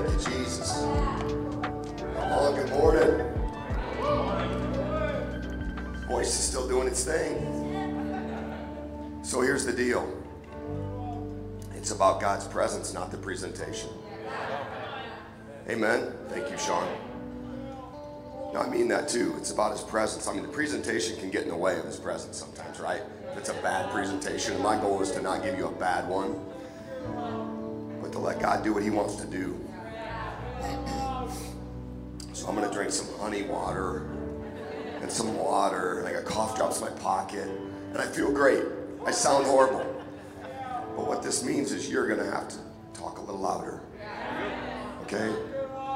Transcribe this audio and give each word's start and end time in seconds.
Hey, 0.00 0.16
Jesus. 0.16 0.72
Come 0.72 2.32
on, 2.32 2.54
good 2.54 2.70
morning. 2.70 3.26
Voice 6.08 6.28
is 6.28 6.42
still 6.42 6.66
doing 6.66 6.88
its 6.88 7.04
thing. 7.04 7.36
So 9.22 9.42
here's 9.42 9.66
the 9.66 9.74
deal 9.74 10.08
it's 11.74 11.90
about 11.90 12.18
God's 12.18 12.46
presence, 12.46 12.94
not 12.94 13.10
the 13.10 13.18
presentation. 13.18 13.90
Amen. 15.68 16.14
Thank 16.30 16.50
you, 16.50 16.56
Sean. 16.56 16.88
No, 18.54 18.60
I 18.60 18.70
mean 18.70 18.88
that 18.88 19.06
too. 19.06 19.34
It's 19.36 19.50
about 19.50 19.72
his 19.72 19.82
presence. 19.82 20.26
I 20.26 20.32
mean, 20.32 20.42
the 20.42 20.48
presentation 20.48 21.18
can 21.18 21.28
get 21.28 21.42
in 21.42 21.50
the 21.50 21.56
way 21.56 21.78
of 21.78 21.84
his 21.84 21.96
presence 21.96 22.38
sometimes, 22.38 22.80
right? 22.80 23.02
If 23.32 23.36
it's 23.36 23.50
a 23.50 23.54
bad 23.54 23.90
presentation, 23.92 24.62
my 24.62 24.80
goal 24.80 25.02
is 25.02 25.10
to 25.10 25.20
not 25.20 25.42
give 25.42 25.58
you 25.58 25.66
a 25.66 25.72
bad 25.72 26.08
one, 26.08 26.40
but 28.00 28.12
to 28.12 28.18
let 28.18 28.40
God 28.40 28.64
do 28.64 28.72
what 28.72 28.82
he 28.82 28.88
wants 28.88 29.16
to 29.16 29.26
do. 29.26 29.66
So 32.32 32.48
I'm 32.48 32.56
to 32.68 32.70
drink 32.72 32.90
some 32.92 33.08
honey 33.18 33.42
water 33.42 34.10
and 35.00 35.10
some 35.10 35.36
water, 35.36 35.98
and 35.98 36.08
I 36.08 36.12
got 36.12 36.24
cough 36.24 36.56
drops 36.56 36.80
in 36.80 36.86
my 36.86 37.00
pocket, 37.00 37.48
and 37.92 37.98
I 37.98 38.06
feel 38.06 38.32
great. 38.32 38.64
I 39.04 39.10
sound 39.10 39.46
horrible. 39.46 39.86
But 40.96 41.06
what 41.06 41.22
this 41.22 41.44
means 41.44 41.72
is 41.72 41.88
you're 41.88 42.06
to 42.18 42.30
have 42.30 42.48
to 42.48 42.56
talk 42.92 43.18
a 43.18 43.20
little 43.20 43.40
louder. 43.40 43.80
Okay? 45.02 45.34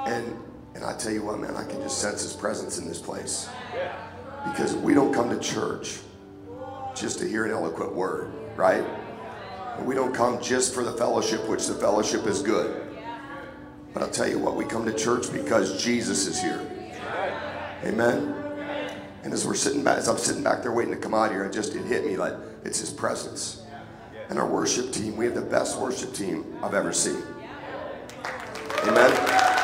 And 0.06 0.36
and 0.74 0.84
I 0.84 0.96
tell 0.96 1.12
you 1.12 1.22
what, 1.22 1.38
man, 1.38 1.56
I 1.56 1.64
can 1.64 1.80
just 1.80 1.98
sense 1.98 2.22
his 2.22 2.32
presence 2.32 2.78
in 2.78 2.86
this 2.86 3.00
place. 3.00 3.48
Because 4.44 4.74
we 4.74 4.92
don't 4.92 5.14
come 5.14 5.30
to 5.30 5.38
church 5.38 6.00
just 6.94 7.18
to 7.20 7.28
hear 7.28 7.44
an 7.44 7.52
eloquent 7.52 7.94
word, 7.94 8.32
right? 8.56 8.84
And 9.78 9.86
we 9.86 9.94
don't 9.94 10.12
come 10.12 10.42
just 10.42 10.74
for 10.74 10.82
the 10.82 10.92
fellowship, 10.92 11.48
which 11.48 11.66
the 11.66 11.74
fellowship 11.74 12.26
is 12.26 12.42
good. 12.42 12.83
But 13.94 14.02
I'll 14.02 14.10
tell 14.10 14.28
you 14.28 14.40
what, 14.40 14.56
we 14.56 14.64
come 14.64 14.84
to 14.84 14.92
church 14.92 15.32
because 15.32 15.82
Jesus 15.82 16.26
is 16.26 16.42
here. 16.42 16.60
Amen. 17.84 18.34
And 19.22 19.32
as 19.32 19.46
we're 19.46 19.54
sitting 19.54 19.84
back, 19.84 19.98
as 19.98 20.08
I'm 20.08 20.18
sitting 20.18 20.42
back 20.42 20.62
there 20.62 20.72
waiting 20.72 20.92
to 20.92 21.00
come 21.00 21.14
out 21.14 21.30
here, 21.30 21.44
it 21.44 21.52
just 21.52 21.74
it 21.74 21.84
hit 21.86 22.04
me 22.04 22.16
like 22.16 22.34
it's 22.64 22.80
his 22.80 22.90
presence. 22.90 23.62
And 24.28 24.38
our 24.38 24.46
worship 24.46 24.92
team, 24.92 25.16
we 25.16 25.26
have 25.26 25.34
the 25.34 25.42
best 25.42 25.78
worship 25.78 26.12
team 26.12 26.44
I've 26.62 26.74
ever 26.74 26.92
seen. 26.92 27.22
Amen. 28.82 29.54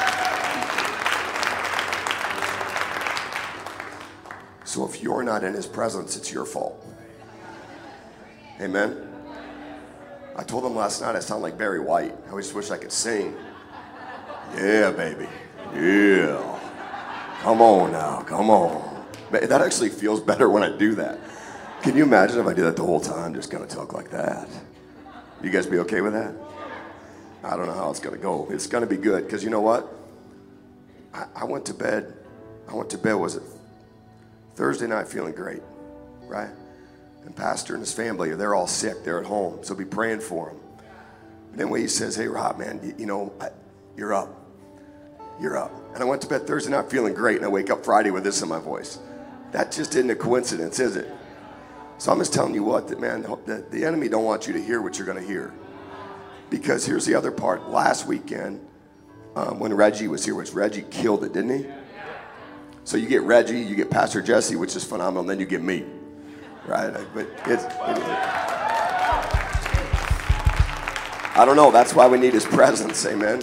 So 4.65 4.87
if 4.87 5.03
you're 5.03 5.25
not 5.25 5.43
in 5.43 5.53
his 5.53 5.67
presence, 5.67 6.17
it's 6.17 6.33
your 6.33 6.45
fault. 6.45 6.87
Amen. 8.61 9.09
I 10.37 10.45
told 10.45 10.63
them 10.63 10.77
last 10.77 11.03
night 11.03 11.17
I 11.17 11.19
sound 11.19 11.43
like 11.43 11.59
Barry 11.59 11.81
White. 11.81 12.15
I 12.27 12.31
always 12.31 12.55
wish 12.55 12.71
I 12.71 12.79
could 12.79 12.93
sing. 12.93 13.35
Yeah, 14.57 14.91
baby. 14.91 15.29
Yeah. 15.75 16.59
Come 17.43 17.63
on 17.63 17.93
now. 17.93 18.23
Come 18.23 18.51
on. 18.51 19.07
That 19.31 19.61
actually 19.63 19.91
feels 19.91 20.21
better 20.21 20.49
when 20.49 20.63
I 20.63 20.77
do 20.77 20.95
that. 20.97 21.19
Can 21.83 21.97
you 21.97 22.03
imagine 22.03 22.39
if 22.39 22.47
I 22.47 22.53
did 22.53 22.65
that 22.65 22.77
the 22.77 22.85
whole 22.85 23.01
time, 23.01 23.33
just 23.35 23.51
kind 23.51 23.63
of 23.63 23.71
talk 23.71 23.95
like 23.95 24.11
that? 24.11 24.49
You 25.43 25.51
guys 25.51 25.67
be 25.67 25.79
okay 25.79 26.03
with 26.03 26.13
that? 26.13 26.35
I 27.43 27.57
don't 27.57 27.67
know 27.67 27.73
how 27.73 27.91
it's 27.91 28.01
to 28.01 28.11
go. 28.11 28.49
It's 28.51 28.67
to 28.67 28.87
be 28.87 28.97
good 28.97 29.25
because 29.25 29.43
you 29.43 29.51
know 29.51 29.63
what? 29.63 29.91
I, 31.15 31.27
I, 31.35 31.45
went 31.45 31.65
to 31.67 31.75
bed. 31.75 32.13
I 32.69 32.75
went 32.75 32.91
to 32.91 32.99
bed, 32.99 33.15
was 33.15 33.37
it 33.37 33.43
Thursday 34.55 34.87
night 34.87 35.09
feeling 35.09 35.33
great, 35.33 35.63
right? 36.27 36.51
And 37.25 37.35
Pastor 37.35 37.75
and 37.75 37.83
his 37.83 37.93
family, 37.93 38.35
they're 38.35 38.55
all 38.55 38.67
sick. 38.67 39.03
They're 39.05 39.21
at 39.21 39.27
home. 39.27 39.61
So 39.63 39.75
be 39.75 39.85
praying 39.87 40.21
for 40.21 40.49
them. 40.49 40.61
Then 41.55 41.71
when 41.71 41.81
he 41.81 41.89
says, 41.89 42.15
hey, 42.15 42.29
Rob, 42.29 42.59
man, 42.59 42.81
you, 42.83 42.95
you 42.99 43.07
know, 43.07 43.33
I, 43.41 43.49
you're 43.97 44.13
up. 44.13 44.40
You're 45.41 45.57
up. 45.57 45.73
And 45.95 46.03
I 46.03 46.07
went 46.07 46.21
to 46.23 46.29
bed 46.29 46.47
Thursday 46.47 46.71
night 46.71 46.91
feeling 46.91 47.15
great, 47.15 47.37
and 47.39 47.47
I 47.47 47.49
wake 47.49 47.71
up 47.71 47.85
Friday 47.85 48.11
with 48.11 48.25
this 48.25 48.43
in 48.43 48.49
my 48.49 48.59
voice. 48.59 48.99
That 49.53 49.73
just 49.73 49.95
isn't 49.95 50.11
a 50.11 50.15
coincidence, 50.15 50.79
is 50.79 50.97
it? 50.97 51.09
So 51.99 52.13
I'm 52.13 52.19
just 52.19 52.33
telling 52.33 52.55
you 52.55 52.63
what, 52.63 52.89
that 52.89 53.01
man, 53.01 53.23
the, 53.23 53.65
the 53.71 53.85
enemy 53.85 54.09
don't 54.09 54.25
want 54.25 54.47
you 54.47 54.53
to 54.53 54.63
hear 54.63 54.81
what 54.81 54.99
you're 54.99 55.07
going 55.07 55.21
to 55.21 55.27
hear. 55.27 55.53
Because 56.51 56.85
here's 56.85 57.07
the 57.07 57.15
other 57.15 57.31
part. 57.31 57.71
Last 57.71 58.07
weekend, 58.07 58.67
um, 59.35 59.59
when 59.59 59.73
Reggie 59.73 60.09
was 60.09 60.25
here, 60.25 60.35
which 60.35 60.53
Reggie 60.53 60.85
killed 60.91 61.25
it, 61.25 61.33
didn't 61.33 61.59
he? 61.59 61.67
So 62.85 62.97
you 62.97 63.09
get 63.09 63.23
Reggie, 63.23 63.61
you 63.61 63.77
get 63.77 63.91
Pastor 63.91 64.21
Jesse, 64.23 64.57
which 64.57 64.75
is 64.77 64.85
phenomenal, 64.85 65.21
and 65.21 65.31
then 65.31 65.41
you 65.41 65.47
get 65.47 65.63
me, 65.63 65.85
right? 66.67 66.93
But 67.15 67.27
it's, 67.47 67.65
it, 67.65 67.73
I 71.37 71.45
don't 71.45 71.57
know. 71.57 71.71
That's 71.71 71.95
why 71.95 72.09
we 72.09 72.19
need 72.19 72.33
His 72.35 72.45
presence, 72.45 73.07
amen. 73.07 73.43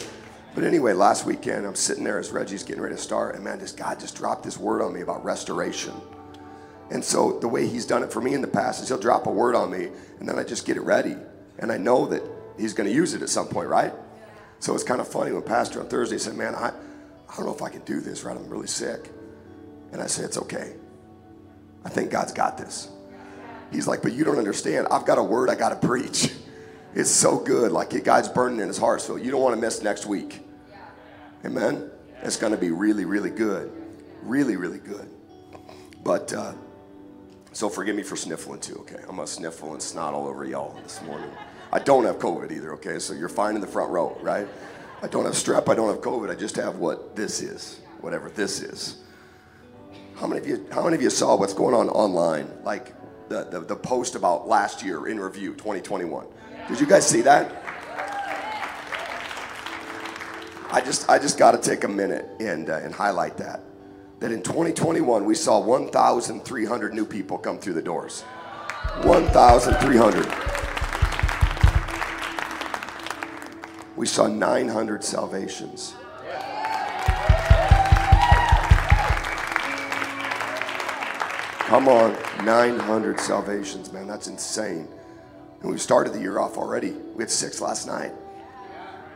But 0.58 0.64
anyway, 0.64 0.94
last 0.94 1.28
weekend 1.28 1.68
I'm 1.68 1.76
sitting 1.76 2.04
there 2.04 2.18
as 2.18 2.32
Reggie's 2.32 2.64
getting 2.64 2.82
ready 2.82 2.96
to 2.96 3.02
start, 3.02 3.36
and 3.36 3.44
man, 3.44 3.60
just 3.60 3.78
God 3.78 4.00
just 4.00 4.16
dropped 4.16 4.42
this 4.42 4.58
word 4.58 4.82
on 4.82 4.92
me 4.92 5.02
about 5.02 5.24
restoration. 5.24 5.94
And 6.90 7.06
so 7.06 7.38
the 7.38 7.48
way 7.48 7.68
he's 7.68 7.86
done 7.86 8.02
it 8.02 8.12
for 8.12 8.22
me 8.22 8.34
in 8.34 8.42
the 8.42 8.48
past 8.48 8.82
is 8.82 8.88
he'll 8.88 8.98
drop 8.98 9.28
a 9.28 9.30
word 9.30 9.54
on 9.54 9.70
me 9.70 9.90
and 10.20 10.28
then 10.28 10.40
I 10.40 10.44
just 10.44 10.66
get 10.66 10.76
it 10.76 10.82
ready. 10.82 11.16
And 11.60 11.72
I 11.72 11.78
know 11.78 12.08
that 12.08 12.24
he's 12.58 12.74
going 12.74 12.90
to 12.90 12.96
use 12.96 13.14
it 13.14 13.22
at 13.22 13.30
some 13.30 13.48
point, 13.48 13.70
right? 13.70 13.94
So 14.58 14.74
it's 14.74 14.84
kind 14.84 15.00
of 15.00 15.08
funny 15.08 15.32
when 15.32 15.44
Pastor 15.44 15.80
on 15.80 15.90
Thursday 15.90 16.18
said, 16.18 16.36
Man, 16.36 16.56
I, 16.56 16.70
I 16.70 17.36
don't 17.36 17.46
know 17.46 17.54
if 17.54 17.62
I 17.62 17.70
can 17.70 17.82
do 17.82 18.02
this, 18.02 18.24
right? 18.24 18.36
I'm 18.36 18.50
really 18.50 18.66
sick. 18.66 19.12
And 19.92 20.02
I 20.02 20.08
said, 20.08 20.26
It's 20.26 20.40
okay. 20.40 20.74
I 21.86 21.90
think 21.90 22.10
God's 22.10 22.34
got 22.34 22.58
this. 22.58 22.90
He's 23.72 23.88
like, 23.88 24.02
But 24.02 24.14
you 24.14 24.24
don't 24.24 24.40
understand. 24.40 24.88
I've 24.90 25.06
got 25.06 25.20
a 25.20 25.24
word 25.24 25.52
I 25.52 25.56
got 25.56 25.80
to 25.80 25.88
preach. 25.88 26.32
It's 26.96 27.12
so 27.12 27.38
good. 27.38 27.72
Like 27.72 28.04
God's 28.04 28.28
burning 28.28 28.60
in 28.60 28.68
his 28.68 28.80
heart. 28.80 29.02
So 29.02 29.18
you 29.18 29.30
don't 29.30 29.42
want 29.42 29.54
to 29.54 29.62
miss 29.62 29.84
next 29.84 30.08
week. 30.08 30.47
Amen? 31.46 31.90
It's 32.24 32.38
going 32.38 32.52
to 32.52 32.58
be 32.58 32.72
really, 32.72 33.06
really 33.06 33.30
good. 33.30 33.72
Really, 34.24 34.56
really 34.56 34.80
good. 34.80 35.10
But, 36.04 36.34
uh, 36.34 36.54
so 37.58 37.70
forgive 37.70 37.96
me 37.96 38.04
for 38.04 38.16
sniffling 38.16 38.60
too, 38.60 38.76
okay? 38.82 39.00
I'm 39.10 39.16
gonna 39.16 39.26
sniffle 39.26 39.74
and 39.74 39.82
snot 39.82 40.14
all 40.14 40.28
over 40.28 40.46
y'all 40.46 40.80
this 40.84 41.02
morning. 41.02 41.28
I 41.74 41.80
don't 41.80 42.06
have 42.06 42.20
COVID 42.20 42.52
either, 42.52 42.74
okay? 42.74 43.00
So 43.00 43.14
you're 43.14 43.30
fine 43.30 43.56
in 43.56 43.62
the 43.62 43.68
front 43.68 43.90
row, 43.90 44.16
right? 44.22 44.48
I 45.02 45.08
don't 45.08 45.26
have 45.26 45.34
strep, 45.34 45.68
I 45.68 45.74
don't 45.74 45.90
have 45.90 46.02
COVID, 46.02 46.30
I 46.30 46.36
just 46.36 46.56
have 46.58 46.76
what 46.76 47.16
this 47.16 47.42
is, 47.42 47.80
whatever 48.02 48.30
this 48.30 48.62
is. 48.62 48.98
How 50.18 50.28
many 50.28 50.40
of 50.40 50.48
you, 50.48 50.68
how 50.72 50.84
many 50.84 50.98
of 50.98 51.02
you 51.02 51.10
saw 51.10 51.36
what's 51.36 51.56
going 51.56 51.74
on 51.74 51.90
online? 51.90 52.48
Like 52.64 52.94
the, 53.28 53.46
the, 53.46 53.62
the 53.62 53.76
post 53.76 54.14
about 54.14 54.48
last 54.48 54.84
year 54.84 55.08
in 55.08 55.20
review, 55.20 55.54
2021. 55.54 56.28
Did 56.68 56.80
you 56.80 56.86
guys 56.86 57.08
see 57.08 57.22
that? 57.22 57.52
I 60.70 60.82
just, 60.82 61.10
I 61.10 61.18
just 61.20 61.38
got 61.38 61.52
to 61.52 61.58
take 61.58 61.84
a 61.84 61.88
minute 61.88 62.30
and, 62.40 62.70
uh, 62.70 62.78
and 62.78 62.94
highlight 62.94 63.38
that 63.38 63.62
that 64.20 64.32
in 64.32 64.42
2021 64.42 65.26
we 65.26 65.36
saw 65.36 65.60
1,300 65.60 66.94
new 66.94 67.06
people 67.06 67.38
come 67.38 67.60
through 67.60 67.74
the 67.74 67.82
doors. 67.82 68.22
1,300. 69.04 70.26
We 73.96 74.06
saw 74.08 74.28
900 74.28 75.04
salvations. 75.04 75.96
Come 81.68 81.90
on, 81.90 82.16
900 82.46 83.20
salvations, 83.20 83.92
man. 83.92 84.08
That's 84.08 84.28
insane. 84.28 84.88
And 85.62 85.72
we 85.72 85.78
started 85.78 86.14
the 86.14 86.22
year 86.22 86.40
off 86.40 86.58
already. 86.58 86.92
We 86.92 87.24
had 87.24 87.30
six 87.30 87.60
last 87.60 87.88
night. 87.88 88.14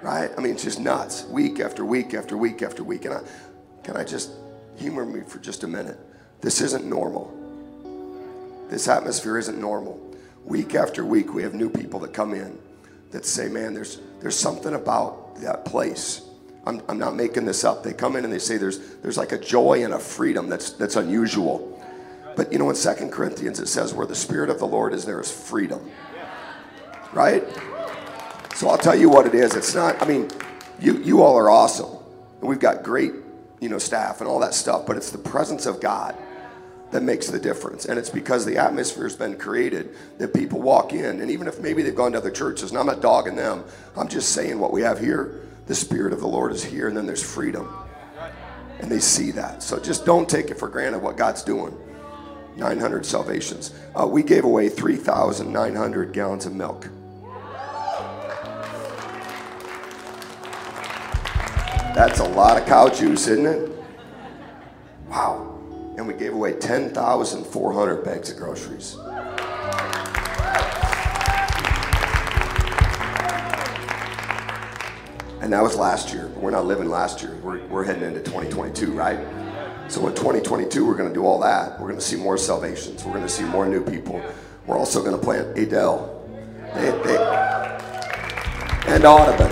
Right? 0.02 0.32
I 0.36 0.42
mean, 0.42 0.54
it's 0.54 0.64
just 0.64 0.80
nuts. 0.80 1.26
Week 1.26 1.60
after 1.60 1.86
week 1.86 2.14
after 2.14 2.36
week 2.36 2.62
after 2.64 2.84
week. 2.84 3.06
And 3.06 3.14
I, 3.14 3.22
can 3.84 3.96
I 3.96 4.04
just 4.04 4.32
humor 4.76 5.06
me 5.06 5.22
for 5.22 5.40
just 5.40 5.64
a 5.64 5.68
minute. 5.68 6.00
This 6.42 6.62
isn't 6.62 6.86
normal. 6.86 7.38
This 8.70 8.88
atmosphere 8.88 9.38
isn't 9.38 9.60
normal. 9.60 10.00
Week 10.46 10.74
after 10.76 11.06
week, 11.06 11.34
we 11.34 11.44
have 11.44 11.54
new 11.54 11.70
people 11.70 12.00
that 12.00 12.14
come 12.14 12.34
in 12.34 12.58
that 13.12 13.26
say, 13.26 13.48
man, 13.48 13.74
there's, 13.74 14.00
there's 14.22 14.38
something 14.38 14.74
about 14.74 15.36
that 15.42 15.66
place. 15.66 16.22
I'm, 16.66 16.82
I'm 16.88 16.98
not 16.98 17.16
making 17.16 17.46
this 17.46 17.64
up. 17.64 17.84
They 17.84 17.94
come 17.94 18.16
in 18.16 18.24
and 18.24 18.34
they 18.34 18.40
say 18.40 18.58
there's, 18.58 18.96
there's 18.98 19.18
like 19.18 19.34
a 19.34 19.38
joy 19.38 19.84
and 19.84 19.94
a 19.94 20.00
freedom 20.00 20.50
that's, 20.50 20.72
that's 20.72 20.96
unusual. 20.96 21.68
But 22.36 22.52
you 22.52 22.60
know, 22.60 22.70
in 22.70 22.76
Second 22.76 23.12
Corinthians, 23.12 23.60
it 23.60 23.68
says, 23.68 23.94
where 23.94 24.08
the 24.08 24.16
Spirit 24.16 24.50
of 24.50 24.60
the 24.60 24.68
Lord 24.68 24.94
is, 24.94 25.06
there 25.06 25.20
is 25.20 25.32
freedom. 25.32 25.92
Right? 27.14 27.44
So 28.62 28.70
I'll 28.70 28.78
tell 28.78 28.96
you 28.96 29.10
what 29.10 29.26
it 29.26 29.34
is. 29.34 29.56
It's 29.56 29.74
not, 29.74 30.00
I 30.04 30.06
mean, 30.06 30.30
you, 30.80 31.02
you 31.02 31.24
all 31.24 31.36
are 31.36 31.50
awesome. 31.50 31.98
And 32.40 32.48
we've 32.48 32.60
got 32.60 32.84
great 32.84 33.12
you 33.60 33.70
know, 33.70 33.80
staff 33.80 34.22
and 34.22 34.30
all 34.30 34.38
that 34.42 34.54
stuff, 34.54 34.86
but 34.86 34.98
it's 34.98 35.10
the 35.10 35.18
presence 35.18 35.66
of 35.66 35.82
God 35.82 36.16
that 36.92 37.02
makes 37.02 37.26
the 37.26 37.40
difference. 37.40 37.86
And 37.86 37.98
it's 37.98 38.12
because 38.12 38.46
the 38.46 38.58
atmosphere 38.58 39.06
has 39.06 39.16
been 39.16 39.36
created 39.36 39.96
that 40.20 40.36
people 40.36 40.62
walk 40.62 40.94
in. 40.94 41.22
And 41.22 41.32
even 41.32 41.48
if 41.48 41.60
maybe 41.60 41.82
they've 41.82 41.96
gone 41.96 42.12
to 42.12 42.20
other 42.20 42.30
churches, 42.30 42.70
and 42.70 42.78
I'm 42.78 42.86
not 42.86 43.02
dogging 43.02 43.36
them, 43.36 43.64
I'm 43.98 44.08
just 44.08 44.32
saying 44.32 44.60
what 44.60 44.72
we 44.72 44.84
have 44.84 45.00
here. 45.00 45.42
The 45.66 45.74
Spirit 45.74 46.14
of 46.14 46.20
the 46.20 46.28
Lord 46.28 46.52
is 46.52 46.64
here, 46.64 46.88
and 46.88 46.96
then 46.96 47.08
there's 47.08 47.24
freedom. 47.24 47.68
And 48.80 48.92
they 48.92 49.00
see 49.00 49.32
that. 49.32 49.64
So 49.64 49.80
just 49.80 50.06
don't 50.06 50.30
take 50.30 50.52
it 50.52 50.60
for 50.60 50.70
granted 50.70 51.00
what 51.00 51.18
God's 51.18 51.42
doing. 51.42 51.76
900 52.58 53.08
salvations. 53.08 53.74
Uh, 54.00 54.06
we 54.06 54.22
gave 54.22 54.44
away 54.44 54.70
3,900 54.70 56.14
gallons 56.14 56.46
of 56.46 56.54
milk. 56.54 56.88
That's 61.94 62.20
a 62.20 62.24
lot 62.24 62.60
of 62.60 62.66
cow 62.68 62.88
juice, 62.88 63.28
isn't 63.28 63.46
it? 63.46 63.70
Wow. 65.10 65.60
And 65.98 66.08
we 66.08 66.14
gave 66.14 66.34
away 66.34 66.54
10,400 66.54 68.04
bags 68.04 68.32
of 68.32 68.38
groceries. 68.38 68.96
And 75.42 75.52
that 75.52 75.62
was 75.62 75.76
last 75.76 76.14
year. 76.14 76.28
We're 76.38 76.52
not 76.52 76.66
living 76.66 76.90
last 76.90 77.22
year. 77.22 77.36
We're, 77.44 77.66
we're 77.68 77.84
heading 77.84 78.04
into 78.04 78.22
2022, 78.22 78.94
right? 78.94 79.20
So 79.90 80.08
in 80.08 80.16
2022, 80.16 80.86
we're 80.86 80.96
going 80.96 81.10
to 81.10 81.14
do 81.14 81.26
all 81.26 81.42
that. 81.42 81.78
We're 81.80 81.88
going 81.88 82.00
to 82.00 82.06
see 82.06 82.16
more 82.16 82.38
salvations. 82.38 83.04
We're 83.04 83.12
going 83.12 83.24
to 83.24 83.30
see 83.30 83.44
more 83.44 83.66
new 83.66 83.84
people. 83.84 84.24
We're 84.66 84.78
also 84.78 85.04
going 85.04 85.20
to 85.20 85.22
plant 85.22 85.58
Adel. 85.58 86.26
They, 86.74 86.92
they, 87.04 87.18
and 88.88 89.04
Audubon. 89.04 89.52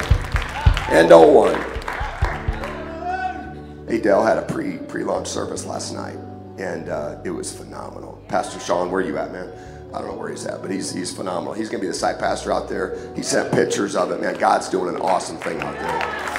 And 0.90 1.10
O1. 1.10 1.69
Adel 3.90 4.24
had 4.24 4.38
a 4.38 4.44
pre 4.44 4.78
pre 4.78 5.04
launch 5.04 5.28
service 5.28 5.66
last 5.66 5.94
night, 5.94 6.18
and 6.58 6.90
uh, 6.90 7.20
it 7.24 7.32
was 7.32 7.52
phenomenal. 7.52 8.24
Pastor 8.28 8.60
Sean, 8.60 8.92
where 8.92 9.02
are 9.02 9.06
you 9.06 9.18
at, 9.18 9.32
man? 9.32 9.52
I 9.94 10.00
don't 10.00 10.10
know 10.10 10.18
where 10.18 10.30
he's 10.30 10.46
at, 10.46 10.62
but 10.62 10.70
he's 10.70 10.94
he's 10.94 11.12
phenomenal. 11.12 11.54
He's 11.54 11.70
gonna 11.70 11.82
be 11.82 11.88
the 11.88 11.94
site 11.94 12.20
pastor 12.20 12.52
out 12.54 12.70
there. 12.70 12.96
He 13.16 13.24
sent 13.24 13.52
pictures 13.52 13.96
of 13.96 14.12
it, 14.12 14.22
man. 14.22 14.38
God's 14.38 14.70
doing 14.70 14.94
an 14.94 15.02
awesome 15.02 15.38
thing 15.38 15.60
out 15.62 15.74
there. 15.76 16.30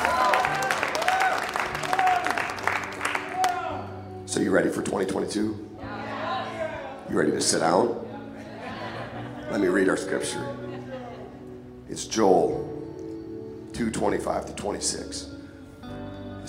So 4.26 4.38
you 4.38 4.53
ready 4.53 4.69
for 4.69 4.82
2022? 4.82 5.41
You 7.11 7.19
ready 7.19 7.32
to 7.32 7.41
sit 7.41 7.58
down? 7.58 8.06
Let 9.50 9.61
me 9.61 9.67
read 9.67 9.88
our 9.88 9.96
scripture. 9.96 10.46
It's 11.88 12.05
Joel 12.05 12.69
2:25 13.73 14.46
to 14.46 14.53
26. 14.53 15.39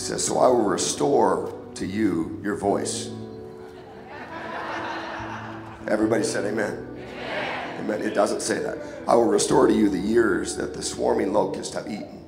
Says, 0.01 0.25
"So 0.25 0.39
I 0.39 0.48
will 0.48 0.63
restore 0.63 1.53
to 1.75 1.86
you 1.86 2.39
your 2.44 2.56
voice." 2.56 3.09
Everybody 5.88 6.24
said 6.24 6.44
amen. 6.45 6.88
Amen. 7.80 8.01
It 8.01 8.15
doesn't 8.15 8.42
say 8.42 8.59
that. 8.59 8.80
I 9.07 9.15
will 9.15 9.25
restore 9.25 9.68
to 9.68 9.74
you 9.74 9.89
the 9.89 10.00
years 10.00 10.56
that 10.56 10.74
the 10.74 10.81
swarming 10.81 11.33
locusts 11.33 11.75
have 11.75 11.88
eaten, 11.88 12.19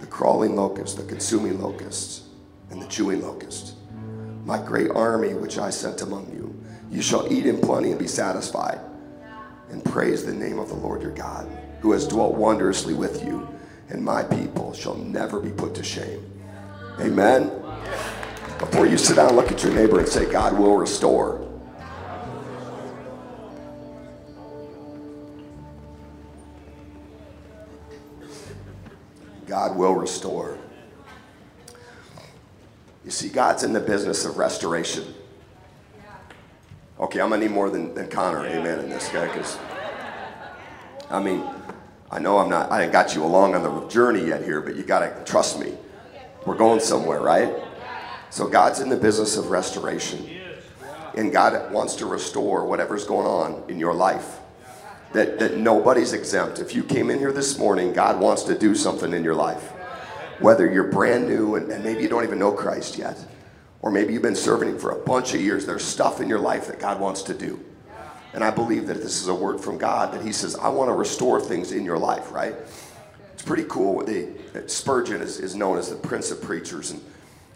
the 0.00 0.06
crawling 0.06 0.56
locusts, 0.56 0.96
the 0.96 1.04
consuming 1.04 1.62
locusts, 1.62 2.22
and 2.70 2.82
the 2.82 2.86
chewing 2.86 3.22
locust. 3.22 3.74
My 4.44 4.58
great 4.58 4.90
army 4.90 5.32
which 5.32 5.58
I 5.58 5.70
sent 5.70 6.02
among 6.02 6.30
you. 6.32 6.54
You 6.90 7.02
shall 7.02 7.32
eat 7.32 7.46
in 7.46 7.60
plenty 7.60 7.90
and 7.90 7.98
be 8.00 8.08
satisfied, 8.08 8.80
and 9.70 9.84
praise 9.84 10.24
the 10.24 10.34
name 10.34 10.58
of 10.58 10.68
the 10.68 10.74
Lord 10.74 11.02
your 11.02 11.12
God, 11.12 11.46
who 11.80 11.92
has 11.92 12.06
dwelt 12.06 12.34
wondrously 12.34 12.94
with 12.94 13.24
you, 13.24 13.46
and 13.88 14.04
my 14.04 14.24
people 14.24 14.72
shall 14.72 14.96
never 14.96 15.38
be 15.38 15.50
put 15.50 15.74
to 15.76 15.84
shame. 15.84 16.20
Amen. 16.98 17.50
Before 18.58 18.86
you 18.86 18.96
sit 18.96 19.16
down, 19.16 19.36
look 19.36 19.52
at 19.52 19.62
your 19.62 19.74
neighbor 19.74 19.98
and 19.98 20.08
say, 20.08 20.30
God 20.30 20.58
will 20.58 20.76
restore. 20.76 21.46
God 29.46 29.76
will 29.76 29.94
restore. 29.94 30.58
You 33.04 33.10
see, 33.10 33.28
God's 33.28 33.62
in 33.62 33.72
the 33.72 33.80
business 33.80 34.24
of 34.24 34.38
restoration. 34.38 35.14
Okay, 36.98 37.20
I'm 37.20 37.28
gonna 37.28 37.42
need 37.42 37.52
more 37.52 37.68
than, 37.68 37.94
than 37.94 38.08
Connor, 38.08 38.46
amen, 38.46 38.80
in 38.80 38.90
this 38.90 39.08
guy, 39.10 39.26
because 39.26 39.58
I 41.10 41.22
mean, 41.22 41.44
I 42.10 42.18
know 42.18 42.38
I'm 42.38 42.48
not, 42.48 42.72
I 42.72 42.84
ain't 42.84 42.92
got 42.92 43.14
you 43.14 43.22
along 43.22 43.54
on 43.54 43.62
the 43.62 43.86
journey 43.88 44.26
yet 44.26 44.42
here, 44.42 44.60
but 44.60 44.76
you 44.76 44.82
gotta 44.82 45.22
trust 45.24 45.60
me. 45.60 45.74
We're 46.46 46.56
going 46.56 46.80
somewhere, 46.80 47.20
right? 47.20 47.52
So 48.30 48.46
God's 48.46 48.80
in 48.80 48.88
the 48.88 48.96
business 48.96 49.36
of 49.36 49.50
restoration. 49.50 50.30
And 51.14 51.32
God 51.32 51.72
wants 51.72 51.96
to 51.96 52.06
restore 52.06 52.64
whatever's 52.64 53.04
going 53.04 53.26
on 53.26 53.64
in 53.68 53.78
your 53.78 53.94
life 53.94 54.38
that, 55.12 55.38
that 55.38 55.56
nobody's 55.56 56.12
exempt. 56.12 56.58
If 56.58 56.74
you 56.74 56.82
came 56.82 57.10
in 57.10 57.18
here 57.18 57.32
this 57.32 57.58
morning, 57.58 57.92
God 57.92 58.20
wants 58.20 58.42
to 58.44 58.58
do 58.58 58.74
something 58.74 59.12
in 59.12 59.24
your 59.24 59.34
life. 59.34 59.72
Whether 60.40 60.70
you're 60.70 60.90
brand 60.90 61.26
new 61.26 61.54
and, 61.54 61.70
and 61.72 61.82
maybe 61.82 62.02
you 62.02 62.08
don't 62.08 62.24
even 62.24 62.38
know 62.38 62.52
Christ 62.52 62.98
yet, 62.98 63.18
or 63.80 63.90
maybe 63.90 64.12
you've 64.12 64.22
been 64.22 64.36
serving 64.36 64.68
Him 64.68 64.78
for 64.78 64.90
a 64.90 64.98
bunch 65.04 65.32
of 65.34 65.40
years, 65.40 65.64
there's 65.64 65.84
stuff 65.84 66.20
in 66.20 66.28
your 66.28 66.38
life 66.38 66.66
that 66.66 66.78
God 66.78 67.00
wants 67.00 67.22
to 67.22 67.34
do. 67.34 67.64
And 68.34 68.44
I 68.44 68.50
believe 68.50 68.86
that 68.88 68.98
this 68.98 69.22
is 69.22 69.28
a 69.28 69.34
word 69.34 69.60
from 69.60 69.78
God 69.78 70.12
that 70.12 70.22
He 70.22 70.32
says, 70.32 70.54
I 70.56 70.68
want 70.68 70.90
to 70.90 70.94
restore 70.94 71.40
things 71.40 71.72
in 71.72 71.84
your 71.84 71.98
life, 71.98 72.30
right? 72.30 72.54
Pretty 73.46 73.64
cool. 73.68 74.04
The, 74.04 74.28
uh, 74.54 74.66
Spurgeon 74.66 75.22
is, 75.22 75.38
is 75.38 75.54
known 75.54 75.78
as 75.78 75.88
the 75.88 75.96
Prince 75.96 76.32
of 76.32 76.42
Preachers, 76.42 76.90
and, 76.90 77.00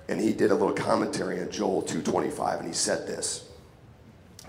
and 0.09 0.21
he 0.21 0.33
did 0.33 0.53
a 0.53 0.55
little 0.55 0.73
commentary 0.73 1.41
on 1.41 1.51
Joel 1.51 1.83
2.25, 1.83 2.61
and 2.61 2.69
he 2.69 2.73
said 2.73 3.09
this. 3.09 3.49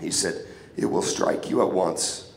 He 0.00 0.12
said, 0.12 0.46
It 0.76 0.86
will 0.86 1.02
strike 1.02 1.50
you 1.50 1.60
at 1.62 1.72
once 1.72 2.32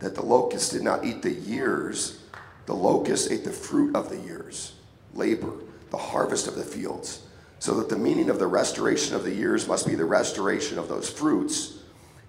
that 0.00 0.14
the 0.14 0.22
locust 0.22 0.72
did 0.72 0.82
not 0.82 1.02
eat 1.02 1.22
the 1.22 1.32
years, 1.32 2.22
the 2.66 2.74
locust 2.74 3.32
ate 3.32 3.44
the 3.44 3.50
fruit 3.50 3.96
of 3.96 4.10
the 4.10 4.18
years, 4.18 4.74
labor, 5.14 5.52
the 5.90 5.96
harvest 5.96 6.46
of 6.46 6.54
the 6.54 6.62
fields. 6.62 7.22
So 7.58 7.74
that 7.76 7.88
the 7.88 7.96
meaning 7.96 8.28
of 8.28 8.38
the 8.38 8.46
restoration 8.46 9.16
of 9.16 9.24
the 9.24 9.34
years 9.34 9.66
must 9.66 9.86
be 9.86 9.94
the 9.94 10.04
restoration 10.04 10.78
of 10.78 10.88
those 10.88 11.08
fruits 11.08 11.78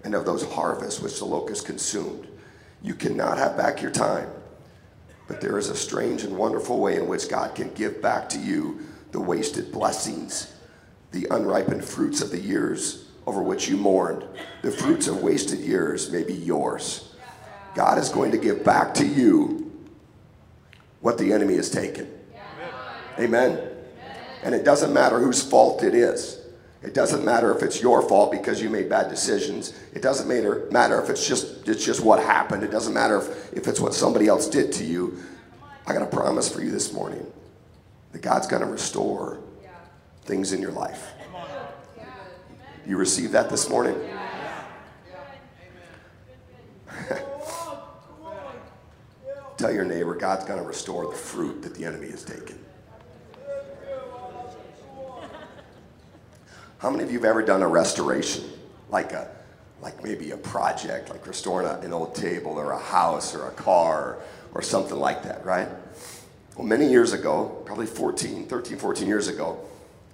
and 0.04 0.14
of 0.14 0.24
those 0.24 0.44
harvests 0.44 1.00
which 1.00 1.18
the 1.18 1.26
locust 1.26 1.66
consumed. 1.66 2.28
You 2.82 2.94
cannot 2.94 3.36
have 3.36 3.56
back 3.56 3.82
your 3.82 3.90
time, 3.90 4.30
but 5.26 5.40
there 5.40 5.58
is 5.58 5.68
a 5.68 5.76
strange 5.76 6.22
and 6.22 6.36
wonderful 6.36 6.78
way 6.78 6.96
in 6.96 7.06
which 7.06 7.28
God 7.28 7.54
can 7.54 7.72
give 7.74 8.02
back 8.02 8.28
to 8.30 8.38
you 8.38 8.80
the 9.12 9.20
wasted 9.20 9.72
blessings, 9.72 10.54
the 11.12 11.26
unripened 11.30 11.84
fruits 11.84 12.20
of 12.20 12.30
the 12.30 12.40
years 12.40 13.06
over 13.26 13.42
which 13.42 13.68
you 13.68 13.76
mourned. 13.76 14.24
The 14.62 14.70
fruits 14.70 15.06
of 15.06 15.22
wasted 15.22 15.60
years 15.60 16.10
may 16.10 16.22
be 16.22 16.34
yours. 16.34 17.14
God 17.74 17.98
is 17.98 18.08
going 18.08 18.32
to 18.32 18.38
give 18.38 18.64
back 18.64 18.94
to 18.94 19.06
you 19.06 19.72
what 21.00 21.18
the 21.18 21.32
enemy 21.32 21.56
has 21.56 21.70
taken. 21.70 22.08
Amen. 23.18 23.70
And 24.42 24.54
it 24.54 24.64
doesn't 24.64 24.92
matter 24.92 25.18
whose 25.18 25.42
fault 25.42 25.82
it 25.82 25.94
is. 25.94 26.43
It 26.84 26.92
doesn't 26.92 27.24
matter 27.24 27.56
if 27.56 27.62
it's 27.62 27.80
your 27.80 28.02
fault 28.02 28.30
because 28.30 28.60
you 28.60 28.68
made 28.68 28.90
bad 28.90 29.08
decisions. 29.08 29.72
It 29.94 30.02
doesn't 30.02 30.28
matter, 30.28 30.68
matter 30.70 31.02
if 31.02 31.08
it's 31.08 31.26
just, 31.26 31.66
it's 31.66 31.82
just 31.82 32.04
what 32.04 32.22
happened. 32.22 32.62
It 32.62 32.70
doesn't 32.70 32.92
matter 32.92 33.16
if, 33.16 33.54
if 33.54 33.66
it's 33.66 33.80
what 33.80 33.94
somebody 33.94 34.28
else 34.28 34.46
did 34.46 34.70
to 34.74 34.84
you. 34.84 35.18
I 35.86 35.94
got 35.94 36.02
a 36.02 36.06
promise 36.06 36.52
for 36.52 36.62
you 36.62 36.70
this 36.70 36.92
morning 36.92 37.26
that 38.12 38.20
God's 38.20 38.46
going 38.46 38.60
to 38.60 38.68
restore 38.68 39.40
things 40.24 40.52
in 40.52 40.60
your 40.60 40.72
life. 40.72 41.12
You 42.86 42.98
receive 42.98 43.32
that 43.32 43.48
this 43.48 43.70
morning? 43.70 43.96
Tell 49.56 49.72
your 49.72 49.84
neighbor, 49.84 50.14
God's 50.14 50.44
going 50.44 50.60
to 50.60 50.66
restore 50.66 51.06
the 51.06 51.16
fruit 51.16 51.62
that 51.62 51.74
the 51.74 51.86
enemy 51.86 52.10
has 52.10 52.22
taken. 52.24 52.63
How 56.84 56.90
many 56.90 57.02
of 57.02 57.10
you 57.10 57.16
have 57.16 57.24
ever 57.24 57.40
done 57.40 57.62
a 57.62 57.66
restoration? 57.66 58.44
Like 58.90 59.12
a 59.12 59.26
like 59.80 60.04
maybe 60.04 60.32
a 60.32 60.36
project, 60.36 61.08
like 61.08 61.26
restoring 61.26 61.66
a, 61.66 61.78
an 61.78 61.94
old 61.94 62.14
table 62.14 62.58
or 62.58 62.72
a 62.72 62.78
house 62.78 63.34
or 63.34 63.48
a 63.48 63.52
car 63.52 64.18
or 64.52 64.60
something 64.60 64.98
like 64.98 65.22
that, 65.22 65.42
right? 65.46 65.66
Well, 66.58 66.66
many 66.66 66.86
years 66.86 67.14
ago, 67.14 67.62
probably 67.64 67.86
14, 67.86 68.44
13, 68.44 68.76
14 68.76 69.08
years 69.08 69.28
ago, 69.28 69.58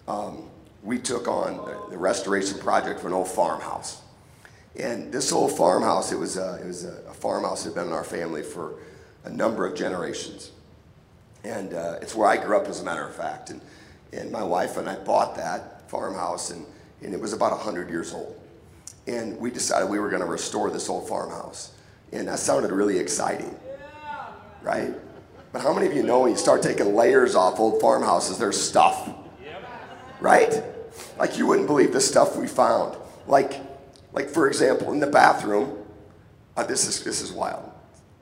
um, 0.06 0.48
we 0.84 1.00
took 1.00 1.26
on 1.26 1.56
the, 1.90 1.98
restoration 1.98 2.60
project 2.60 3.00
for 3.00 3.08
an 3.08 3.14
old 3.14 3.26
farmhouse. 3.26 4.00
And 4.78 5.12
this 5.12 5.32
old 5.32 5.56
farmhouse, 5.56 6.12
it 6.12 6.18
was 6.20 6.36
a, 6.36 6.60
it 6.62 6.66
was 6.66 6.84
a, 6.84 7.02
a 7.08 7.14
farmhouse 7.14 7.64
that 7.64 7.70
had 7.70 7.74
been 7.74 7.88
in 7.88 7.92
our 7.92 8.04
family 8.04 8.42
for 8.42 8.74
a 9.24 9.30
number 9.30 9.66
of 9.66 9.76
generations. 9.76 10.52
And 11.42 11.74
uh, 11.74 11.98
it's 12.00 12.14
where 12.14 12.28
I 12.28 12.36
grew 12.36 12.56
up, 12.56 12.68
as 12.68 12.80
a 12.80 12.84
matter 12.84 13.04
of 13.04 13.14
fact. 13.16 13.50
And, 13.50 13.60
and 14.12 14.30
my 14.30 14.44
wife 14.44 14.76
and 14.76 14.88
I 14.88 14.94
bought 14.94 15.34
that 15.34 15.79
farmhouse, 15.90 16.50
and, 16.50 16.64
and 17.02 17.12
it 17.12 17.20
was 17.20 17.32
about 17.32 17.52
100 17.52 17.90
years 17.90 18.14
old. 18.14 18.40
And 19.06 19.38
we 19.38 19.50
decided 19.50 19.90
we 19.90 19.98
were 19.98 20.08
going 20.08 20.22
to 20.22 20.28
restore 20.28 20.70
this 20.70 20.88
old 20.88 21.08
farmhouse. 21.08 21.72
And 22.12 22.28
that 22.28 22.38
sounded 22.38 22.70
really 22.70 22.98
exciting, 22.98 23.54
right? 24.62 24.94
But 25.52 25.62
how 25.62 25.72
many 25.72 25.86
of 25.86 25.94
you 25.94 26.02
know 26.02 26.20
when 26.20 26.30
you 26.30 26.36
start 26.36 26.62
taking 26.62 26.94
layers 26.94 27.34
off 27.34 27.58
old 27.58 27.80
farmhouses, 27.80 28.38
there's 28.38 28.60
stuff, 28.60 29.10
right? 30.20 30.62
Like 31.18 31.36
you 31.36 31.46
wouldn't 31.46 31.66
believe 31.66 31.92
the 31.92 32.00
stuff 32.00 32.36
we 32.36 32.46
found. 32.46 32.96
Like, 33.26 33.60
like 34.12 34.28
for 34.28 34.48
example, 34.48 34.92
in 34.92 35.00
the 35.00 35.06
bathroom, 35.06 35.78
uh, 36.56 36.64
this 36.64 36.86
is 36.86 37.02
this 37.04 37.20
is 37.20 37.32
wild 37.32 37.70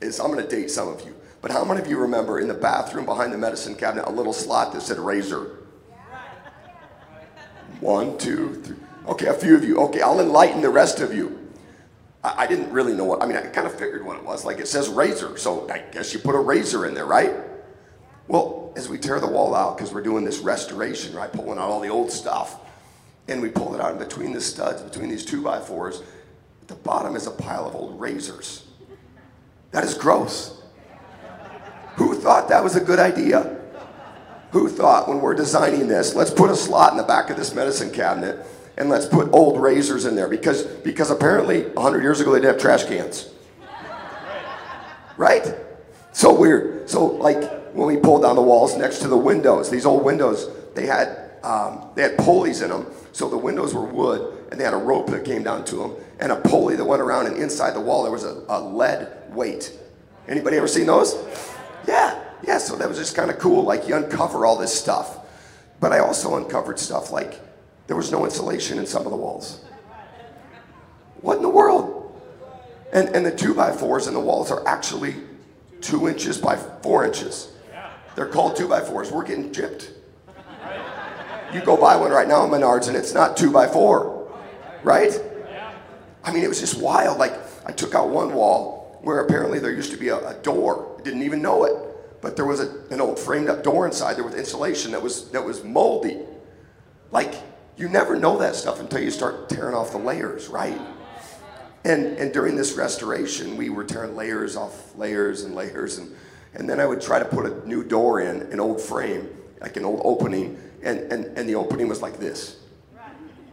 is 0.01 0.21
I'm 0.21 0.31
going 0.31 0.43
to 0.43 0.49
date 0.49 0.71
some 0.71 0.89
of 0.89 1.05
you, 1.05 1.15
but 1.41 1.51
how 1.51 1.65
many 1.65 1.81
of 1.81 1.89
you 1.89 1.99
remember 1.99 2.39
in 2.41 2.49
the 2.49 2.55
bathroom 2.55 3.05
behind 3.05 3.33
the 3.33 3.39
medicine 3.39 3.75
cabinet 3.75 4.07
a 4.07 4.13
little 4.13 4.33
slot 4.33 4.73
that 4.73 4.83
said 4.83 4.99
razor? 4.99 5.59
One, 7.89 8.19
two, 8.19 8.57
three. 8.57 8.77
Okay, 9.07 9.29
a 9.29 9.33
few 9.33 9.57
of 9.57 9.65
you. 9.65 9.79
Okay, 9.79 10.03
I'll 10.03 10.21
enlighten 10.21 10.61
the 10.61 10.69
rest 10.69 11.01
of 11.01 11.15
you. 11.15 11.39
I, 12.23 12.43
I 12.43 12.47
didn't 12.47 12.71
really 12.71 12.93
know 12.93 13.05
what, 13.05 13.23
I 13.23 13.27
mean, 13.27 13.39
I 13.39 13.47
kind 13.47 13.67
of 13.67 13.73
figured 13.73 14.05
what 14.05 14.19
it 14.19 14.25
was. 14.27 14.45
Like 14.45 14.59
it 14.59 14.69
says 14.69 14.91
razor, 14.91 15.39
so 15.39 15.67
I 15.71 15.79
guess 15.91 16.13
you 16.13 16.19
put 16.19 16.35
a 16.35 16.39
razor 16.39 16.85
in 16.85 16.93
there, 16.93 17.07
right? 17.07 17.33
Well, 18.27 18.75
as 18.77 18.91
we 18.91 18.99
tear 18.99 19.19
the 19.21 19.27
wall 19.27 19.55
out, 19.55 19.79
because 19.79 19.91
we're 19.95 20.03
doing 20.03 20.23
this 20.23 20.41
restoration, 20.41 21.17
right? 21.17 21.33
Pulling 21.33 21.59
out 21.59 21.71
all 21.71 21.81
the 21.81 21.89
old 21.89 22.13
stuff. 22.13 22.61
And 23.27 23.41
we 23.41 23.49
pull 23.49 23.75
it 23.75 23.81
out 23.81 23.99
between 23.99 24.35
the 24.35 24.41
studs, 24.43 24.83
between 24.83 25.09
these 25.09 25.25
two 25.25 25.43
by 25.43 25.59
fours. 25.59 26.03
The 26.67 26.75
bottom 26.75 27.17
is 27.17 27.27
a 27.27 27.31
pile 27.31 27.67
of 27.67 27.75
old 27.75 27.99
razors. 27.99 28.65
That 29.71 29.83
is 29.83 29.95
gross. 29.95 30.61
Who 31.97 32.15
thought 32.17 32.51
that 32.51 32.63
was 32.63 32.77
a 32.77 32.81
good 32.81 32.99
idea? 32.99 33.58
Who 34.53 34.69
thought 34.69 35.09
when 35.09 35.21
we're 35.21 35.35
designing 35.35 35.89
this, 35.89 36.15
let's 36.15 36.31
put 36.31 36.51
a 36.51 36.57
slot 36.57 36.93
in 36.93 36.97
the 36.97 37.05
back 37.05 37.29
of 37.29 37.37
this 37.37 37.55
medicine 37.55 37.91
cabinet 37.91 38.47
and 38.79 38.89
let's 38.89 39.07
put 39.07 39.31
old 39.33 39.61
razors 39.61 40.07
in 40.07 40.15
there 40.15 40.29
because, 40.29 40.65
because 40.65 41.11
apparently 41.11 41.65
100 41.65 42.03
years 42.03 42.21
ago 42.21 42.33
they 42.33 42.39
didn't 42.39 42.55
have 42.55 42.61
trash 42.61 42.85
cans. 42.85 43.29
Right? 45.17 45.55
So 46.13 46.33
weird. 46.33 46.89
So 46.89 47.07
like 47.07 47.73
when 47.75 47.89
we 47.89 47.97
pulled 47.97 48.23
down 48.23 48.37
the 48.37 48.43
walls 48.43 48.77
next 48.77 49.01
to 49.01 49.09
the 49.09 49.17
windows, 49.17 49.69
these 49.69 49.85
old 49.85 50.05
windows, 50.05 50.49
they 50.75 50.87
had, 50.87 51.33
um, 51.43 51.91
they 51.95 52.03
had 52.03 52.17
pulleys 52.17 52.63
in 52.63 52.71
them. 52.71 52.87
So 53.13 53.29
the 53.29 53.37
windows 53.37 53.75
were 53.75 53.85
wood 53.85 54.47
and 54.51 54.59
they 54.59 54.65
had 54.65 54.75
a 54.75 54.79
rope 54.79 55.09
that 55.09 55.25
came 55.25 55.43
down 55.43 55.65
to 55.67 55.77
them 55.77 55.95
and 56.21 56.33
a 56.33 56.37
pulley 56.37 56.77
that 56.77 56.85
went 56.85 57.03
around 57.03 57.27
and 57.27 57.37
inside 57.37 57.73
the 57.73 57.81
wall 57.81 58.03
there 58.03 58.13
was 58.13 58.25
a, 58.25 58.45
a 58.49 58.61
lead 58.61 59.13
weight. 59.31 59.77
Anybody 60.27 60.57
ever 60.57 60.69
seen 60.69 60.87
those? 60.87 61.15
Yeah, 61.87 62.23
yeah, 62.43 62.59
so 62.59 62.77
that 62.77 62.89
was 62.89 62.99
just 62.99 63.17
kind 63.17 63.31
of 63.31 63.39
cool. 63.39 63.65
Like 63.65 63.89
you 63.89 63.97
uncover 63.97 64.47
all 64.47 64.57
this 64.57 64.79
stuff. 64.79 65.19
But 65.81 65.93
I 65.93 66.01
also 66.01 66.37
uncovered 66.37 66.79
stuff 66.79 67.13
like 67.13 67.41
there 67.87 67.97
was 67.97 68.11
no 68.11 68.25
insulation 68.25 68.79
in 68.79 68.87
some 68.87 69.05
of 69.05 69.11
the 69.11 69.17
walls. 69.17 69.65
What 71.21 71.37
in 71.37 71.43
the 71.43 71.49
world? 71.49 71.95
And, 72.93 73.09
and 73.11 73.25
the 73.25 73.31
two 73.31 73.55
by 73.55 73.73
fours 73.73 74.07
in 74.07 74.15
the 74.15 74.21
walls 74.21 74.51
are 74.51 74.67
actually 74.67 75.15
two 75.81 76.09
inches 76.09 76.39
by 76.39 76.57
four 76.57 77.05
inches. 77.05 77.53
They're 78.15 78.27
called 78.27 78.57
two 78.57 78.69
by 78.69 78.81
fours. 78.81 79.13
We're 79.13 79.25
getting 79.25 79.51
gypped. 79.53 79.91
You 81.53 81.61
go 81.63 81.77
buy 81.77 81.97
one 81.97 82.11
right 82.11 82.29
now 82.29 82.45
in 82.45 82.51
Menards 82.51 82.89
and 82.89 82.97
it's 82.97 83.15
not 83.15 83.37
two 83.37 83.51
by 83.51 83.67
four, 83.67 84.31
right? 84.83 85.13
I 86.25 86.33
mean, 86.33 86.43
it 86.43 86.49
was 86.49 86.61
just 86.61 86.81
wild. 86.81 87.19
Like, 87.19 87.35
I 87.65 87.73
took 87.73 87.95
out 87.95 88.09
one 88.09 88.35
wall 88.35 88.99
where 89.03 89.21
apparently 89.21 89.59
there 89.59 89.73
used 89.73 89.93
to 89.93 89.97
be 89.97 90.09
a, 90.09 90.17
a 90.29 90.35
door. 90.43 90.97
I 90.99 91.03
didn't 91.03 91.23
even 91.23 91.41
know 91.41 91.65
it. 91.65 91.89
But 92.21 92.37
there 92.37 92.45
was 92.45 92.61
a, 92.61 92.85
an 92.91 93.01
old 93.01 93.19
framed 93.19 93.49
up 93.49 93.63
door 93.63 93.87
inside 93.87 94.17
there 94.17 94.25
with 94.25 94.35
insulation 94.35 94.93
that 94.93 95.03
was, 95.03 95.31
that 95.31 95.45
was 95.45 95.63
moldy. 95.63 96.19
Like, 97.11 97.35
you 97.77 97.89
never 97.89 98.17
know 98.17 98.39
that 98.39 98.57
stuff 98.57 98.81
until 98.81 99.01
you 99.01 99.11
start 99.11 99.49
tearing 99.49 99.75
off 99.75 99.93
the 99.93 99.99
layers, 99.99 100.49
right? 100.49 100.79
And, 101.85 102.19
and 102.19 102.33
during 102.33 102.57
this 102.57 102.75
restoration, 102.75 103.57
we 103.57 103.71
were 103.71 103.85
tearing 103.85 104.17
layers 104.17 104.57
off 104.57 104.97
layers 104.97 105.45
and 105.45 105.55
layers. 105.55 105.99
And, 105.99 106.15
and 106.55 106.69
then 106.69 106.81
I 106.81 106.87
would 106.87 107.01
try 107.01 107.21
to 107.21 107.25
put 107.25 107.47
a 107.47 107.67
new 107.67 107.85
door 107.85 108.21
in, 108.21 108.43
an 108.53 108.59
old 108.59 108.81
frame, 108.81 109.29
like 109.61 109.77
an 109.77 109.85
old 109.85 110.03
opening. 110.05 110.61
And, 110.83 111.13
and, 111.13 111.25
and 111.39 111.49
the 111.49 111.55
opening 111.55 111.89
was 111.89 112.03
like 112.03 112.19
this, 112.19 112.57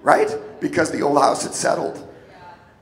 right? 0.01 0.35
Because 0.59 0.91
the 0.91 1.01
old 1.01 1.19
house 1.19 1.43
had 1.43 1.53
settled. 1.53 2.07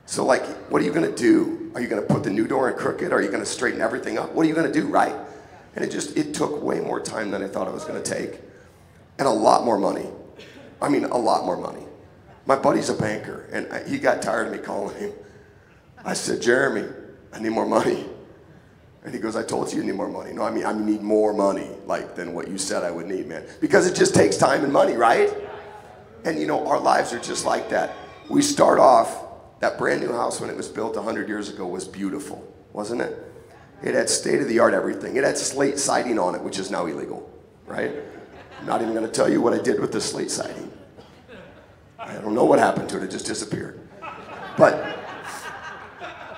So, 0.06 0.24
like, 0.24 0.44
what 0.70 0.82
are 0.82 0.84
you 0.84 0.92
going 0.92 1.10
to 1.10 1.16
do? 1.16 1.72
Are 1.74 1.80
you 1.80 1.88
going 1.88 2.02
to 2.02 2.06
put 2.06 2.24
the 2.24 2.30
new 2.30 2.46
door 2.46 2.70
in 2.70 2.76
crooked? 2.76 3.12
Are 3.12 3.22
you 3.22 3.28
going 3.28 3.40
to 3.40 3.46
straighten 3.46 3.80
everything 3.80 4.18
up? 4.18 4.32
What 4.32 4.44
are 4.44 4.48
you 4.48 4.54
going 4.54 4.70
to 4.70 4.80
do, 4.80 4.86
right? 4.86 5.14
And 5.74 5.84
it 5.84 5.90
just, 5.90 6.16
it 6.16 6.34
took 6.34 6.62
way 6.62 6.80
more 6.80 7.00
time 7.00 7.30
than 7.30 7.42
I 7.42 7.48
thought 7.48 7.66
it 7.66 7.74
was 7.74 7.84
going 7.84 8.00
to 8.02 8.14
take. 8.14 8.40
And 9.18 9.26
a 9.26 9.30
lot 9.30 9.64
more 9.64 9.78
money. 9.78 10.06
I 10.80 10.88
mean, 10.88 11.04
a 11.04 11.16
lot 11.16 11.44
more 11.44 11.56
money. 11.56 11.82
My 12.46 12.56
buddy's 12.56 12.90
a 12.90 12.94
banker, 12.94 13.48
and 13.52 13.72
I, 13.72 13.88
he 13.88 13.98
got 13.98 14.20
tired 14.20 14.48
of 14.48 14.52
me 14.52 14.58
calling 14.58 14.96
him. 14.96 15.12
I 16.04 16.12
said, 16.12 16.42
Jeremy, 16.42 16.88
I 17.32 17.40
need 17.40 17.50
more 17.50 17.66
money. 17.66 18.04
And 19.04 19.14
he 19.14 19.20
goes, 19.20 19.36
I 19.36 19.42
told 19.42 19.72
you 19.72 19.78
you 19.78 19.84
need 19.84 19.96
more 19.96 20.08
money. 20.08 20.32
No, 20.32 20.42
I 20.42 20.50
mean, 20.50 20.64
I 20.64 20.72
need 20.72 21.02
more 21.02 21.32
money, 21.32 21.68
like, 21.86 22.14
than 22.14 22.34
what 22.34 22.48
you 22.48 22.58
said 22.58 22.82
I 22.82 22.90
would 22.90 23.06
need, 23.06 23.26
man. 23.26 23.44
Because 23.60 23.86
it 23.86 23.94
just 23.94 24.14
takes 24.14 24.36
time 24.36 24.64
and 24.64 24.72
money, 24.72 24.94
right? 24.94 25.32
And 26.24 26.38
you 26.38 26.46
know, 26.46 26.66
our 26.66 26.80
lives 26.80 27.12
are 27.12 27.18
just 27.18 27.44
like 27.44 27.68
that. 27.70 27.94
We 28.28 28.42
start 28.42 28.78
off, 28.78 29.24
that 29.60 29.78
brand 29.78 30.00
new 30.00 30.12
house 30.12 30.40
when 30.40 30.50
it 30.50 30.56
was 30.56 30.68
built 30.68 30.96
100 30.96 31.28
years 31.28 31.48
ago 31.48 31.66
was 31.66 31.86
beautiful, 31.86 32.46
wasn't 32.72 33.00
it? 33.00 33.33
It 33.84 33.94
had 33.94 34.08
state 34.08 34.40
of 34.40 34.48
the 34.48 34.60
art 34.60 34.72
everything. 34.72 35.16
It 35.16 35.24
had 35.24 35.36
slate 35.36 35.78
siding 35.78 36.18
on 36.18 36.34
it, 36.34 36.42
which 36.42 36.58
is 36.58 36.70
now 36.70 36.86
illegal, 36.86 37.30
right? 37.66 37.92
I'm 38.58 38.66
not 38.66 38.80
even 38.80 38.94
going 38.94 39.04
to 39.04 39.12
tell 39.12 39.30
you 39.30 39.42
what 39.42 39.52
I 39.52 39.60
did 39.60 39.78
with 39.78 39.92
the 39.92 40.00
slate 40.00 40.30
siding. 40.30 40.72
I 41.98 42.14
don't 42.14 42.34
know 42.34 42.46
what 42.46 42.58
happened 42.58 42.88
to 42.88 42.96
it, 42.96 43.02
it 43.02 43.10
just 43.10 43.26
disappeared. 43.26 43.86
But, 44.56 44.96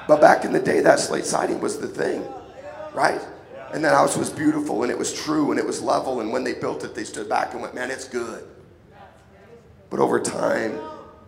but 0.09 0.21
back 0.21 0.45
in 0.45 0.53
the 0.53 0.59
day, 0.59 0.81
that 0.81 0.99
slate 0.99 1.25
siding 1.25 1.61
was 1.61 1.79
the 1.79 1.87
thing, 1.87 2.27
right? 2.93 3.21
And 3.73 3.85
that 3.85 3.95
house 3.95 4.17
was 4.17 4.29
beautiful 4.29 4.83
and 4.83 4.91
it 4.91 4.99
was 4.99 5.15
true 5.15 5.53
and 5.53 5.61
it 5.61 5.67
was 5.67 5.81
level. 5.81 6.21
And 6.21 6.33
when 6.33 6.43
they 6.43 6.55
built 6.55 6.83
it, 6.83 6.97
they 6.97 7.05
stood 7.05 7.29
back 7.29 7.53
and 7.53 7.63
went, 7.63 7.77
man, 7.77 7.93
it's 7.93 8.09
good. 8.09 8.45
But 9.89 10.01
over 10.01 10.19
time, 10.19 10.81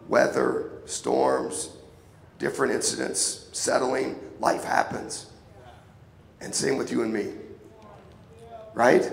weather, 0.08 0.72
storms, 0.84 1.70
different 2.40 2.72
incidents, 2.72 3.48
settling, 3.52 4.18
life 4.40 4.64
happens. 4.64 5.26
And 6.40 6.54
same 6.54 6.76
with 6.76 6.90
you 6.90 7.02
and 7.02 7.12
me. 7.12 7.33
Right? 8.75 9.11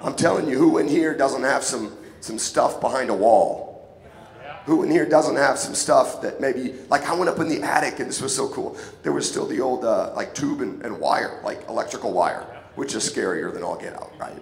I'm 0.00 0.14
telling 0.14 0.48
you, 0.48 0.58
who 0.58 0.78
in 0.78 0.88
here 0.88 1.16
doesn't 1.16 1.42
have 1.42 1.62
some, 1.62 1.96
some 2.20 2.38
stuff 2.38 2.80
behind 2.80 3.10
a 3.10 3.14
wall? 3.14 3.66
Who 4.66 4.82
in 4.82 4.90
here 4.90 5.08
doesn't 5.08 5.36
have 5.36 5.58
some 5.58 5.74
stuff 5.74 6.20
that 6.22 6.40
maybe, 6.40 6.74
like 6.88 7.08
I 7.08 7.14
went 7.14 7.30
up 7.30 7.38
in 7.38 7.48
the 7.48 7.62
attic 7.62 8.00
and 8.00 8.08
this 8.08 8.20
was 8.20 8.34
so 8.34 8.48
cool. 8.48 8.76
There 9.04 9.12
was 9.12 9.28
still 9.28 9.46
the 9.46 9.60
old 9.60 9.84
uh, 9.84 10.12
like 10.14 10.34
tube 10.34 10.60
and, 10.60 10.84
and 10.84 10.98
wire, 10.98 11.40
like 11.44 11.68
electrical 11.68 12.12
wire, 12.12 12.44
which 12.74 12.94
is 12.96 13.08
scarier 13.08 13.52
than 13.52 13.62
all 13.62 13.76
get 13.76 13.94
out, 13.94 14.12
right? 14.18 14.34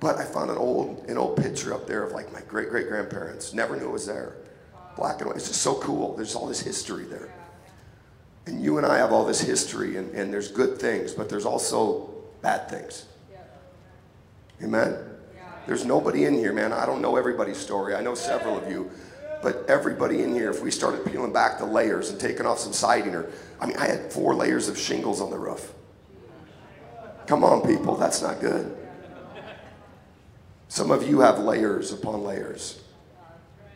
But 0.00 0.16
I 0.16 0.24
found 0.24 0.50
an 0.50 0.58
old, 0.58 1.04
an 1.08 1.16
old 1.16 1.36
picture 1.36 1.72
up 1.72 1.86
there 1.86 2.02
of 2.02 2.12
like 2.12 2.32
my 2.32 2.40
great 2.42 2.68
great 2.68 2.88
grandparents. 2.88 3.54
Never 3.54 3.76
knew 3.76 3.86
it 3.86 3.92
was 3.92 4.06
there. 4.06 4.36
Black 4.96 5.20
and 5.20 5.28
white. 5.28 5.36
It's 5.36 5.48
just 5.48 5.62
so 5.62 5.76
cool. 5.76 6.16
There's 6.16 6.34
all 6.34 6.46
this 6.46 6.60
history 6.60 7.04
there. 7.04 7.32
And 8.46 8.62
you 8.62 8.78
and 8.78 8.86
I 8.86 8.98
have 8.98 9.12
all 9.12 9.24
this 9.24 9.40
history, 9.40 9.96
and, 9.96 10.14
and 10.14 10.32
there's 10.32 10.50
good 10.50 10.78
things, 10.78 11.12
but 11.12 11.28
there's 11.28 11.44
also 11.44 12.10
bad 12.42 12.68
things. 12.70 13.06
Amen? 14.62 14.96
There's 15.66 15.84
nobody 15.84 16.24
in 16.24 16.34
here, 16.34 16.52
man. 16.52 16.72
I 16.72 16.86
don't 16.86 17.02
know 17.02 17.16
everybody's 17.16 17.56
story. 17.56 17.94
I 17.94 18.00
know 18.00 18.14
several 18.14 18.56
of 18.56 18.70
you. 18.70 18.90
But 19.42 19.66
everybody 19.68 20.22
in 20.22 20.32
here, 20.32 20.50
if 20.50 20.62
we 20.62 20.70
started 20.70 21.04
peeling 21.04 21.32
back 21.32 21.58
the 21.58 21.66
layers 21.66 22.10
and 22.10 22.18
taking 22.18 22.46
off 22.46 22.58
some 22.58 22.72
siding, 22.72 23.14
or, 23.14 23.30
I 23.60 23.66
mean, 23.66 23.76
I 23.76 23.86
had 23.86 24.12
four 24.12 24.34
layers 24.34 24.68
of 24.68 24.78
shingles 24.78 25.20
on 25.20 25.30
the 25.30 25.38
roof. 25.38 25.72
Come 27.26 27.44
on, 27.44 27.62
people, 27.62 27.96
that's 27.96 28.22
not 28.22 28.40
good. 28.40 28.76
Some 30.68 30.90
of 30.90 31.08
you 31.08 31.20
have 31.20 31.40
layers 31.40 31.92
upon 31.92 32.22
layers. 32.22 32.82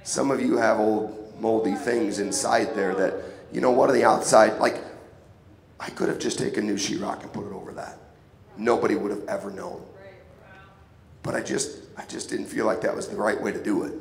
Some 0.03 0.31
of 0.31 0.41
you 0.41 0.57
have 0.57 0.79
old 0.79 1.35
moldy 1.41 1.75
things 1.75 2.21
inside 2.21 2.75
there 2.75 2.95
that, 2.95 3.15
you 3.53 3.61
know 3.61 3.71
what, 3.71 3.91
on 3.91 3.95
the 3.95 4.05
outside, 4.05 4.59
like, 4.59 4.83
I 5.79 5.91
could 5.91 6.09
have 6.09 6.19
just 6.19 6.39
taken 6.39 6.67
new 6.67 6.75
sheetrock 6.75 7.23
and 7.23 7.33
put 7.33 7.47
it 7.47 7.53
over 7.53 7.73
that. 7.73 7.99
Nobody 8.57 8.95
would 8.95 9.11
have 9.11 9.25
ever 9.27 9.51
known. 9.51 9.83
But 11.23 11.35
I 11.35 11.43
just, 11.43 11.79
I 11.97 12.05
just 12.07 12.31
didn't 12.31 12.47
feel 12.47 12.67
like 12.67 12.81
that 12.83 12.95
was 12.95 13.09
the 13.09 13.17
right 13.17 13.41
way 13.41 13.53
to 13.53 13.63
do 13.63 13.85
it. 13.85 13.93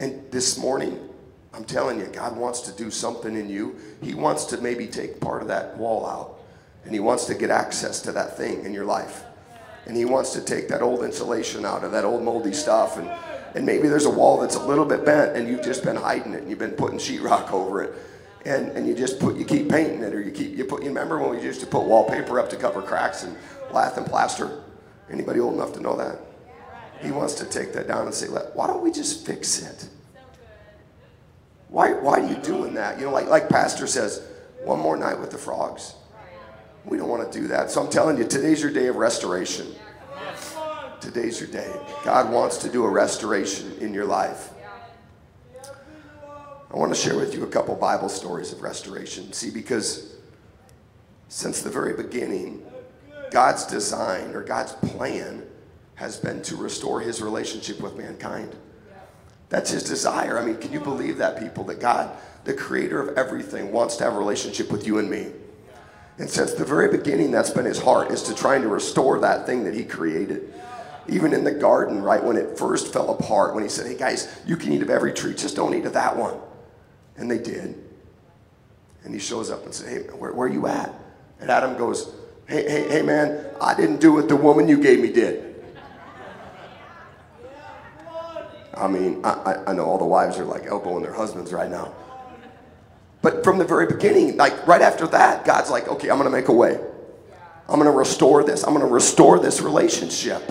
And 0.00 0.30
this 0.30 0.58
morning, 0.58 1.08
I'm 1.54 1.64
telling 1.64 1.98
you, 1.98 2.06
God 2.06 2.36
wants 2.36 2.60
to 2.62 2.72
do 2.72 2.90
something 2.90 3.36
in 3.36 3.48
you. 3.48 3.76
He 4.02 4.14
wants 4.14 4.46
to 4.46 4.58
maybe 4.58 4.86
take 4.86 5.20
part 5.20 5.42
of 5.42 5.48
that 5.48 5.76
wall 5.76 6.06
out. 6.06 6.38
And 6.84 6.92
He 6.92 7.00
wants 7.00 7.26
to 7.26 7.34
get 7.34 7.50
access 7.50 8.00
to 8.02 8.12
that 8.12 8.36
thing 8.36 8.64
in 8.64 8.72
your 8.72 8.84
life. 8.84 9.24
And 9.86 9.96
He 9.96 10.04
wants 10.04 10.32
to 10.32 10.40
take 10.40 10.68
that 10.68 10.82
old 10.82 11.04
insulation 11.04 11.64
out 11.64 11.84
of 11.84 11.92
that 11.92 12.04
old 12.04 12.22
moldy 12.22 12.52
stuff. 12.52 12.96
And, 12.96 13.10
and 13.54 13.66
maybe 13.66 13.88
there's 13.88 14.06
a 14.06 14.10
wall 14.10 14.40
that's 14.40 14.56
a 14.56 14.66
little 14.66 14.84
bit 14.84 15.04
bent 15.04 15.36
and 15.36 15.46
you've 15.46 15.62
just 15.62 15.84
been 15.84 15.96
hiding 15.96 16.34
it 16.34 16.40
and 16.40 16.50
you've 16.50 16.58
been 16.58 16.72
putting 16.72 16.98
sheetrock 16.98 17.52
over 17.52 17.82
it. 17.82 17.94
And, 18.44 18.72
and 18.72 18.88
you 18.88 18.94
just 18.94 19.20
put, 19.20 19.36
you 19.36 19.44
keep 19.44 19.68
painting 19.68 20.02
it 20.02 20.12
or 20.12 20.20
you 20.20 20.32
keep, 20.32 20.56
you 20.56 20.64
put, 20.64 20.82
you 20.82 20.88
remember 20.88 21.18
when 21.18 21.30
we 21.30 21.42
used 21.42 21.60
to 21.60 21.66
put 21.66 21.84
wallpaper 21.84 22.40
up 22.40 22.50
to 22.50 22.56
cover 22.56 22.82
cracks 22.82 23.22
and 23.22 23.36
lath 23.70 23.96
and 23.96 24.06
plaster? 24.06 24.64
Anybody 25.10 25.38
old 25.38 25.54
enough 25.54 25.72
to 25.74 25.80
know 25.80 25.96
that? 25.96 26.18
He 27.00 27.10
wants 27.10 27.34
to 27.34 27.44
take 27.44 27.72
that 27.74 27.86
down 27.88 28.06
and 28.06 28.14
say, 28.14 28.26
why 28.26 28.66
don't 28.66 28.82
we 28.82 28.90
just 28.90 29.26
fix 29.26 29.62
it? 29.62 29.88
Why, 31.68 31.92
why 31.94 32.20
are 32.20 32.28
you 32.28 32.36
doing 32.36 32.74
that? 32.74 32.98
You 32.98 33.06
know, 33.06 33.12
like, 33.12 33.28
like 33.28 33.48
Pastor 33.48 33.86
says, 33.86 34.22
one 34.64 34.78
more 34.78 34.96
night 34.96 35.18
with 35.18 35.30
the 35.30 35.38
frogs. 35.38 35.94
We 36.84 36.96
don't 36.96 37.08
want 37.08 37.30
to 37.30 37.40
do 37.40 37.46
that. 37.48 37.70
So 37.70 37.82
I'm 37.82 37.90
telling 37.90 38.18
you, 38.18 38.24
today's 38.24 38.60
your 38.62 38.72
day 38.72 38.88
of 38.88 38.96
restoration. 38.96 39.66
Today's 41.00 41.40
your 41.40 41.48
day. 41.48 41.72
God 42.04 42.30
wants 42.30 42.58
to 42.58 42.68
do 42.68 42.84
a 42.84 42.88
restoration 42.88 43.72
in 43.80 43.92
your 43.92 44.04
life. 44.04 44.51
I 46.72 46.76
want 46.76 46.94
to 46.94 46.98
share 46.98 47.16
with 47.16 47.34
you 47.34 47.44
a 47.44 47.48
couple 47.48 47.74
Bible 47.74 48.08
stories 48.08 48.50
of 48.50 48.62
restoration. 48.62 49.30
See, 49.34 49.50
because 49.50 50.14
since 51.28 51.60
the 51.60 51.68
very 51.68 51.94
beginning, 51.94 52.64
God's 53.30 53.66
design 53.66 54.34
or 54.34 54.42
God's 54.42 54.72
plan 54.72 55.44
has 55.96 56.16
been 56.16 56.40
to 56.42 56.56
restore 56.56 57.00
his 57.00 57.20
relationship 57.20 57.80
with 57.80 57.96
mankind. 57.96 58.56
That's 59.50 59.70
his 59.70 59.82
desire. 59.82 60.38
I 60.38 60.44
mean, 60.46 60.56
can 60.56 60.72
you 60.72 60.80
believe 60.80 61.18
that, 61.18 61.38
people? 61.38 61.64
That 61.64 61.78
God, 61.78 62.16
the 62.44 62.54
creator 62.54 63.00
of 63.00 63.18
everything, 63.18 63.70
wants 63.70 63.96
to 63.96 64.04
have 64.04 64.14
a 64.14 64.18
relationship 64.18 64.72
with 64.72 64.86
you 64.86 64.98
and 64.98 65.10
me. 65.10 65.26
And 66.16 66.28
since 66.28 66.54
the 66.54 66.64
very 66.64 66.90
beginning, 66.90 67.30
that's 67.30 67.50
been 67.50 67.66
his 67.66 67.80
heart, 67.80 68.10
is 68.10 68.22
to 68.24 68.34
trying 68.34 68.62
to 68.62 68.68
restore 68.68 69.20
that 69.20 69.44
thing 69.44 69.64
that 69.64 69.74
he 69.74 69.84
created. 69.84 70.54
Even 71.06 71.34
in 71.34 71.44
the 71.44 71.52
garden, 71.52 72.02
right, 72.02 72.24
when 72.24 72.38
it 72.38 72.56
first 72.56 72.94
fell 72.94 73.10
apart, 73.10 73.54
when 73.54 73.62
he 73.62 73.68
said, 73.68 73.86
hey 73.86 73.96
guys, 73.96 74.40
you 74.46 74.56
can 74.56 74.72
eat 74.72 74.80
of 74.80 74.88
every 74.88 75.12
tree, 75.12 75.34
just 75.34 75.56
don't 75.56 75.74
eat 75.74 75.84
of 75.84 75.92
that 75.92 76.16
one. 76.16 76.38
And 77.16 77.30
they 77.30 77.38
did. 77.38 77.82
And 79.04 79.12
he 79.12 79.20
shows 79.20 79.50
up 79.50 79.64
and 79.64 79.74
says, 79.74 79.88
hey, 79.88 79.98
where, 80.16 80.32
where 80.32 80.48
are 80.48 80.52
you 80.52 80.66
at? 80.66 80.94
And 81.40 81.50
Adam 81.50 81.76
goes, 81.76 82.14
hey, 82.46 82.68
hey, 82.68 82.88
hey 82.88 83.02
man, 83.02 83.44
I 83.60 83.74
didn't 83.74 84.00
do 84.00 84.12
what 84.12 84.28
the 84.28 84.36
woman 84.36 84.68
you 84.68 84.80
gave 84.80 85.00
me 85.00 85.12
did. 85.12 85.48
I 88.74 88.88
mean, 88.88 89.20
I, 89.24 89.62
I 89.66 89.72
know 89.74 89.84
all 89.84 89.98
the 89.98 90.04
wives 90.04 90.38
are 90.38 90.44
like 90.44 90.66
elbowing 90.66 91.02
their 91.02 91.12
husbands 91.12 91.52
right 91.52 91.70
now. 91.70 91.94
But 93.20 93.44
from 93.44 93.58
the 93.58 93.64
very 93.64 93.86
beginning, 93.86 94.36
like 94.36 94.66
right 94.66 94.82
after 94.82 95.06
that, 95.08 95.44
God's 95.44 95.70
like, 95.70 95.88
okay, 95.88 96.10
I'm 96.10 96.18
going 96.18 96.30
to 96.30 96.36
make 96.36 96.48
a 96.48 96.52
way. 96.52 96.80
I'm 97.68 97.78
going 97.78 97.90
to 97.90 97.96
restore 97.96 98.42
this. 98.42 98.64
I'm 98.64 98.74
going 98.74 98.84
to 98.86 98.92
restore 98.92 99.38
this 99.38 99.60
relationship. 99.60 100.42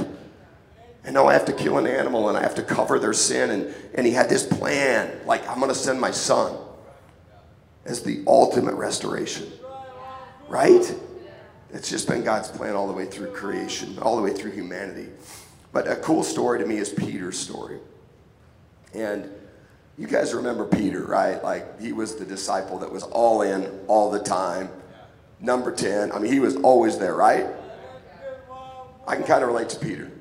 And 1.04 1.16
now 1.16 1.28
I 1.28 1.34
have 1.34 1.46
to 1.46 1.54
kill 1.54 1.78
an 1.78 1.88
animal 1.88 2.30
and 2.30 2.38
I 2.38 2.42
have 2.42 2.56
to 2.56 2.62
cover 2.62 3.00
their 3.00 3.14
sin. 3.14 3.50
And, 3.50 3.74
and 3.96 4.06
he 4.06 4.14
had 4.14 4.30
this 4.30 4.46
plan 4.46 5.20
like, 5.26 5.48
I'm 5.48 5.58
going 5.58 5.70
to 5.70 5.76
send 5.76 6.00
my 6.00 6.12
son 6.12 6.56
as 7.86 8.04
the 8.04 8.24
ultimate 8.28 8.76
restoration. 8.76 9.52
Right? 10.48 10.96
It's 11.74 11.90
just 11.90 12.08
been 12.08 12.24
God's 12.24 12.50
plan 12.50 12.76
all 12.76 12.88
the 12.88 12.94
way 12.94 13.06
through 13.06 13.32
creation, 13.32 13.98
all 14.00 14.16
the 14.16 14.22
way 14.22 14.34
through 14.34 14.52
humanity. 14.52 15.08
But 15.72 15.88
a 15.88 15.96
cool 15.96 16.24
story 16.24 16.60
to 16.60 16.66
me 16.66 16.78
is 16.78 16.90
Peter's 16.90 17.40
story. 17.40 17.80
And 18.94 19.32
you 19.98 20.06
guys 20.06 20.34
remember 20.34 20.66
Peter, 20.66 21.04
right? 21.06 21.42
Like 21.44 21.80
he 21.80 21.94
was 21.94 22.16
the 22.16 22.26
disciple 22.26 22.80
that 22.80 22.92
was 22.92 23.04
all 23.04 23.42
in 23.42 23.86
all 23.88 24.12
the 24.12 24.20
time. 24.20 24.70
Number 25.40 25.72
10. 25.72 26.12
I 26.12 26.20
mean, 26.20 26.32
he 26.32 26.40
was 26.40 26.58
always 26.58 27.00
there, 27.00 27.16
right? 27.16 27.48
I 29.08 29.16
can 29.16 29.26
kind 29.26 29.42
of 29.44 29.50
relate 29.50 29.70
to 29.70 29.80
Peter. 29.80 30.12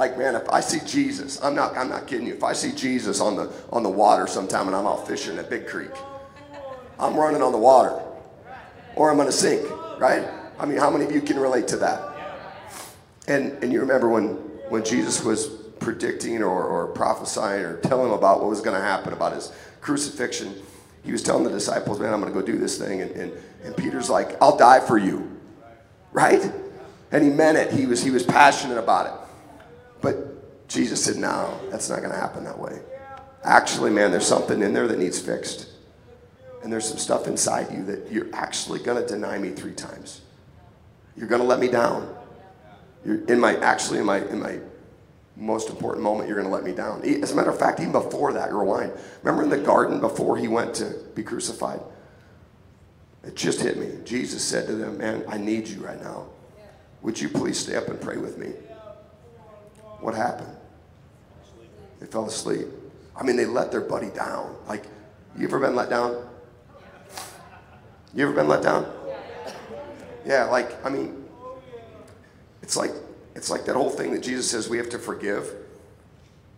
Like, 0.00 0.16
man, 0.16 0.34
if 0.34 0.48
I 0.48 0.60
see 0.60 0.80
Jesus, 0.86 1.38
I'm 1.42 1.54
not, 1.54 1.76
I'm 1.76 1.90
not 1.90 2.06
kidding 2.06 2.26
you. 2.26 2.32
If 2.32 2.42
I 2.42 2.54
see 2.54 2.72
Jesus 2.72 3.20
on 3.20 3.36
the, 3.36 3.52
on 3.70 3.82
the 3.82 3.90
water 3.90 4.26
sometime 4.26 4.66
and 4.66 4.74
I'm 4.74 4.86
out 4.86 5.06
fishing 5.06 5.36
at 5.36 5.50
Big 5.50 5.66
Creek, 5.66 5.90
I'm 6.98 7.14
running 7.14 7.42
on 7.42 7.52
the 7.52 7.58
water 7.58 8.00
or 8.96 9.10
I'm 9.10 9.18
going 9.18 9.28
to 9.28 9.32
sink, 9.32 9.60
right? 10.00 10.26
I 10.58 10.64
mean, 10.64 10.78
how 10.78 10.88
many 10.88 11.04
of 11.04 11.12
you 11.12 11.20
can 11.20 11.38
relate 11.38 11.68
to 11.68 11.76
that? 11.76 12.00
And, 13.28 13.62
and 13.62 13.70
you 13.74 13.80
remember 13.80 14.08
when, 14.08 14.28
when 14.70 14.86
Jesus 14.86 15.22
was 15.22 15.48
predicting 15.80 16.42
or, 16.42 16.64
or 16.64 16.86
prophesying 16.86 17.62
or 17.62 17.76
telling 17.80 18.10
about 18.14 18.40
what 18.40 18.48
was 18.48 18.62
going 18.62 18.76
to 18.76 18.82
happen 18.82 19.12
about 19.12 19.34
his 19.34 19.52
crucifixion, 19.82 20.54
he 21.04 21.12
was 21.12 21.22
telling 21.22 21.44
the 21.44 21.50
disciples, 21.50 22.00
man, 22.00 22.14
I'm 22.14 22.22
going 22.22 22.32
to 22.32 22.40
go 22.40 22.46
do 22.46 22.56
this 22.56 22.78
thing. 22.78 23.02
And, 23.02 23.10
and, 23.10 23.32
and 23.64 23.76
Peter's 23.76 24.08
like, 24.08 24.40
I'll 24.40 24.56
die 24.56 24.80
for 24.80 24.96
you. 24.96 25.38
Right? 26.10 26.50
And 27.12 27.22
he 27.22 27.28
meant 27.28 27.58
it. 27.58 27.70
He 27.70 27.84
was, 27.84 28.02
he 28.02 28.10
was 28.10 28.22
passionate 28.22 28.78
about 28.78 29.04
it. 29.04 29.29
But 30.00 30.68
Jesus 30.68 31.04
said, 31.04 31.16
no, 31.16 31.58
that's 31.70 31.88
not 31.88 31.98
going 31.98 32.12
to 32.12 32.18
happen 32.18 32.44
that 32.44 32.58
way. 32.58 32.80
Actually, 33.42 33.90
man, 33.90 34.10
there's 34.10 34.26
something 34.26 34.62
in 34.62 34.72
there 34.72 34.86
that 34.86 34.98
needs 34.98 35.18
fixed. 35.18 35.68
And 36.62 36.72
there's 36.72 36.86
some 36.86 36.98
stuff 36.98 37.26
inside 37.26 37.72
you 37.72 37.84
that 37.84 38.10
you're 38.12 38.28
actually 38.34 38.80
going 38.80 39.02
to 39.02 39.06
deny 39.06 39.38
me 39.38 39.50
three 39.50 39.72
times. 39.72 40.20
You're 41.16 41.28
going 41.28 41.40
to 41.40 41.46
let 41.46 41.58
me 41.58 41.68
down. 41.68 42.14
You're 43.04 43.24
in 43.26 43.40
my, 43.40 43.56
actually, 43.56 43.98
in 43.98 44.06
my, 44.06 44.18
in 44.18 44.40
my 44.40 44.58
most 45.36 45.70
important 45.70 46.04
moment, 46.04 46.28
you're 46.28 46.36
going 46.36 46.48
to 46.48 46.54
let 46.54 46.64
me 46.64 46.72
down. 46.72 47.02
As 47.22 47.32
a 47.32 47.34
matter 47.34 47.50
of 47.50 47.58
fact, 47.58 47.80
even 47.80 47.92
before 47.92 48.32
that, 48.34 48.52
rewind. 48.52 48.92
Remember 49.22 49.42
in 49.42 49.48
the 49.48 49.58
garden 49.58 50.00
before 50.00 50.36
he 50.36 50.48
went 50.48 50.74
to 50.74 50.94
be 51.14 51.22
crucified? 51.22 51.80
It 53.24 53.36
just 53.36 53.60
hit 53.60 53.78
me. 53.78 53.98
Jesus 54.04 54.42
said 54.44 54.66
to 54.66 54.74
them, 54.74 54.98
Man, 54.98 55.24
I 55.28 55.38
need 55.38 55.68
you 55.68 55.80
right 55.80 56.00
now. 56.00 56.26
Would 57.02 57.20
you 57.20 57.28
please 57.28 57.58
stay 57.58 57.76
up 57.76 57.88
and 57.88 58.00
pray 58.00 58.18
with 58.18 58.38
me? 58.38 58.52
What 60.00 60.14
happened? 60.14 60.56
They 62.00 62.06
fell 62.06 62.26
asleep. 62.26 62.66
I 63.16 63.22
mean, 63.22 63.36
they 63.36 63.46
let 63.46 63.70
their 63.70 63.82
buddy 63.82 64.10
down. 64.10 64.56
Like, 64.66 64.84
you 65.36 65.46
ever 65.46 65.58
been 65.58 65.76
let 65.76 65.90
down? 65.90 66.26
You 68.14 68.26
ever 68.26 68.34
been 68.34 68.48
let 68.48 68.62
down? 68.62 68.90
Yeah, 70.24 70.44
like, 70.44 70.84
I 70.84 70.88
mean, 70.88 71.24
it's 72.62 72.76
like 72.76 72.92
it's 73.34 73.50
like 73.50 73.64
that 73.66 73.76
whole 73.76 73.90
thing 73.90 74.12
that 74.12 74.22
Jesus 74.22 74.50
says 74.50 74.68
we 74.68 74.76
have 74.76 74.90
to 74.90 74.98
forgive. 74.98 75.54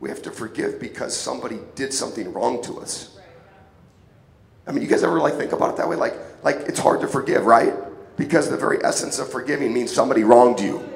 We 0.00 0.08
have 0.08 0.22
to 0.22 0.30
forgive 0.30 0.80
because 0.80 1.16
somebody 1.16 1.58
did 1.74 1.92
something 1.92 2.32
wrong 2.32 2.62
to 2.64 2.80
us. 2.80 3.16
I 4.66 4.72
mean, 4.72 4.82
you 4.82 4.88
guys 4.88 5.04
ever 5.04 5.20
like 5.20 5.34
think 5.34 5.52
about 5.52 5.70
it 5.70 5.76
that 5.76 5.88
way? 5.88 5.96
Like, 5.96 6.14
like 6.42 6.56
it's 6.66 6.78
hard 6.78 7.00
to 7.02 7.08
forgive, 7.08 7.44
right? 7.46 7.74
Because 8.16 8.50
the 8.50 8.56
very 8.56 8.82
essence 8.84 9.18
of 9.18 9.30
forgiving 9.30 9.72
means 9.72 9.92
somebody 9.92 10.24
wronged 10.24 10.60
you, 10.60 10.91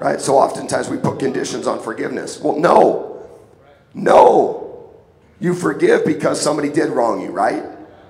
right? 0.00 0.20
So 0.20 0.36
oftentimes 0.36 0.88
we 0.88 0.96
put 0.96 1.18
conditions 1.18 1.66
on 1.66 1.80
forgiveness. 1.80 2.40
Well, 2.40 2.58
no, 2.58 3.28
no. 3.94 4.92
You 5.40 5.54
forgive 5.54 6.04
because 6.04 6.40
somebody 6.40 6.68
did 6.68 6.90
wrong 6.90 7.20
you, 7.20 7.30
right? 7.30 7.64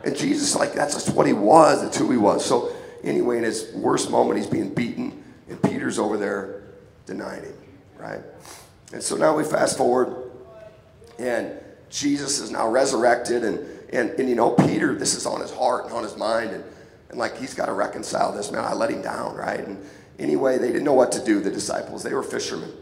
And 0.05 0.17
Jesus, 0.17 0.55
like, 0.55 0.73
that's 0.73 0.95
just 0.95 1.15
what 1.15 1.27
he 1.27 1.33
was. 1.33 1.83
That's 1.83 1.99
who 1.99 2.11
he 2.11 2.17
was. 2.17 2.45
So 2.45 2.73
anyway, 3.03 3.39
in 3.39 3.45
his 3.45 3.73
worst 3.75 4.11
moment, 4.11 4.39
he's 4.39 4.47
being 4.47 4.73
beaten, 4.73 5.23
and 5.49 5.63
Peter's 5.63 5.99
over 5.99 6.17
there 6.17 6.63
denying 7.07 7.43
him, 7.43 7.55
right? 7.99 8.21
And 8.93 9.03
so 9.03 9.17
now 9.17 9.37
we 9.37 9.45
fast 9.45 9.77
forward, 9.77 10.31
and 11.19 11.53
Jesus 11.91 12.39
is 12.39 12.51
now 12.51 12.69
resurrected, 12.69 13.45
and, 13.45 13.59
and, 13.93 14.11
and 14.11 14.29
you 14.29 14.35
know, 14.35 14.51
Peter, 14.51 14.95
this 14.95 15.15
is 15.15 15.27
on 15.27 15.41
his 15.41 15.53
heart 15.53 15.87
and 15.87 15.93
on 15.93 16.03
his 16.03 16.17
mind, 16.17 16.51
and, 16.51 16.65
and 17.11 17.19
like 17.19 17.37
he's 17.37 17.55
got 17.55 17.67
to 17.67 17.73
reconcile 17.73 18.33
this, 18.33 18.51
man. 18.51 18.65
I 18.65 18.73
let 18.75 18.91
him 18.91 19.03
down, 19.03 19.35
right? 19.37 19.61
And 19.61 19.85
anyway, 20.19 20.59
they 20.59 20.69
didn't 20.69 20.85
know 20.85 20.95
what 20.95 21.13
to 21.13 21.25
do, 21.25 21.41
the 21.41 21.51
disciples. 21.51 22.03
They 22.03 22.15
were 22.15 22.23
fishermen, 22.23 22.73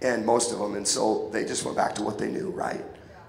and 0.00 0.24
most 0.24 0.52
of 0.52 0.58
them, 0.58 0.74
and 0.74 0.86
so 0.86 1.28
they 1.32 1.44
just 1.44 1.64
went 1.64 1.76
back 1.76 1.94
to 1.96 2.02
what 2.02 2.18
they 2.18 2.30
knew, 2.30 2.50
right? 2.50 2.84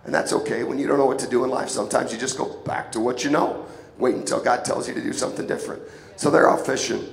And 0.05 0.13
that's 0.13 0.33
okay. 0.33 0.63
When 0.63 0.77
you 0.77 0.87
don't 0.87 0.97
know 0.97 1.05
what 1.05 1.19
to 1.19 1.29
do 1.29 1.43
in 1.43 1.49
life, 1.49 1.69
sometimes 1.69 2.11
you 2.11 2.19
just 2.19 2.37
go 2.37 2.57
back 2.63 2.91
to 2.91 2.99
what 2.99 3.23
you 3.23 3.29
know. 3.29 3.65
Wait 3.97 4.15
until 4.15 4.43
God 4.43 4.65
tells 4.65 4.87
you 4.87 4.93
to 4.93 5.01
do 5.01 5.13
something 5.13 5.47
different. 5.47 5.81
So 6.17 6.29
they're 6.29 6.49
out 6.49 6.65
fishing, 6.65 7.07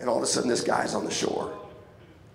and 0.00 0.08
all 0.08 0.16
of 0.16 0.22
a 0.22 0.26
sudden, 0.26 0.48
this 0.48 0.62
guy's 0.62 0.94
on 0.94 1.04
the 1.04 1.10
shore 1.10 1.56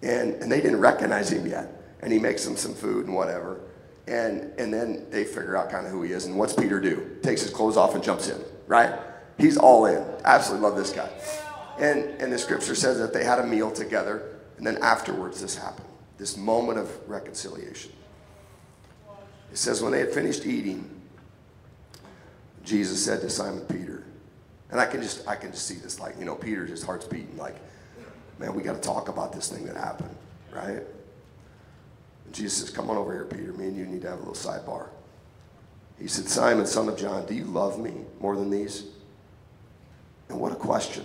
and, 0.01 0.35
and 0.35 0.51
they 0.51 0.61
didn't 0.61 0.79
recognize 0.79 1.31
him 1.31 1.45
yet. 1.45 1.75
And 2.01 2.13
he 2.13 2.19
makes 2.19 2.45
them 2.45 2.55
some 2.55 2.73
food 2.73 3.05
and 3.05 3.15
whatever. 3.15 3.59
And, 4.07 4.53
and 4.57 4.73
then 4.73 5.05
they 5.09 5.25
figure 5.25 5.57
out 5.57 5.69
kind 5.69 5.85
of 5.85 5.91
who 5.91 6.01
he 6.03 6.13
is. 6.13 6.25
And 6.25 6.37
what's 6.37 6.53
Peter 6.53 6.79
do? 6.79 7.17
Takes 7.21 7.41
his 7.41 7.51
clothes 7.51 7.77
off 7.77 7.93
and 7.93 8.03
jumps 8.03 8.29
in, 8.29 8.41
right? 8.67 8.97
He's 9.37 9.57
all 9.57 9.85
in. 9.85 10.03
Absolutely 10.23 10.67
love 10.67 10.77
this 10.77 10.91
guy. 10.91 11.09
And, 11.79 12.03
and 12.21 12.31
the 12.31 12.37
scripture 12.37 12.75
says 12.75 12.99
that 12.99 13.13
they 13.13 13.23
had 13.23 13.39
a 13.39 13.47
meal 13.47 13.71
together. 13.71 14.39
And 14.57 14.67
then 14.67 14.77
afterwards, 14.81 15.41
this 15.41 15.55
happened 15.55 15.85
this 16.19 16.35
moment 16.35 16.77
of 16.77 17.09
reconciliation. 17.09 17.93
It 19.51 19.57
says, 19.57 19.81
when 19.81 19.93
they 19.93 19.99
had 19.99 20.11
finished 20.11 20.45
eating, 20.45 20.87
Jesus 22.65 23.03
said 23.03 23.21
to 23.21 23.29
Simon 23.29 23.61
Peter, 23.61 24.03
and 24.69 24.79
I 24.79 24.85
can 24.85 25.01
just 25.01 25.27
I 25.27 25.35
can 25.35 25.51
just 25.51 25.65
see 25.65 25.75
this 25.75 25.99
like 25.99 26.19
you 26.19 26.25
know 26.25 26.35
Peter 26.35 26.63
his 26.63 26.83
heart's 26.83 27.05
beating 27.05 27.35
like 27.37 27.55
man, 28.37 28.53
we 28.53 28.61
got 28.61 28.75
to 28.75 28.81
talk 28.81 29.09
about 29.09 29.33
this 29.33 29.49
thing 29.49 29.65
that 29.65 29.75
happened, 29.75 30.15
right? 30.53 30.83
And 32.25 32.33
Jesus 32.33 32.59
says, 32.59 32.69
come 32.69 32.89
on 32.89 32.97
over 32.97 33.11
here, 33.11 33.25
Peter. 33.25 33.51
Me 33.53 33.67
and 33.67 33.77
you 33.77 33.85
need 33.85 34.01
to 34.03 34.09
have 34.09 34.19
a 34.19 34.21
little 34.21 34.33
sidebar. 34.33 34.87
He 35.99 36.07
said, 36.07 36.29
Simon, 36.29 36.65
son 36.65 36.87
of 36.87 36.97
John, 36.97 37.25
do 37.25 37.33
you 37.33 37.43
love 37.43 37.79
me 37.79 37.93
more 38.21 38.37
than 38.37 38.49
these? 38.49 38.85
And 40.29 40.39
what 40.39 40.53
a 40.53 40.55
question. 40.55 41.03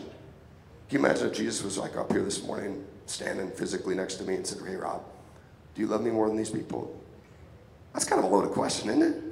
Can 0.88 1.00
you 1.00 1.06
imagine 1.06 1.26
if 1.28 1.34
Jesus 1.34 1.62
was 1.62 1.78
like 1.78 1.96
up 1.96 2.12
here 2.12 2.22
this 2.22 2.42
morning, 2.44 2.84
standing 3.06 3.50
physically 3.50 3.94
next 3.94 4.16
to 4.16 4.24
me 4.24 4.34
and 4.36 4.46
said, 4.46 4.66
hey, 4.66 4.76
Rob, 4.76 5.02
do 5.74 5.80
you 5.80 5.86
love 5.86 6.02
me 6.02 6.10
more 6.10 6.28
than 6.28 6.36
these 6.36 6.50
people? 6.50 7.00
That's 7.92 8.04
kind 8.04 8.22
of 8.22 8.30
a 8.30 8.34
loaded 8.34 8.52
question, 8.52 8.90
isn't 8.90 9.02
it? 9.02 9.22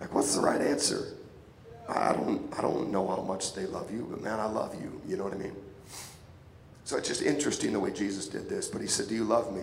Like, 0.00 0.14
what's 0.14 0.34
the 0.34 0.40
right 0.40 0.60
answer? 0.60 1.14
I 1.88 2.12
don't, 2.12 2.52
I 2.56 2.60
don't 2.60 2.90
know 2.90 3.06
how 3.08 3.22
much 3.22 3.54
they 3.54 3.66
love 3.66 3.90
you, 3.90 4.06
but 4.10 4.20
man, 4.20 4.38
I 4.38 4.46
love 4.46 4.74
you. 4.80 5.00
You 5.06 5.16
know 5.16 5.24
what 5.24 5.32
I 5.32 5.36
mean? 5.36 5.56
So 6.84 6.96
it's 6.96 7.08
just 7.08 7.22
interesting 7.22 7.72
the 7.72 7.80
way 7.80 7.90
Jesus 7.90 8.28
did 8.28 8.48
this. 8.48 8.68
But 8.68 8.80
he 8.80 8.86
said, 8.86 9.08
Do 9.08 9.14
you 9.14 9.24
love 9.24 9.54
me 9.54 9.62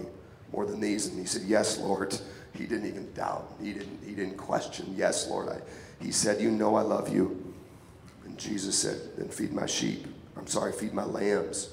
more 0.51 0.65
than 0.65 0.79
these? 0.79 1.07
And 1.07 1.19
he 1.19 1.25
said, 1.25 1.43
Yes, 1.43 1.79
Lord. 1.79 2.17
He 2.55 2.65
didn't 2.65 2.87
even 2.87 3.11
doubt. 3.11 3.53
He 3.61 3.73
didn't, 3.73 3.99
he 4.01 4.15
didn't 4.15 4.37
question. 4.37 4.93
Yes, 4.95 5.27
Lord. 5.27 5.49
I, 5.49 5.59
he 6.01 6.09
said, 6.09 6.39
You 6.39 6.49
know 6.49 6.75
I 6.75 6.83
love 6.83 7.13
you. 7.13 7.53
And 8.23 8.37
Jesus 8.37 8.79
said, 8.79 8.97
Then 9.17 9.27
feed 9.27 9.51
my 9.51 9.65
sheep. 9.65 10.07
I'm 10.45 10.51
sorry, 10.51 10.73
feed 10.73 10.93
my 10.93 11.05
lambs. 11.05 11.71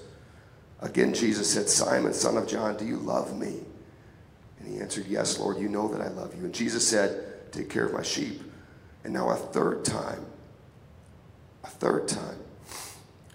Again, 0.80 1.12
Jesus 1.12 1.52
said, 1.52 1.68
Simon, 1.68 2.14
son 2.14 2.38
of 2.38 2.48
John, 2.48 2.74
do 2.78 2.86
you 2.86 2.96
love 2.96 3.38
me? 3.38 3.58
And 4.58 4.66
he 4.66 4.80
answered, 4.80 5.04
Yes, 5.08 5.38
Lord, 5.38 5.58
you 5.58 5.68
know 5.68 5.88
that 5.88 6.00
I 6.00 6.08
love 6.08 6.34
you. 6.34 6.46
And 6.46 6.54
Jesus 6.54 6.88
said, 6.88 7.52
Take 7.52 7.68
care 7.68 7.84
of 7.84 7.92
my 7.92 8.02
sheep. 8.02 8.40
And 9.04 9.12
now 9.12 9.28
a 9.28 9.36
third 9.36 9.84
time, 9.84 10.24
a 11.64 11.68
third 11.68 12.08
time, 12.08 12.38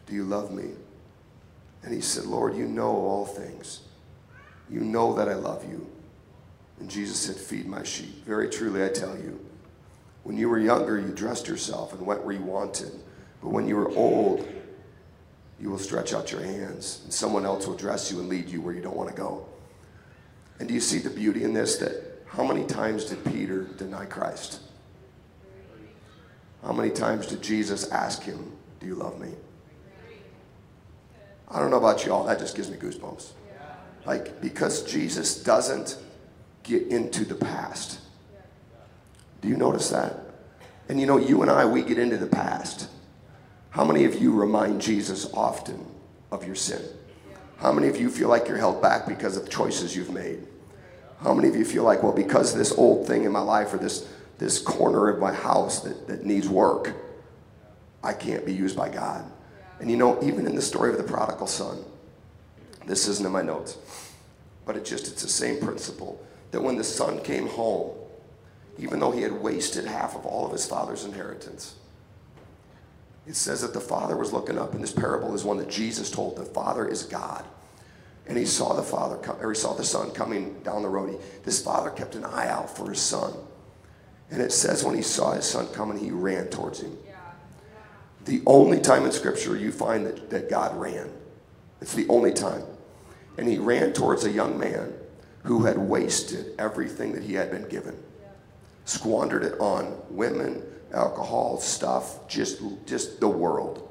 do 0.08 0.16
you 0.16 0.24
love 0.24 0.52
me? 0.52 0.72
And 1.84 1.94
he 1.94 2.02
said, 2.02 2.26
Lord, 2.26 2.56
you 2.56 2.66
know 2.66 2.90
all 2.90 3.26
things. 3.28 3.82
You 4.72 4.80
know 4.80 5.14
that 5.14 5.30
I 5.30 5.36
love 5.36 5.70
you. 5.70 5.88
And 6.80 6.90
Jesus 6.90 7.20
said, 7.20 7.36
Feed 7.36 7.68
my 7.68 7.84
sheep. 7.84 8.26
Very 8.26 8.50
truly, 8.50 8.84
I 8.84 8.90
tell 8.90 9.16
you, 9.16 9.40
when 10.24 10.36
you 10.36 10.50
were 10.50 10.58
younger, 10.58 11.00
you 11.00 11.10
dressed 11.10 11.48
yourself 11.48 11.94
and 11.94 12.04
went 12.08 12.26
where 12.26 12.34
you 12.34 12.42
wanted. 12.42 12.92
But 13.40 13.50
when 13.50 13.68
you 13.68 13.76
were 13.76 13.90
old, 13.92 14.52
you 15.60 15.70
will 15.70 15.80
stretch 15.80 16.14
out 16.14 16.32
your 16.32 16.42
hands, 16.42 17.02
and 17.04 17.14
someone 17.14 17.46
else 17.46 17.66
will 17.66 17.76
dress 17.76 18.12
you 18.12 18.20
and 18.20 18.30
lead 18.30 18.48
you 18.48 18.62
where 18.62 18.74
you 18.74 18.82
don't 18.82 18.96
want 18.96 19.10
to 19.10 19.16
go. 19.16 19.46
And 20.60 20.68
do 20.68 20.74
you 20.74 20.80
see 20.80 21.00
the 21.00 21.10
beauty 21.10 21.44
in 21.44 21.54
this? 21.54 21.78
That 21.78 22.24
how 22.28 22.44
many 22.44 22.66
times 22.66 23.06
did 23.06 23.24
Peter 23.26 23.64
deny 23.64 24.06
Christ? 24.06 24.60
How 26.64 26.74
many 26.74 26.90
times 26.90 27.28
did 27.28 27.42
Jesus 27.42 27.90
ask 27.92 28.24
him, 28.24 28.52
Do 28.80 28.88
you 28.88 28.96
love 28.96 29.20
me? 29.20 29.34
I 31.50 31.60
don't 31.60 31.72
know 31.72 31.78
about 31.78 32.06
y'all, 32.06 32.26
that 32.26 32.40
just 32.40 32.56
gives 32.56 32.70
me 32.70 32.78
goosebumps. 32.78 33.32
Like, 34.06 34.42
because 34.42 34.84
Jesus 34.84 35.42
doesn't 35.44 35.98
get 36.64 36.88
into 36.88 37.24
the 37.26 37.36
past. 37.36 38.00
Do 39.42 39.48
you 39.48 39.56
notice 39.56 39.90
that? 39.90 40.20
And 40.90 41.00
you 41.00 41.06
know, 41.06 41.18
you 41.18 41.42
and 41.42 41.52
I, 41.52 41.66
we 41.66 41.84
get 41.84 41.98
into 41.98 42.18
the 42.18 42.28
past. 42.28 42.90
How 43.78 43.86
many 43.86 44.06
of 44.06 44.20
you 44.20 44.32
remind 44.32 44.82
Jesus 44.82 45.32
often 45.36 45.86
of 46.32 46.44
your 46.44 46.56
sin? 46.56 46.82
How 47.58 47.72
many 47.72 47.88
of 47.88 47.96
you 47.96 48.10
feel 48.10 48.28
like 48.28 48.48
you're 48.48 48.58
held 48.58 48.82
back 48.82 49.06
because 49.06 49.38
of 49.38 49.44
the 49.44 49.52
choices 49.52 49.96
you've 49.96 50.10
made? 50.10 50.48
How 51.22 51.32
many 51.32 51.48
of 51.48 51.56
you 51.56 51.64
feel 51.64 51.84
like, 51.84 52.02
well, 52.02 52.12
because 52.12 52.56
this 52.56 52.72
old 52.72 53.06
thing 53.06 53.24
in 53.24 53.32
my 53.32 53.40
life 53.40 53.72
or 53.72 53.78
this, 53.78 54.08
this 54.40 54.58
corner 54.58 55.10
of 55.10 55.20
my 55.20 55.32
house 55.32 55.82
that, 55.82 56.08
that 56.08 56.26
needs 56.26 56.50
work, 56.50 56.96
I 58.04 58.14
can't 58.14 58.48
be 58.48 58.52
used 58.52 58.76
by 58.76 58.90
God? 58.90 59.32
And 59.80 59.92
you 59.92 59.98
know, 59.98 60.20
even 60.24 60.48
in 60.48 60.56
the 60.56 60.62
story 60.64 60.90
of 60.90 60.98
the 60.98 61.04
prodigal 61.04 61.46
son, 61.46 61.78
this 62.88 63.08
isn't 63.08 63.28
in 63.28 63.32
my 63.32 63.44
notes, 63.44 63.78
but 64.66 64.76
it 64.76 64.86
just, 64.86 65.08
it's 65.08 65.22
the 65.22 65.30
same 65.30 65.60
principle 65.60 66.20
that 66.50 66.64
when 66.64 66.78
the 66.78 66.84
son 66.84 67.22
came 67.22 67.46
home, 67.46 67.96
even 68.80 69.00
though 69.00 69.12
he 69.12 69.22
had 69.22 69.34
wasted 69.34 69.86
half 69.86 70.16
of 70.16 70.26
all 70.26 70.48
of 70.48 70.52
his 70.52 70.66
father's 70.66 71.06
inheritance, 71.06 71.76
it 73.28 73.36
says 73.36 73.62
that 73.62 73.74
the 73.74 73.82
father 73.82 74.16
was 74.16 74.32
looking 74.32 74.58
up, 74.58 74.74
and 74.74 74.82
this 74.82 74.94
parable 74.94 75.36
is 75.36 75.44
one 75.44 75.58
that 75.58 75.70
Jesus 75.70 76.10
told. 76.10 76.38
The 76.38 76.46
father 76.46 76.88
is 76.88 77.04
God. 77.04 77.46
And 78.26 78.38
he 78.38 78.46
saw 78.46 78.74
the 78.74 78.84
father 78.84 79.18
come, 79.18 79.38
or 79.42 79.52
he 79.52 79.56
saw 79.56 79.74
the 79.74 79.84
son 79.84 80.12
coming 80.12 80.60
down 80.64 80.82
the 80.82 80.90
road. 80.90 81.12
He, 81.12 81.18
this 81.44 81.62
father 81.62 81.90
kept 81.90 82.16
an 82.16 82.24
eye 82.24 82.48
out 82.48 82.76
for 82.76 82.90
his 82.90 83.02
son. 83.02 83.34
And 84.32 84.42
it 84.42 84.52
says 84.52 84.84
when 84.84 84.96
he 84.96 85.02
saw 85.02 85.34
his 85.34 85.46
son 85.46 85.68
coming, 85.68 85.98
he 85.98 86.12
ran 86.12 86.48
towards 86.48 86.82
him. 86.82 86.98
The 88.26 88.42
only 88.46 88.80
time 88.80 89.06
in 89.06 89.12
scripture 89.12 89.58
you 89.58 89.72
find 89.72 90.06
that, 90.06 90.30
that 90.30 90.50
God 90.50 90.76
ran. 90.78 91.10
It's 91.82 91.94
the 91.94 92.08
only 92.10 92.34
time. 92.34 92.64
And 93.38 93.48
he 93.48 93.58
ran 93.58 93.94
towards 93.94 94.26
a 94.26 94.32
young 94.32 94.58
man 94.58 94.94
who 95.44 95.64
had 95.64 95.78
wasted 95.78 96.54
everything 96.60 97.14
that 97.14 97.24
he 97.24 97.36
had 97.36 97.52
been 97.52 97.68
given, 97.70 97.98
squandered 98.84 99.44
it 99.44 99.60
on 99.60 99.98
women, 100.10 100.62
alcohol, 100.94 101.60
stuff, 101.60 102.28
just, 102.28 102.62
just 102.86 103.20
the 103.20 103.28
world. 103.28 103.84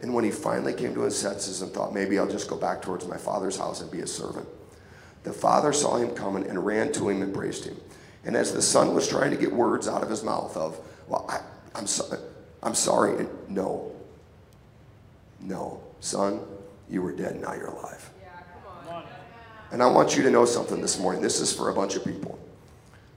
And 0.00 0.12
when 0.12 0.24
he 0.24 0.30
finally 0.30 0.74
came 0.74 0.94
to 0.94 1.02
his 1.02 1.18
senses 1.18 1.62
and 1.62 1.72
thought, 1.72 1.94
maybe 1.94 2.18
I'll 2.18 2.28
just 2.28 2.48
go 2.48 2.56
back 2.56 2.82
towards 2.82 3.06
my 3.06 3.16
father's 3.16 3.56
house 3.56 3.80
and 3.80 3.90
be 3.90 4.00
a 4.00 4.06
servant, 4.06 4.46
the 5.22 5.32
father 5.32 5.72
saw 5.72 5.96
him 5.96 6.10
coming 6.10 6.46
and 6.46 6.64
ran 6.64 6.92
to 6.92 7.08
him 7.08 7.22
and 7.22 7.24
embraced 7.24 7.64
him. 7.64 7.76
And 8.24 8.36
as 8.36 8.52
the 8.52 8.62
son 8.62 8.94
was 8.94 9.08
trying 9.08 9.30
to 9.30 9.36
get 9.36 9.52
words 9.52 9.88
out 9.88 10.02
of 10.02 10.10
his 10.10 10.22
mouth 10.22 10.56
of, 10.56 10.78
well, 11.08 11.26
I, 11.28 11.78
am 11.78 11.86
so, 11.86 12.18
I'm 12.62 12.74
sorry, 12.74 13.18
and 13.18 13.28
no, 13.48 13.92
no, 15.40 15.82
son, 16.00 16.40
you 16.90 17.02
were 17.02 17.12
dead, 17.12 17.40
now 17.40 17.54
you're 17.54 17.68
alive. 17.68 18.10
And 19.72 19.82
I 19.82 19.86
want 19.86 20.16
you 20.16 20.22
to 20.22 20.30
know 20.30 20.44
something 20.44 20.80
this 20.80 20.98
morning. 20.98 21.20
This 21.20 21.40
is 21.40 21.52
for 21.52 21.70
a 21.70 21.74
bunch 21.74 21.96
of 21.96 22.04
people 22.04 22.38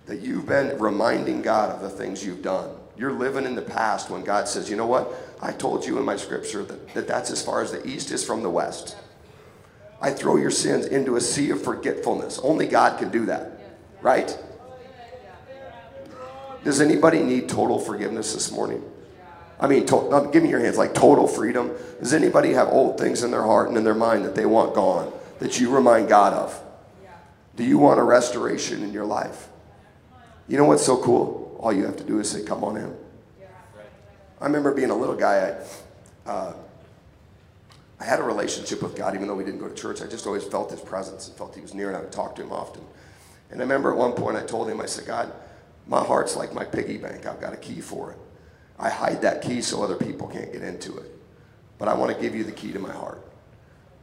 that 0.08 0.22
you've 0.22 0.48
been 0.48 0.78
reminding 0.80 1.41
God 1.41 1.70
of 1.70 1.82
the 1.82 1.89
things 1.89 2.26
you've 2.26 2.41
done. 2.41 2.70
You're 2.98 3.12
living 3.12 3.46
in 3.46 3.56
the 3.56 3.62
past 3.62 4.10
when 4.10 4.24
God 4.24 4.48
says, 4.48 4.70
you 4.70 4.76
know 4.76 4.88
what? 4.88 5.13
I 5.41 5.52
told 5.52 5.86
you 5.86 6.00
in 6.00 6.06
my 6.06 6.15
scripture 6.15 6.63
that, 6.63 6.93
that 6.96 7.08
that's 7.08 7.30
as 7.30 7.43
far 7.43 7.62
as 7.62 7.72
the 7.72 7.86
east 7.86 8.12
is 8.12 8.26
from 8.26 8.41
the 8.41 8.50
west. 8.50 8.98
I 10.02 10.12
throw 10.12 10.38
your 10.38 10.52
sins 10.52 10.86
into 10.86 11.15
a 11.15 11.22
sea 11.22 11.52
of 11.52 11.62
forgetfulness. 11.62 12.39
Only 12.39 12.67
God 12.67 12.98
can 12.98 13.10
do 13.10 13.26
that, 13.28 13.60
right? 14.02 14.36
Does 16.63 16.82
anybody 16.82 17.22
need 17.22 17.50
total 17.50 17.80
forgiveness 17.80 18.34
this 18.34 18.52
morning? 18.52 18.84
I 19.60 19.67
mean, 19.67 19.86
to, 19.88 20.30
give 20.32 20.43
me 20.43 20.50
your 20.50 20.60
hands, 20.60 20.78
like 20.78 20.93
total 20.93 21.28
freedom. 21.28 21.72
Does 22.00 22.13
anybody 22.13 22.54
have 22.54 22.70
old 22.70 23.00
things 23.00 23.24
in 23.24 23.32
their 23.32 23.43
heart 23.43 23.70
and 23.70 23.78
in 23.78 23.84
their 23.84 23.96
mind 23.96 24.26
that 24.26 24.36
they 24.36 24.46
want 24.46 24.76
gone, 24.76 25.12
that 25.39 25.60
you 25.60 25.70
remind 25.70 26.10
God 26.10 26.34
of? 26.34 26.63
Do 27.56 27.63
you 27.63 27.80
want 27.80 28.00
a 28.00 28.04
restoration 28.04 28.84
in 28.84 28.93
your 28.93 29.06
life? 29.06 29.50
You 30.48 30.58
know 30.58 30.66
what's 30.66 30.86
so 30.86 30.98
cool? 30.98 31.58
All 31.60 31.74
you 31.74 31.86
have 31.86 31.98
to 31.98 32.04
do 32.04 32.20
is 32.20 32.30
say, 32.30 32.44
Come 32.44 32.64
on 32.64 32.78
in. 32.78 32.96
I 34.40 34.46
remember 34.46 34.74
being 34.74 34.92
a 34.92 34.96
little 34.96 35.16
guy, 35.16 35.58
I, 36.26 36.30
uh, 36.30 36.54
I 38.00 38.04
had 38.04 38.20
a 38.20 38.24
relationship 38.24 38.84
with 38.84 38.96
God, 38.96 39.16
even 39.16 39.28
though 39.28 39.36
we 39.36 39.44
didn't 39.44 39.60
go 39.60 39.68
to 39.68 39.74
church. 39.74 40.02
I 40.02 40.08
just 40.08 40.28
always 40.28 40.44
felt 40.44 40.70
His 40.70 40.80
presence 40.80 41.28
and 41.28 41.36
felt 41.36 41.56
He 41.56 41.62
was 41.62 41.74
near, 41.74 41.88
and 41.88 41.98
I 41.98 42.02
would 42.02 42.12
talk 42.12 42.36
to 42.36 42.44
Him 42.44 42.52
often. 42.52 42.84
And 43.50 43.60
I 43.60 43.64
remember 43.64 43.92
at 43.92 43.98
one 43.98 44.14
point 44.14 44.38
I 44.38 44.44
told 44.44 44.70
Him, 44.70 44.80
I 44.80 44.86
said, 44.86 45.08
God, 45.08 45.34
my 45.88 46.04
heart's 46.04 46.36
like 46.36 46.54
my 46.54 46.64
piggy 46.64 46.98
bank. 46.98 47.26
I've 47.26 47.42
got 47.42 47.54
a 47.54 47.58
key 47.58 47.82
for 47.82 48.12
it. 48.12 48.18
I 48.78 48.90
hide 48.90 49.22
that 49.24 49.42
key 49.42 49.62
so 49.62 49.82
other 49.82 49.96
people 49.96 50.28
can't 50.28 50.52
get 50.52 50.62
into 50.62 50.96
it. 50.98 51.12
But 51.80 51.88
I 51.88 51.96
want 51.96 52.16
to 52.16 52.22
give 52.22 52.36
you 52.36 52.44
the 52.44 52.52
key 52.52 52.72
to 52.74 52.80
my 52.80 52.92
heart. 52.92 53.24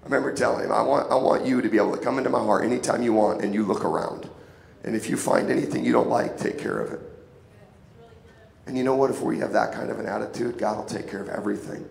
I 0.02 0.04
remember 0.06 0.32
telling 0.34 0.64
him, 0.64 0.72
I 0.72 0.82
want, 0.82 1.10
I 1.10 1.14
want 1.14 1.46
you 1.46 1.62
to 1.62 1.68
be 1.68 1.76
able 1.76 1.96
to 1.96 2.02
come 2.02 2.18
into 2.18 2.30
my 2.30 2.38
heart 2.38 2.64
anytime 2.64 3.02
you 3.02 3.12
want 3.12 3.42
and 3.42 3.54
you 3.54 3.64
look 3.64 3.84
around. 3.84 4.28
And 4.84 4.94
if 4.94 5.08
you 5.08 5.16
find 5.16 5.50
anything 5.50 5.84
you 5.84 5.92
don't 5.92 6.10
like, 6.10 6.38
take 6.38 6.58
care 6.58 6.78
of 6.78 6.92
it. 6.92 7.00
And 8.66 8.76
you 8.76 8.84
know 8.84 8.94
what? 8.94 9.10
If 9.10 9.20
we 9.20 9.38
have 9.38 9.52
that 9.52 9.72
kind 9.72 9.90
of 9.90 9.98
an 9.98 10.06
attitude, 10.06 10.58
God 10.58 10.76
will 10.76 10.84
take 10.84 11.08
care 11.08 11.20
of 11.20 11.28
everything. 11.28 11.88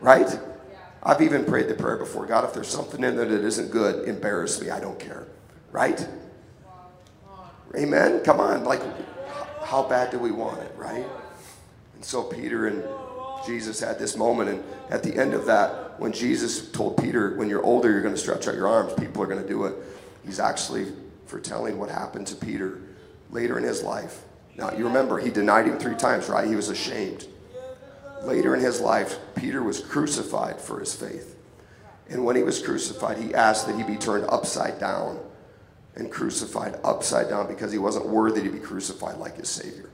Right? 0.00 0.38
I've 1.02 1.22
even 1.22 1.44
prayed 1.44 1.68
the 1.68 1.74
prayer 1.74 1.96
before 1.96 2.26
God, 2.26 2.44
if 2.44 2.52
there's 2.52 2.68
something 2.68 3.04
in 3.04 3.16
there 3.16 3.26
that 3.26 3.44
isn't 3.44 3.70
good, 3.70 4.08
embarrass 4.08 4.60
me. 4.60 4.70
I 4.70 4.80
don't 4.80 4.98
care. 4.98 5.26
Right? 5.70 6.06
Amen? 7.76 8.22
Come 8.24 8.40
on. 8.40 8.64
Like, 8.64 8.82
how 9.62 9.82
bad 9.82 10.10
do 10.10 10.18
we 10.18 10.32
want 10.32 10.60
it? 10.62 10.72
Right? 10.76 11.06
And 11.94 12.04
so 12.04 12.22
Peter 12.24 12.66
and 12.66 12.82
Jesus 13.46 13.78
had 13.80 13.98
this 13.98 14.16
moment. 14.16 14.50
And 14.50 14.64
at 14.90 15.02
the 15.02 15.14
end 15.14 15.34
of 15.34 15.46
that, 15.46 16.00
when 16.00 16.12
Jesus 16.12 16.70
told 16.72 16.96
Peter, 17.02 17.36
when 17.36 17.48
you're 17.48 17.62
older, 17.62 17.90
you're 17.90 18.02
going 18.02 18.14
to 18.14 18.20
stretch 18.20 18.48
out 18.48 18.54
your 18.54 18.68
arms, 18.68 18.92
people 18.94 19.22
are 19.22 19.26
going 19.26 19.42
to 19.42 19.48
do 19.48 19.64
it. 19.64 19.74
He's 20.24 20.40
actually 20.40 20.92
foretelling 21.26 21.78
what 21.78 21.90
happened 21.90 22.26
to 22.28 22.36
Peter 22.36 22.80
later 23.30 23.58
in 23.58 23.64
his 23.64 23.82
life. 23.82 24.22
Now, 24.56 24.72
you 24.72 24.86
remember, 24.86 25.18
he 25.18 25.30
denied 25.30 25.66
him 25.66 25.78
three 25.78 25.96
times, 25.96 26.28
right? 26.28 26.48
He 26.48 26.56
was 26.56 26.70
ashamed. 26.70 27.26
Later 28.22 28.54
in 28.54 28.60
his 28.60 28.80
life, 28.80 29.18
Peter 29.34 29.62
was 29.62 29.80
crucified 29.80 30.60
for 30.60 30.80
his 30.80 30.94
faith. 30.94 31.36
And 32.08 32.24
when 32.24 32.36
he 32.36 32.42
was 32.42 32.62
crucified, 32.62 33.18
he 33.18 33.34
asked 33.34 33.66
that 33.66 33.76
he 33.76 33.82
be 33.82 33.96
turned 33.96 34.24
upside 34.28 34.78
down 34.78 35.20
and 35.96 36.10
crucified 36.10 36.78
upside 36.84 37.28
down 37.28 37.48
because 37.48 37.72
he 37.72 37.78
wasn't 37.78 38.06
worthy 38.06 38.42
to 38.42 38.50
be 38.50 38.58
crucified 38.58 39.18
like 39.18 39.36
his 39.36 39.48
Savior. 39.48 39.90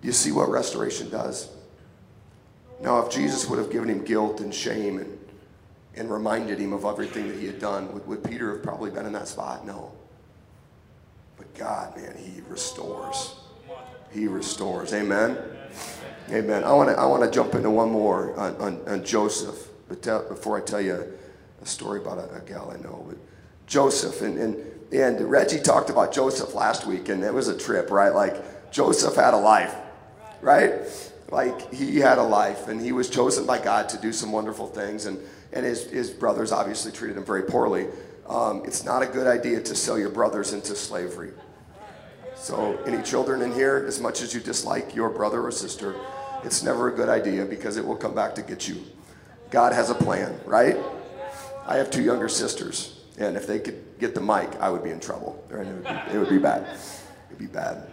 Do 0.00 0.06
you 0.06 0.12
see 0.12 0.32
what 0.32 0.50
restoration 0.50 1.10
does? 1.10 1.48
Now, 2.80 2.98
if 3.00 3.12
Jesus 3.12 3.48
would 3.48 3.58
have 3.58 3.70
given 3.70 3.88
him 3.88 4.04
guilt 4.04 4.40
and 4.40 4.54
shame 4.54 4.98
and 4.98 5.18
and 5.96 6.10
reminded 6.10 6.58
him 6.58 6.72
of 6.72 6.84
everything 6.84 7.28
that 7.28 7.38
he 7.38 7.46
had 7.46 7.58
done. 7.58 7.92
Would, 7.92 8.06
would 8.06 8.24
Peter 8.24 8.52
have 8.52 8.62
probably 8.62 8.90
been 8.90 9.06
in 9.06 9.12
that 9.12 9.28
spot? 9.28 9.66
No. 9.66 9.92
But 11.36 11.52
God, 11.54 11.96
man, 11.96 12.16
he 12.16 12.40
restores. 12.48 13.36
He 14.12 14.28
restores. 14.28 14.92
Amen. 14.92 15.36
Amen. 16.30 16.64
I 16.64 16.72
want 16.72 16.88
to 16.88 16.96
I 16.96 17.04
want 17.04 17.22
to 17.22 17.30
jump 17.30 17.54
into 17.54 17.70
one 17.70 17.90
more 17.90 18.34
on, 18.38 18.56
on, 18.56 18.80
on 18.88 19.04
Joseph, 19.04 19.68
but 19.88 20.02
before 20.28 20.56
I 20.56 20.60
tell 20.60 20.80
you 20.80 21.12
a 21.60 21.66
story 21.66 22.00
about 22.00 22.18
a, 22.18 22.36
a 22.36 22.40
gal 22.40 22.70
I 22.70 22.80
know, 22.80 23.04
but 23.06 23.18
Joseph 23.66 24.22
and, 24.22 24.38
and 24.38 24.56
and 24.92 25.20
Reggie 25.20 25.60
talked 25.60 25.90
about 25.90 26.12
Joseph 26.12 26.54
last 26.54 26.86
week, 26.86 27.08
and 27.08 27.22
it 27.24 27.34
was 27.34 27.48
a 27.48 27.58
trip, 27.58 27.90
right? 27.90 28.14
Like 28.14 28.70
Joseph 28.70 29.16
had 29.16 29.34
a 29.34 29.38
life, 29.38 29.74
right? 30.40 30.72
Like 31.30 31.74
he 31.74 31.98
had 31.98 32.18
a 32.18 32.22
life, 32.22 32.68
and 32.68 32.80
he 32.80 32.92
was 32.92 33.10
chosen 33.10 33.44
by 33.44 33.58
God 33.58 33.88
to 33.90 33.98
do 33.98 34.12
some 34.12 34.30
wonderful 34.30 34.68
things, 34.68 35.06
and 35.06 35.18
and 35.54 35.64
his, 35.64 35.84
his 35.84 36.10
brothers 36.10 36.52
obviously 36.52 36.92
treated 36.92 37.16
him 37.16 37.24
very 37.24 37.42
poorly. 37.42 37.86
Um, 38.28 38.62
it's 38.64 38.84
not 38.84 39.02
a 39.02 39.06
good 39.06 39.26
idea 39.26 39.62
to 39.62 39.74
sell 39.74 39.98
your 39.98 40.10
brothers 40.10 40.52
into 40.52 40.74
slavery. 40.74 41.30
So, 42.34 42.76
any 42.84 43.02
children 43.02 43.40
in 43.40 43.52
here, 43.52 43.84
as 43.86 44.00
much 44.00 44.20
as 44.20 44.34
you 44.34 44.40
dislike 44.40 44.94
your 44.94 45.08
brother 45.08 45.42
or 45.42 45.50
sister, 45.50 45.94
it's 46.42 46.62
never 46.62 46.92
a 46.92 46.96
good 46.96 47.08
idea 47.08 47.44
because 47.44 47.76
it 47.76 47.86
will 47.86 47.96
come 47.96 48.14
back 48.14 48.34
to 48.34 48.42
get 48.42 48.68
you. 48.68 48.82
God 49.50 49.72
has 49.72 49.88
a 49.88 49.94
plan, 49.94 50.38
right? 50.44 50.76
I 51.66 51.76
have 51.76 51.90
two 51.90 52.02
younger 52.02 52.28
sisters, 52.28 53.00
and 53.18 53.36
if 53.36 53.46
they 53.46 53.60
could 53.60 53.82
get 53.98 54.14
the 54.14 54.20
mic, 54.20 54.54
I 54.60 54.68
would 54.68 54.82
be 54.82 54.90
in 54.90 55.00
trouble. 55.00 55.42
It, 55.50 55.56
would 55.56 55.84
be, 55.84 55.90
it 56.12 56.18
would 56.18 56.28
be 56.28 56.38
bad. 56.38 56.76
It'd 57.28 57.38
be 57.38 57.46
bad. 57.46 57.86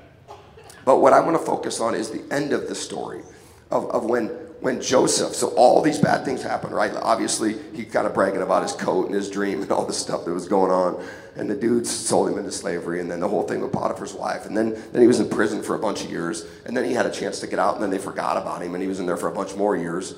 But 0.83 0.97
what 0.97 1.13
I 1.13 1.19
want 1.19 1.37
to 1.37 1.45
focus 1.45 1.79
on 1.79 1.93
is 1.93 2.09
the 2.09 2.23
end 2.33 2.51
of 2.51 2.67
the 2.67 2.75
story 2.75 3.21
of, 3.69 3.89
of 3.91 4.05
when 4.05 4.31
when 4.61 4.79
Joseph, 4.79 5.35
so 5.35 5.49
all 5.55 5.81
these 5.81 5.97
bad 5.97 6.23
things 6.23 6.41
happened, 6.41 6.73
right? 6.73 6.93
Obviously, 6.95 7.57
he 7.73 7.83
kind 7.83 8.05
of 8.05 8.13
bragging 8.13 8.43
about 8.43 8.61
his 8.61 8.73
coat 8.73 9.07
and 9.07 9.15
his 9.15 9.29
dream 9.29 9.61
and 9.61 9.71
all 9.71 9.85
the 9.85 9.93
stuff 9.93 10.23
that 10.23 10.33
was 10.33 10.47
going 10.47 10.71
on. 10.71 11.03
And 11.35 11.49
the 11.49 11.55
dudes 11.55 11.89
sold 11.89 12.29
him 12.29 12.37
into 12.37 12.51
slavery, 12.51 12.99
and 12.99 13.09
then 13.09 13.19
the 13.19 13.27
whole 13.27 13.43
thing 13.43 13.61
with 13.61 13.71
Potiphar's 13.71 14.13
wife. 14.13 14.45
And 14.45 14.55
then, 14.55 14.81
then 14.91 15.01
he 15.01 15.07
was 15.07 15.19
in 15.19 15.29
prison 15.29 15.63
for 15.63 15.75
a 15.75 15.79
bunch 15.79 16.03
of 16.03 16.11
years. 16.11 16.45
And 16.65 16.77
then 16.77 16.85
he 16.85 16.93
had 16.93 17.05
a 17.05 17.11
chance 17.11 17.39
to 17.39 17.47
get 17.47 17.57
out, 17.57 17.73
and 17.73 17.83
then 17.83 17.89
they 17.89 17.97
forgot 17.97 18.37
about 18.37 18.61
him, 18.61 18.75
and 18.75 18.83
he 18.83 18.87
was 18.87 18.99
in 18.99 19.05
there 19.05 19.17
for 19.17 19.29
a 19.29 19.33
bunch 19.33 19.55
more 19.55 19.75
years. 19.75 20.15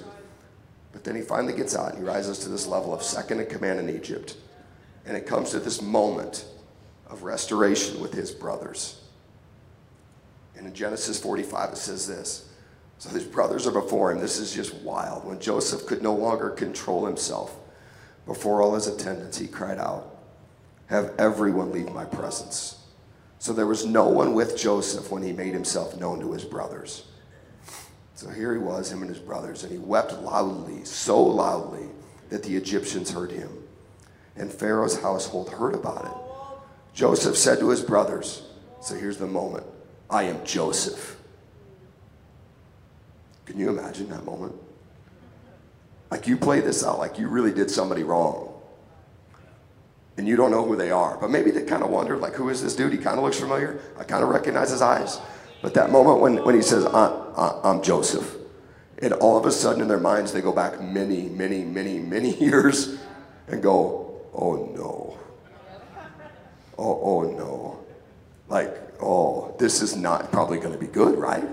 But 0.91 1.03
then 1.03 1.15
he 1.15 1.21
finally 1.21 1.53
gets 1.53 1.75
out 1.75 1.89
and 1.89 1.97
he 1.97 2.03
rises 2.03 2.39
to 2.39 2.49
this 2.49 2.67
level 2.67 2.93
of 2.93 3.03
second 3.03 3.39
in 3.39 3.47
command 3.47 3.79
in 3.79 3.93
Egypt. 3.93 4.37
And 5.05 5.17
it 5.17 5.25
comes 5.25 5.51
to 5.51 5.59
this 5.59 5.81
moment 5.81 6.45
of 7.07 7.23
restoration 7.23 7.99
with 7.99 8.13
his 8.13 8.31
brothers. 8.31 9.01
And 10.55 10.67
in 10.67 10.73
Genesis 10.73 11.19
45, 11.19 11.73
it 11.73 11.77
says 11.77 12.07
this. 12.07 12.49
So 13.03 13.09
his 13.09 13.25
brothers 13.25 13.67
are 13.67 13.71
before 13.73 14.13
him. 14.13 14.19
This 14.21 14.39
is 14.39 14.53
just 14.53 14.73
wild. 14.75 15.25
When 15.25 15.37
Joseph 15.37 15.85
could 15.87 16.01
no 16.01 16.15
longer 16.15 16.51
control 16.51 17.05
himself 17.05 17.53
before 18.25 18.61
all 18.61 18.75
his 18.75 18.87
attendants, 18.87 19.37
he 19.37 19.45
cried 19.45 19.77
out, 19.77 20.15
Have 20.85 21.13
everyone 21.19 21.73
leave 21.73 21.91
my 21.91 22.05
presence. 22.05 22.81
So 23.39 23.51
there 23.51 23.67
was 23.67 23.85
no 23.85 24.07
one 24.07 24.33
with 24.33 24.57
Joseph 24.57 25.11
when 25.11 25.21
he 25.21 25.33
made 25.33 25.51
himself 25.53 25.99
known 25.99 26.21
to 26.21 26.31
his 26.31 26.45
brothers. 26.45 27.03
So 28.15 28.29
here 28.29 28.53
he 28.53 28.59
was, 28.59 28.89
him 28.89 29.01
and 29.01 29.09
his 29.09 29.19
brothers, 29.19 29.63
and 29.63 29.71
he 29.73 29.79
wept 29.79 30.13
loudly, 30.21 30.85
so 30.85 31.21
loudly 31.21 31.89
that 32.29 32.43
the 32.43 32.55
Egyptians 32.55 33.11
heard 33.11 33.33
him. 33.33 33.49
And 34.37 34.49
Pharaoh's 34.49 35.01
household 35.01 35.49
heard 35.49 35.75
about 35.75 36.05
it. 36.05 36.95
Joseph 36.95 37.35
said 37.35 37.59
to 37.59 37.67
his 37.67 37.81
brothers, 37.81 38.43
So 38.81 38.95
here's 38.95 39.17
the 39.17 39.27
moment 39.27 39.65
I 40.09 40.23
am 40.23 40.45
Joseph. 40.45 41.19
Can 43.45 43.59
you 43.59 43.69
imagine 43.69 44.09
that 44.09 44.25
moment? 44.25 44.55
Like 46.11 46.27
you 46.27 46.37
play 46.37 46.59
this 46.59 46.83
out 46.83 46.99
like 46.99 47.17
you 47.17 47.27
really 47.27 47.51
did 47.51 47.69
somebody 47.71 48.03
wrong. 48.03 48.53
And 50.17 50.27
you 50.27 50.35
don't 50.35 50.51
know 50.51 50.63
who 50.63 50.75
they 50.75 50.91
are. 50.91 51.17
But 51.17 51.31
maybe 51.31 51.49
they 51.49 51.63
kind 51.63 51.81
of 51.81 51.89
wondered, 51.89 52.19
like, 52.19 52.35
who 52.35 52.49
is 52.49 52.61
this 52.61 52.75
dude? 52.75 52.93
He 52.93 52.99
kind 52.99 53.17
of 53.17 53.23
looks 53.23 53.39
familiar. 53.39 53.81
I 53.97 54.03
kind 54.03 54.23
of 54.23 54.29
recognize 54.29 54.69
his 54.69 54.81
eyes. 54.81 55.19
But 55.63 55.73
that 55.73 55.89
moment 55.91 56.19
when, 56.19 56.43
when 56.43 56.55
he 56.55 56.61
says, 56.61 56.85
I'm 56.85 57.81
Joseph, 57.81 58.35
and 59.01 59.13
all 59.13 59.37
of 59.37 59.45
a 59.45 59.51
sudden 59.51 59.81
in 59.81 59.87
their 59.87 59.99
minds 59.99 60.31
they 60.31 60.41
go 60.41 60.51
back 60.51 60.79
many, 60.81 61.23
many, 61.23 61.63
many, 61.63 61.99
many 61.99 62.35
years 62.39 62.99
and 63.47 63.63
go, 63.63 64.21
oh 64.33 64.71
no. 64.75 65.17
Oh, 66.77 66.99
oh 67.01 67.21
no. 67.23 67.79
Like, 68.49 68.75
oh, 69.01 69.55
this 69.57 69.81
is 69.81 69.95
not 69.95 70.31
probably 70.31 70.59
going 70.59 70.73
to 70.73 70.79
be 70.79 70.87
good, 70.87 71.17
right? 71.17 71.43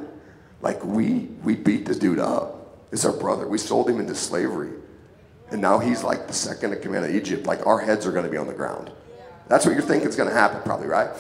Like 0.62 0.84
we 0.84 1.28
we 1.42 1.56
beat 1.56 1.86
this 1.86 1.98
dude 1.98 2.18
up. 2.18 2.56
It's 2.92 3.04
our 3.04 3.12
brother. 3.12 3.46
We 3.46 3.58
sold 3.58 3.88
him 3.88 4.00
into 4.00 4.14
slavery. 4.14 4.72
And 5.50 5.60
now 5.60 5.78
he's 5.78 6.04
like 6.04 6.26
the 6.26 6.32
second 6.32 6.72
in 6.72 6.80
command 6.80 7.04
of 7.04 7.14
Egypt. 7.14 7.46
Like 7.46 7.66
our 7.66 7.80
heads 7.80 8.06
are 8.06 8.12
going 8.12 8.24
to 8.24 8.30
be 8.30 8.36
on 8.36 8.46
the 8.46 8.54
ground. 8.54 8.90
That's 9.48 9.66
what 9.66 9.72
you're 9.72 9.82
thinking 9.82 10.08
is 10.08 10.16
going 10.16 10.28
to 10.28 10.34
happen, 10.34 10.60
probably, 10.62 10.86
right? 10.86 11.10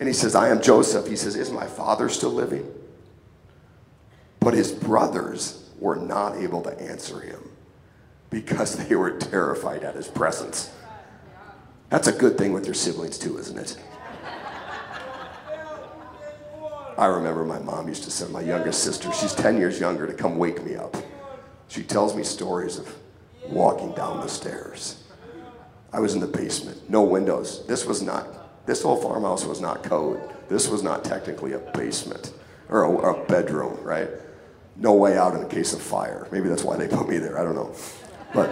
And 0.00 0.08
he 0.08 0.14
says, 0.14 0.34
I 0.34 0.48
am 0.48 0.62
Joseph. 0.62 1.06
He 1.06 1.16
says, 1.16 1.36
Is 1.36 1.50
my 1.50 1.66
father 1.66 2.08
still 2.08 2.30
living? 2.30 2.66
But 4.40 4.54
his 4.54 4.72
brothers 4.72 5.68
were 5.78 5.96
not 5.96 6.36
able 6.36 6.62
to 6.62 6.80
answer 6.80 7.20
him 7.20 7.50
because 8.30 8.76
they 8.76 8.94
were 8.94 9.18
terrified 9.18 9.82
at 9.82 9.94
his 9.94 10.08
presence. 10.08 10.70
That's 11.90 12.08
a 12.08 12.12
good 12.12 12.38
thing 12.38 12.52
with 12.52 12.66
your 12.66 12.74
siblings, 12.74 13.18
too, 13.18 13.38
isn't 13.38 13.58
it? 13.58 13.76
I 16.98 17.06
remember 17.06 17.44
my 17.44 17.60
mom 17.60 17.86
used 17.86 18.02
to 18.04 18.10
send 18.10 18.32
my 18.32 18.40
youngest 18.40 18.82
sister, 18.82 19.12
she's 19.12 19.32
10 19.32 19.56
years 19.56 19.78
younger, 19.78 20.04
to 20.08 20.12
come 20.12 20.36
wake 20.36 20.64
me 20.64 20.74
up. 20.74 20.96
She 21.68 21.84
tells 21.84 22.16
me 22.16 22.24
stories 22.24 22.76
of 22.76 22.92
walking 23.46 23.92
down 23.92 24.20
the 24.20 24.26
stairs. 24.26 25.04
I 25.92 26.00
was 26.00 26.14
in 26.14 26.20
the 26.20 26.26
basement, 26.26 26.90
no 26.90 27.04
windows. 27.04 27.64
This 27.68 27.86
was 27.86 28.02
not, 28.02 28.66
this 28.66 28.82
whole 28.82 28.96
farmhouse 28.96 29.44
was 29.44 29.60
not 29.60 29.84
code. 29.84 30.20
This 30.48 30.68
was 30.68 30.82
not 30.82 31.04
technically 31.04 31.52
a 31.52 31.60
basement 31.60 32.32
or 32.68 32.82
a, 32.82 33.14
a 33.14 33.26
bedroom, 33.26 33.78
right? 33.84 34.08
No 34.74 34.94
way 34.94 35.16
out 35.16 35.36
in 35.36 35.48
case 35.48 35.72
of 35.72 35.80
fire. 35.80 36.26
Maybe 36.32 36.48
that's 36.48 36.64
why 36.64 36.76
they 36.76 36.88
put 36.88 37.08
me 37.08 37.18
there, 37.18 37.38
I 37.38 37.44
don't 37.44 37.54
know. 37.54 37.76
But 38.34 38.50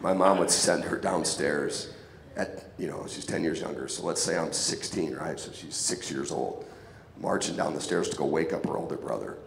my 0.00 0.12
mom 0.12 0.38
would 0.38 0.50
send 0.50 0.84
her 0.84 0.96
downstairs 0.96 1.92
at, 2.36 2.66
you 2.78 2.86
know, 2.86 3.04
she's 3.08 3.26
10 3.26 3.42
years 3.42 3.60
younger. 3.60 3.88
So 3.88 4.04
let's 4.04 4.22
say 4.22 4.38
I'm 4.38 4.52
16, 4.52 5.16
right? 5.16 5.40
So 5.40 5.50
she's 5.50 5.74
six 5.74 6.08
years 6.08 6.30
old 6.30 6.64
marching 7.20 7.56
down 7.56 7.74
the 7.74 7.80
stairs 7.80 8.08
to 8.10 8.16
go 8.16 8.24
wake 8.24 8.52
up 8.52 8.66
her 8.66 8.76
older 8.76 8.96
brother. 8.96 9.38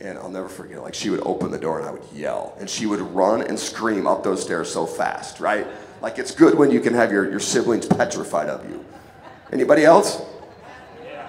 And 0.00 0.18
I'll 0.18 0.30
never 0.30 0.48
forget, 0.48 0.82
like 0.82 0.94
she 0.94 1.10
would 1.10 1.20
open 1.24 1.50
the 1.50 1.58
door 1.58 1.78
and 1.78 1.88
I 1.88 1.92
would 1.92 2.04
yell. 2.12 2.56
And 2.58 2.68
she 2.68 2.86
would 2.86 3.00
run 3.00 3.42
and 3.42 3.58
scream 3.58 4.06
up 4.06 4.24
those 4.24 4.42
stairs 4.42 4.72
so 4.72 4.84
fast, 4.86 5.38
right? 5.38 5.66
Like 6.00 6.18
it's 6.18 6.32
good 6.32 6.56
when 6.56 6.70
you 6.70 6.80
can 6.80 6.94
have 6.94 7.12
your, 7.12 7.30
your 7.30 7.40
siblings 7.40 7.86
petrified 7.86 8.48
of 8.48 8.68
you. 8.68 8.84
Anybody 9.52 9.84
else? 9.84 10.20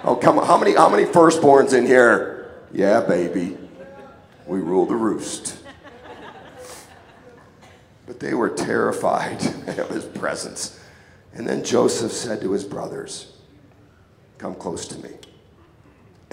Oh, 0.03 0.15
come 0.15 0.39
on. 0.39 0.47
How 0.47 0.57
many, 0.57 0.73
how 0.73 0.89
many 0.89 1.05
firstborns 1.05 1.73
in 1.73 1.85
here? 1.85 2.51
Yeah, 2.71 3.01
baby. 3.01 3.57
We 4.47 4.59
rule 4.59 4.85
the 4.85 4.95
roost. 4.95 5.57
But 8.05 8.19
they 8.19 8.33
were 8.33 8.49
terrified 8.49 9.45
of 9.67 9.89
his 9.89 10.05
presence. 10.05 10.79
And 11.33 11.47
then 11.47 11.63
Joseph 11.63 12.11
said 12.11 12.41
to 12.41 12.51
his 12.51 12.63
brothers, 12.63 13.33
Come 14.37 14.55
close 14.55 14.87
to 14.87 14.97
me. 14.99 15.11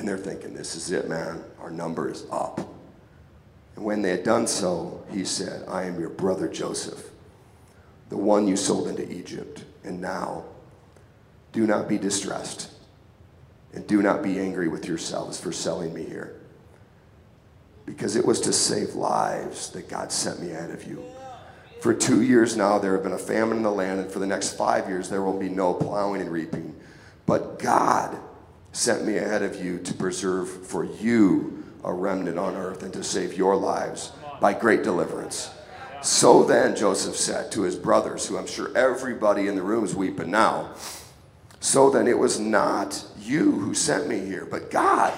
And 0.01 0.09
they're 0.09 0.17
thinking, 0.17 0.55
this 0.55 0.77
is 0.77 0.91
it, 0.93 1.11
man. 1.11 1.45
Our 1.61 1.71
number 1.71 2.11
is 2.11 2.25
up. 2.33 2.59
And 3.77 3.85
when 3.85 4.01
they 4.01 4.09
had 4.09 4.25
done 4.25 4.47
so, 4.47 5.05
he 5.13 5.27
said, 5.27 5.69
I 5.69 5.85
am 5.85 6.01
your 6.01 6.09
brother 6.09 6.49
Joseph, 6.49 7.11
the 8.09 8.17
one 8.17 8.49
you 8.49 8.57
sold 8.57 8.89
into 8.89 9.13
Egypt. 9.13 9.63
And 9.85 10.01
now, 10.01 10.45
do 11.53 11.67
not 11.67 11.87
be 11.87 11.99
distressed, 11.99 12.71
and 13.75 13.87
do 13.87 14.01
not 14.01 14.23
be 14.23 14.39
angry 14.39 14.69
with 14.69 14.87
yourselves 14.87 15.39
for 15.39 15.53
selling 15.53 15.93
me 15.93 16.05
here. 16.05 16.41
Because 17.85 18.17
it 18.17 18.25
was 18.25 18.41
to 18.41 18.55
save 18.55 18.95
lives 18.95 19.69
that 19.73 19.91
God 19.91 20.13
sent 20.13 20.41
me 20.41 20.51
ahead 20.53 20.71
of 20.71 20.85
you. 20.85 21.05
For 21.83 21.93
two 21.93 22.23
years 22.23 22.57
now, 22.57 22.79
there 22.79 22.95
have 22.95 23.03
been 23.03 23.13
a 23.13 23.19
famine 23.19 23.59
in 23.59 23.63
the 23.63 23.71
land, 23.71 24.01
and 24.01 24.11
for 24.11 24.19
the 24.19 24.27
next 24.27 24.57
five 24.57 24.89
years, 24.89 25.11
there 25.11 25.21
will 25.21 25.39
be 25.39 25.51
no 25.51 25.75
plowing 25.75 26.23
and 26.23 26.33
reaping. 26.33 26.75
But 27.27 27.59
God 27.59 28.19
sent 28.73 29.05
me 29.05 29.17
ahead 29.17 29.43
of 29.43 29.63
you 29.63 29.79
to 29.79 29.95
preserve 29.95 30.67
for 30.67 30.85
you 30.85 31.65
a 31.85 31.93
remnant 31.93 32.39
on 32.39 32.55
earth 32.57 32.83
and 32.83 32.93
to 32.93 33.03
save 33.03 33.37
your 33.37 33.57
lives 33.57 34.13
by 34.41 34.53
great 34.53 34.83
deliverance. 34.83 35.51
So 36.03 36.45
then, 36.45 36.77
Joseph 36.77 37.17
said 37.17 37.53
to 37.53 37.63
his 37.63 37.77
brothers, 37.77 38.27
who 38.27 38.39
I'm 38.39 38.47
sure 38.47 38.77
everybody 38.77 39.49
in 39.49 39.55
the 39.55 39.63
room 39.63 39.85
is 39.85 39.95
weeping 39.95 40.31
now, 40.31 40.75
so 41.61 41.91
then 41.91 42.07
it 42.07 42.19
was 42.19 42.41
not 42.41 43.05
you 43.19 43.53
who 43.53 43.75
sent 43.75 44.09
me 44.09 44.19
here, 44.21 44.47
but 44.51 44.71
God. 44.71 45.13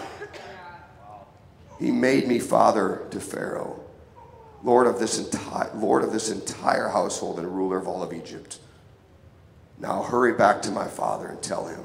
He 1.78 1.92
made 1.92 2.26
me 2.26 2.38
father 2.38 3.06
to 3.10 3.20
Pharaoh, 3.20 3.80
Lord 4.62 4.86
of 4.86 4.98
this 4.98 5.18
entire 5.18 5.70
Lord 5.74 6.04
of 6.04 6.12
this 6.12 6.30
entire 6.30 6.88
household 6.88 7.38
and 7.38 7.48
ruler 7.48 7.78
of 7.78 7.88
all 7.88 8.02
of 8.02 8.12
Egypt. 8.12 8.58
Now 9.78 10.02
hurry 10.02 10.32
back 10.32 10.62
to 10.62 10.70
my 10.70 10.86
father 10.86 11.26
and 11.26 11.42
tell 11.42 11.66
him 11.66 11.82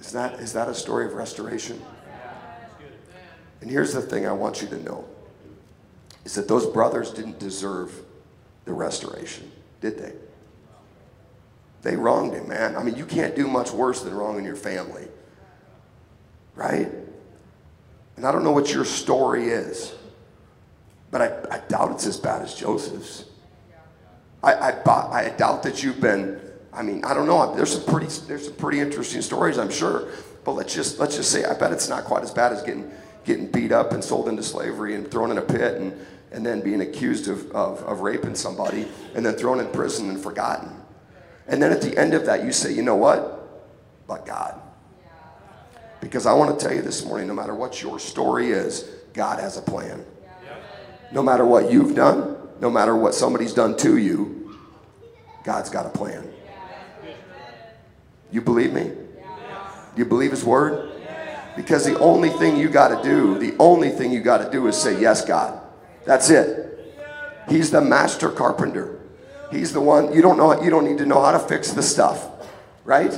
Is 0.00 0.12
that, 0.12 0.34
is 0.34 0.52
that 0.52 0.68
a 0.68 0.74
story 0.74 1.06
of 1.06 1.14
restoration? 1.14 1.80
And 3.60 3.70
here's 3.70 3.92
the 3.92 4.02
thing 4.02 4.26
I 4.26 4.32
want 4.32 4.62
you 4.62 4.68
to 4.68 4.82
know 4.82 5.04
is 6.24 6.34
that 6.34 6.46
those 6.46 6.66
brothers 6.66 7.10
didn't 7.10 7.38
deserve 7.38 7.92
the 8.64 8.72
restoration, 8.72 9.50
did 9.80 9.98
they? 9.98 10.12
They 11.82 11.96
wronged 11.96 12.34
him, 12.34 12.48
man. 12.48 12.76
I 12.76 12.82
mean, 12.82 12.96
you 12.96 13.06
can't 13.06 13.34
do 13.34 13.48
much 13.48 13.70
worse 13.70 14.02
than 14.02 14.14
wronging 14.14 14.44
your 14.44 14.56
family, 14.56 15.08
right? 16.54 16.92
And 18.16 18.26
I 18.26 18.32
don't 18.32 18.44
know 18.44 18.52
what 18.52 18.72
your 18.72 18.84
story 18.84 19.48
is, 19.48 19.94
but 21.10 21.22
I, 21.22 21.56
I 21.56 21.60
doubt 21.60 21.92
it's 21.92 22.06
as 22.06 22.18
bad 22.18 22.42
as 22.42 22.54
Joseph's. 22.54 23.24
I, 24.42 24.52
I, 24.52 25.26
I 25.26 25.30
doubt 25.30 25.62
that 25.62 25.82
you've 25.82 26.00
been 26.00 26.40
I 26.78 26.82
mean, 26.82 27.04
I 27.04 27.12
don't 27.12 27.26
know. 27.26 27.56
There's 27.56 27.72
some 27.72 27.84
pretty 27.92 28.06
there's 28.28 28.44
some 28.44 28.54
pretty 28.54 28.78
interesting 28.78 29.20
stories, 29.20 29.58
I'm 29.58 29.70
sure. 29.70 30.12
But 30.44 30.52
let's 30.52 30.72
just 30.72 31.00
let's 31.00 31.16
just 31.16 31.32
say 31.32 31.44
I 31.44 31.54
bet 31.54 31.72
it's 31.72 31.88
not 31.88 32.04
quite 32.04 32.22
as 32.22 32.30
bad 32.30 32.52
as 32.52 32.62
getting 32.62 32.88
getting 33.24 33.50
beat 33.50 33.72
up 33.72 33.92
and 33.92 34.02
sold 34.02 34.28
into 34.28 34.44
slavery 34.44 34.94
and 34.94 35.10
thrown 35.10 35.32
in 35.32 35.38
a 35.38 35.42
pit 35.42 35.80
and 35.80 35.92
and 36.30 36.46
then 36.46 36.60
being 36.60 36.80
accused 36.82 37.26
of, 37.26 37.50
of, 37.50 37.82
of 37.82 38.00
raping 38.00 38.34
somebody 38.34 38.86
and 39.14 39.26
then 39.26 39.34
thrown 39.34 39.58
in 39.58 39.66
prison 39.68 40.08
and 40.10 40.20
forgotten. 40.22 40.70
And 41.48 41.60
then 41.60 41.72
at 41.72 41.80
the 41.80 41.98
end 41.98 42.14
of 42.14 42.26
that, 42.26 42.44
you 42.44 42.52
say, 42.52 42.72
you 42.72 42.82
know 42.82 42.96
what? 42.96 44.06
But 44.06 44.24
God. 44.26 44.60
Because 46.00 46.26
I 46.26 46.34
want 46.34 46.56
to 46.56 46.64
tell 46.64 46.76
you 46.76 46.82
this 46.82 47.04
morning 47.04 47.26
no 47.26 47.34
matter 47.34 47.54
what 47.54 47.82
your 47.82 47.98
story 47.98 48.50
is, 48.50 48.84
God 49.14 49.40
has 49.40 49.56
a 49.56 49.62
plan. 49.62 50.04
No 51.10 51.22
matter 51.22 51.46
what 51.46 51.72
you've 51.72 51.96
done, 51.96 52.36
no 52.60 52.70
matter 52.70 52.94
what 52.94 53.14
somebody's 53.14 53.54
done 53.54 53.76
to 53.78 53.96
you, 53.96 54.54
God's 55.44 55.70
got 55.70 55.86
a 55.86 55.90
plan. 55.90 56.30
You 58.30 58.40
believe 58.40 58.72
me? 58.72 58.84
Do 58.84 58.94
you 59.96 60.04
believe 60.04 60.30
his 60.30 60.44
word? 60.44 60.90
Because 61.56 61.84
the 61.84 61.98
only 61.98 62.28
thing 62.28 62.56
you 62.56 62.68
got 62.68 62.88
to 62.88 63.02
do, 63.02 63.38
the 63.38 63.56
only 63.58 63.90
thing 63.90 64.12
you 64.12 64.20
got 64.20 64.38
to 64.38 64.50
do 64.50 64.66
is 64.68 64.76
say, 64.76 65.00
Yes, 65.00 65.24
God. 65.24 65.60
That's 66.04 66.30
it. 66.30 66.68
He's 67.48 67.70
the 67.70 67.80
master 67.80 68.30
carpenter. 68.30 68.98
He's 69.50 69.72
the 69.72 69.80
one, 69.80 70.12
you 70.12 70.22
don't 70.22 70.36
know, 70.36 70.62
you 70.62 70.70
don't 70.70 70.84
need 70.84 70.98
to 70.98 71.06
know 71.06 71.22
how 71.22 71.32
to 71.32 71.38
fix 71.38 71.72
the 71.72 71.82
stuff, 71.82 72.28
right? 72.84 73.12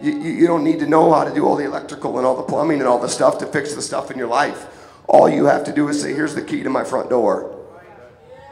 You, 0.00 0.12
you, 0.12 0.30
you 0.32 0.46
don't 0.46 0.62
need 0.62 0.78
to 0.80 0.86
know 0.86 1.12
how 1.12 1.24
to 1.24 1.34
do 1.34 1.46
all 1.46 1.56
the 1.56 1.64
electrical 1.64 2.18
and 2.18 2.26
all 2.26 2.36
the 2.36 2.42
plumbing 2.42 2.80
and 2.80 2.88
all 2.88 2.98
the 2.98 3.08
stuff 3.08 3.38
to 3.38 3.46
fix 3.46 3.74
the 3.74 3.82
stuff 3.82 4.10
in 4.10 4.18
your 4.18 4.28
life. 4.28 4.66
All 5.06 5.28
you 5.28 5.46
have 5.46 5.64
to 5.64 5.72
do 5.72 5.88
is 5.88 6.00
say, 6.00 6.12
Here's 6.12 6.34
the 6.34 6.42
key 6.42 6.62
to 6.62 6.70
my 6.70 6.84
front 6.84 7.08
door. 7.08 7.54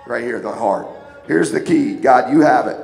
Right 0.07 0.25
here, 0.25 0.41
the 0.41 0.53
heart. 0.53 0.89
Here's 1.27 1.51
the 1.51 1.61
key. 1.61 1.95
God, 1.95 2.33
you 2.33 2.41
have 2.41 2.67
it. 2.67 2.81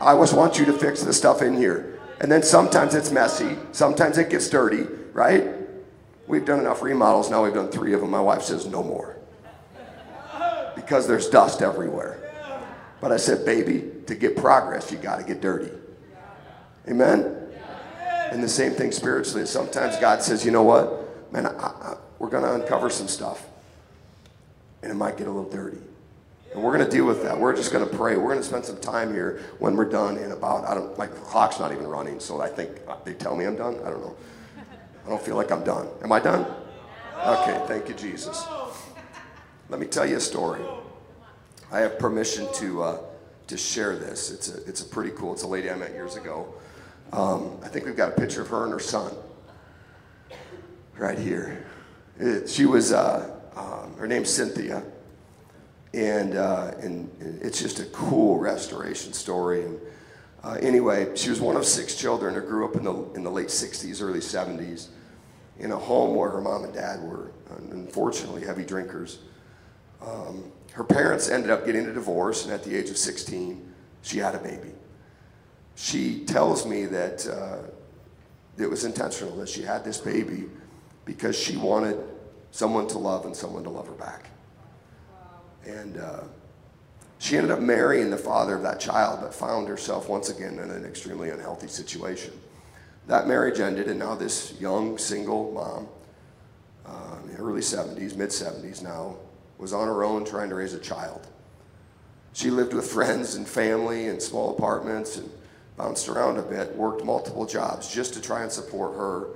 I 0.00 0.16
just 0.16 0.34
want 0.34 0.58
you 0.58 0.64
to 0.66 0.72
fix 0.72 1.02
the 1.02 1.12
stuff 1.12 1.42
in 1.42 1.56
here. 1.56 1.95
And 2.20 2.32
then 2.32 2.42
sometimes 2.42 2.94
it's 2.94 3.10
messy, 3.10 3.56
sometimes 3.72 4.16
it 4.18 4.30
gets 4.30 4.48
dirty, 4.48 4.86
right? 5.12 5.50
We've 6.26 6.44
done 6.44 6.60
enough 6.60 6.82
remodels 6.82 7.30
now, 7.30 7.44
we've 7.44 7.54
done 7.54 7.68
three 7.68 7.92
of 7.92 8.00
them. 8.00 8.10
My 8.10 8.20
wife 8.20 8.42
says, 8.42 8.66
No 8.66 8.82
more. 8.82 9.16
Because 10.74 11.06
there's 11.06 11.28
dust 11.28 11.62
everywhere. 11.62 12.18
But 13.00 13.12
I 13.12 13.16
said, 13.16 13.44
Baby, 13.44 13.90
to 14.06 14.14
get 14.14 14.36
progress, 14.36 14.90
you 14.90 14.98
got 14.98 15.18
to 15.18 15.24
get 15.24 15.40
dirty. 15.40 15.70
Amen? 16.88 17.36
And 18.30 18.42
the 18.42 18.48
same 18.48 18.72
thing 18.72 18.92
spiritually. 18.92 19.46
Sometimes 19.46 19.96
God 19.98 20.22
says, 20.22 20.44
You 20.44 20.50
know 20.50 20.62
what? 20.62 21.32
Man, 21.32 21.46
I, 21.46 21.50
I, 21.50 21.96
we're 22.18 22.30
going 22.30 22.44
to 22.44 22.54
uncover 22.54 22.90
some 22.90 23.08
stuff. 23.08 23.46
And 24.82 24.90
it 24.90 24.94
might 24.94 25.16
get 25.16 25.26
a 25.26 25.30
little 25.30 25.50
dirty. 25.50 25.78
And 26.56 26.64
we're 26.64 26.74
going 26.74 26.88
to 26.88 26.90
deal 26.90 27.04
with 27.04 27.22
that. 27.22 27.38
We're 27.38 27.54
just 27.54 27.70
going 27.70 27.86
to 27.86 27.96
pray. 27.96 28.16
We're 28.16 28.30
going 28.30 28.38
to 28.38 28.42
spend 28.42 28.64
some 28.64 28.78
time 28.78 29.12
here 29.12 29.42
when 29.58 29.76
we're 29.76 29.90
done 29.90 30.16
in 30.16 30.32
about, 30.32 30.66
I 30.66 30.72
don't, 30.72 30.96
my 30.96 31.06
clock's 31.06 31.60
not 31.60 31.70
even 31.70 31.86
running, 31.86 32.18
so 32.18 32.40
I 32.40 32.48
think 32.48 32.70
they 33.04 33.12
tell 33.12 33.36
me 33.36 33.44
I'm 33.44 33.56
done. 33.56 33.76
I 33.84 33.90
don't 33.90 34.00
know. 34.00 34.16
I 35.04 35.10
don't 35.10 35.20
feel 35.20 35.36
like 35.36 35.52
I'm 35.52 35.64
done. 35.64 35.86
Am 36.02 36.10
I 36.10 36.18
done? 36.18 36.46
Okay, 37.26 37.62
thank 37.66 37.90
you, 37.90 37.94
Jesus. 37.94 38.42
Let 39.68 39.80
me 39.80 39.86
tell 39.86 40.06
you 40.06 40.16
a 40.16 40.20
story. 40.20 40.62
I 41.70 41.80
have 41.80 41.98
permission 41.98 42.48
to, 42.54 42.82
uh, 42.82 42.98
to 43.48 43.58
share 43.58 43.94
this. 43.94 44.30
It's 44.30 44.48
a, 44.48 44.64
it's 44.66 44.80
a 44.80 44.86
pretty 44.86 45.10
cool, 45.10 45.34
it's 45.34 45.42
a 45.42 45.46
lady 45.46 45.70
I 45.70 45.74
met 45.74 45.92
years 45.92 46.16
ago. 46.16 46.54
Um, 47.12 47.58
I 47.62 47.68
think 47.68 47.84
we've 47.84 47.96
got 47.98 48.12
a 48.12 48.18
picture 48.18 48.40
of 48.40 48.48
her 48.48 48.64
and 48.64 48.72
her 48.72 48.80
son 48.80 49.14
right 50.96 51.18
here. 51.18 51.66
It, 52.18 52.48
she 52.48 52.64
was, 52.64 52.94
uh, 52.94 53.30
um, 53.54 53.94
her 53.98 54.06
name's 54.06 54.30
Cynthia 54.30 54.82
and, 55.96 56.36
uh, 56.36 56.72
and, 56.80 57.10
it's 57.42 57.60
just 57.60 57.80
a 57.80 57.86
cool 57.86 58.38
restoration 58.38 59.12
story. 59.12 59.64
And 59.64 59.80
uh, 60.44 60.58
anyway, 60.60 61.16
she 61.16 61.30
was 61.30 61.40
one 61.40 61.56
of 61.56 61.64
six 61.64 61.96
children 61.96 62.34
who 62.34 62.42
grew 62.42 62.68
up 62.68 62.76
in 62.76 62.84
the, 62.84 62.94
in 63.14 63.24
the 63.24 63.30
late 63.30 63.48
60s, 63.48 64.02
early 64.02 64.20
70s, 64.20 64.88
in 65.58 65.72
a 65.72 65.76
home 65.76 66.14
where 66.14 66.28
her 66.28 66.40
mom 66.40 66.64
and 66.64 66.74
dad 66.74 67.02
were, 67.02 67.32
unfortunately, 67.70 68.44
heavy 68.44 68.64
drinkers. 68.64 69.20
Um, 70.02 70.52
her 70.72 70.84
parents 70.84 71.30
ended 71.30 71.50
up 71.50 71.64
getting 71.64 71.86
a 71.86 71.92
divorce, 71.92 72.44
and 72.44 72.52
at 72.52 72.62
the 72.62 72.76
age 72.76 72.90
of 72.90 72.98
16, 72.98 73.72
she 74.02 74.18
had 74.18 74.34
a 74.34 74.38
baby. 74.38 74.72
She 75.76 76.24
tells 76.26 76.66
me 76.66 76.84
that 76.86 77.26
uh, 77.26 77.70
it 78.62 78.68
was 78.68 78.84
intentional 78.84 79.34
that 79.36 79.48
she 79.48 79.62
had 79.62 79.84
this 79.84 79.98
baby 79.98 80.44
because 81.06 81.38
she 81.38 81.56
wanted 81.56 81.98
someone 82.50 82.86
to 82.88 82.98
love 82.98 83.24
and 83.24 83.34
someone 83.34 83.62
to 83.64 83.70
love 83.70 83.86
her 83.86 83.94
back. 83.94 84.30
And 85.66 85.98
uh, 85.98 86.20
she 87.18 87.36
ended 87.36 87.50
up 87.50 87.60
marrying 87.60 88.10
the 88.10 88.16
father 88.16 88.54
of 88.54 88.62
that 88.62 88.78
child, 88.78 89.20
but 89.22 89.34
found 89.34 89.68
herself 89.68 90.08
once 90.08 90.28
again 90.28 90.58
in 90.58 90.70
an 90.70 90.84
extremely 90.84 91.30
unhealthy 91.30 91.68
situation. 91.68 92.32
That 93.06 93.26
marriage 93.26 93.60
ended, 93.60 93.88
and 93.88 93.98
now 93.98 94.14
this 94.14 94.54
young 94.60 94.98
single 94.98 95.52
mom, 95.52 95.88
uh, 96.86 97.16
early 97.38 97.60
70s, 97.60 98.16
mid 98.16 98.30
70s 98.30 98.82
now, 98.82 99.16
was 99.58 99.72
on 99.72 99.86
her 99.86 100.04
own 100.04 100.24
trying 100.24 100.48
to 100.50 100.54
raise 100.54 100.74
a 100.74 100.78
child. 100.78 101.26
She 102.32 102.50
lived 102.50 102.74
with 102.74 102.90
friends 102.90 103.34
and 103.34 103.48
family 103.48 104.06
in 104.06 104.20
small 104.20 104.50
apartments 104.50 105.16
and 105.16 105.30
bounced 105.76 106.08
around 106.08 106.38
a 106.38 106.42
bit, 106.42 106.74
worked 106.76 107.04
multiple 107.04 107.46
jobs 107.46 107.92
just 107.92 108.12
to 108.14 108.20
try 108.20 108.42
and 108.42 108.52
support 108.52 108.94
her 108.96 109.28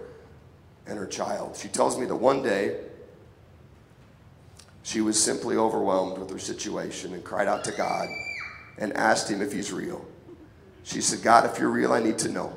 and 0.86 0.98
her 0.98 1.06
child. 1.06 1.56
She 1.56 1.68
tells 1.68 1.98
me 1.98 2.06
that 2.06 2.16
one 2.16 2.42
day 2.42 2.78
she 4.82 5.00
was 5.00 5.22
simply 5.22 5.56
overwhelmed 5.56 6.18
with 6.18 6.30
her 6.30 6.38
situation 6.38 7.12
and 7.14 7.22
cried 7.22 7.48
out 7.48 7.64
to 7.64 7.72
God 7.72 8.08
and 8.78 8.92
asked 8.94 9.30
him 9.30 9.42
if 9.42 9.52
he's 9.52 9.72
real. 9.72 10.04
She 10.82 11.00
said, 11.00 11.22
God, 11.22 11.44
if 11.44 11.58
you're 11.58 11.70
real, 11.70 11.92
I 11.92 12.00
need 12.00 12.18
to 12.18 12.28
know. 12.28 12.56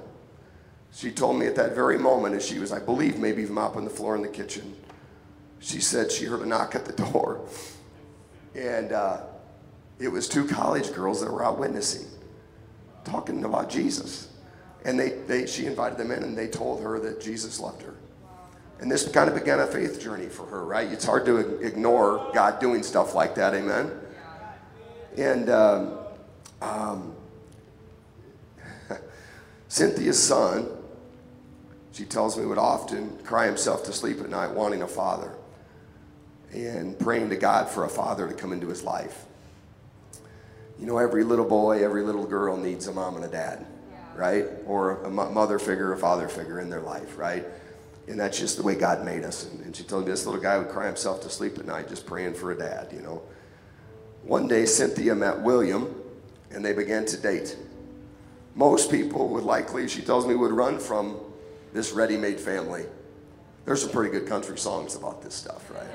She 0.94 1.12
told 1.12 1.38
me 1.38 1.48
at 1.48 1.56
that 1.56 1.76
very 1.76 1.98
moment, 1.98 2.36
as 2.36 2.46
she 2.46 2.60
was, 2.60 2.72
I 2.72 2.80
believe, 2.80 3.18
maybe 3.18 3.46
mopping 3.46 3.84
the 3.84 3.90
floor 3.90 4.16
in 4.16 4.22
the 4.22 4.28
kitchen, 4.28 4.76
she 5.60 5.82
said 5.82 6.12
she 6.12 6.26
heard 6.26 6.42
a 6.42 6.46
knock 6.46 6.76
at 6.76 6.86
the 6.86 6.94
door. 6.94 7.42
And 8.56 8.92
uh, 8.92 9.22
it 10.00 10.08
was 10.08 10.30
two 10.30 10.48
college 10.48 10.94
girls 10.94 11.22
that 11.22 11.32
were 11.32 11.44
out 11.44 11.58
witnessing, 11.58 12.08
talking 13.04 13.44
about 13.44 13.70
Jesus. 13.70 14.30
And 14.86 15.00
they, 15.00 15.12
they, 15.28 15.46
she 15.48 15.66
invited 15.66 15.98
them 15.98 16.12
in 16.12 16.24
and 16.24 16.38
they 16.38 16.48
told 16.48 16.82
her 16.84 17.00
that 17.00 17.22
Jesus 17.22 17.60
loved 17.60 17.82
her. 17.82 17.96
And 18.84 18.91
this 18.91 19.08
kind 19.08 19.30
of 19.30 19.36
began 19.36 19.62
a 19.62 19.65
faith 19.65 20.02
journey 20.02 20.26
for 20.26 20.46
her, 20.48 20.65
right? 20.65 20.91
It's 20.91 21.06
hard 21.06 21.26
to 21.28 21.38
ignore 21.65 22.30
God 22.34 22.60
doing 22.60 22.84
stuff 22.84 23.15
like 23.15 23.34
that, 23.36 23.54
amen? 23.54 23.89
And 25.17 25.50
um, 25.50 26.00
um, 26.62 27.15
Cynthia's 29.69 30.22
son, 30.22 30.67
she 31.93 32.04
tells 32.04 32.38
me, 32.38 32.46
would 32.46 32.58
often 32.58 33.17
cry 33.19 33.46
himself 33.46 33.86
to 33.86 33.93
sleep 33.93 34.19
at 34.19 34.30
night 34.30 34.52
wanting 34.52 34.82
a 34.82 34.88
father 34.89 35.32
and 36.52 37.00
praying 37.00 37.30
to 37.30 37.38
God 37.38 37.69
for 37.69 37.86
a 37.86 37.89
father 37.89 38.28
to 38.28 38.34
come 38.34 38.52
into 38.52 38.67
his 38.67 38.84
life. 38.84 39.24
You 40.78 40.88
know, 40.88 40.98
every 40.98 41.24
little 41.24 41.48
boy, 41.48 41.86
every 41.86 42.04
little 42.04 42.26
girl 42.26 42.58
needs 42.58 42.88
a 42.88 42.91
mom 42.91 43.15
and 43.15 43.24
a 43.24 43.30
dad, 43.30 43.65
right? 44.13 44.46
Or 44.65 45.02
a 45.04 45.10
mother 45.10 45.58
figure, 45.58 45.93
a 45.93 45.98
father 45.98 46.28
figure 46.28 46.60
in 46.60 46.69
their 46.69 46.82
life, 46.82 47.17
right? 47.17 47.46
And 48.08 48.20
that's 48.20 48.38
just 48.38 48.58
the 48.58 48.63
way 48.63 48.76
God 48.76 49.06
made 49.06 49.24
us. 49.24 49.46
And, 49.46 49.62
and 49.66 49.76
she 49.76 49.84
told 49.84 50.06
me 50.06 50.12
this 50.12 50.26
little 50.26 50.42
guy 50.42 50.58
would 50.58 50.70
cry 50.70 50.88
himself 50.88 51.22
to 51.22 51.30
sleep 51.30 51.58
at 51.58 51.66
night 51.66 51.88
just 51.88 52.06
praying 52.06 52.34
for 52.34 52.52
a 52.52 52.58
dad, 52.58 52.89
you 52.92 53.02
know. 53.02 53.22
One 54.24 54.48
day, 54.48 54.66
Cynthia 54.66 55.16
met 55.16 55.39
William, 55.42 55.94
and 56.52 56.63
they 56.63 56.74
began 56.74 57.06
to 57.06 57.18
date. 57.18 57.58
Most 58.56 58.92
people 58.92 59.30
would 59.30 59.44
likely, 59.44 59.88
she 59.88 60.02
tells 60.02 60.28
me, 60.28 60.36
would 60.36 60.52
run 60.52 60.80
from 60.80 61.18
this 61.74 61.92
ready 61.92 62.18
made 62.18 62.39
family. 62.39 62.86
There's 63.66 63.82
some 63.82 63.92
pretty 63.92 64.12
good 64.12 64.28
country 64.28 64.58
songs 64.58 64.96
about 64.96 65.22
this 65.22 65.34
stuff, 65.34 65.72
right? 65.72 65.88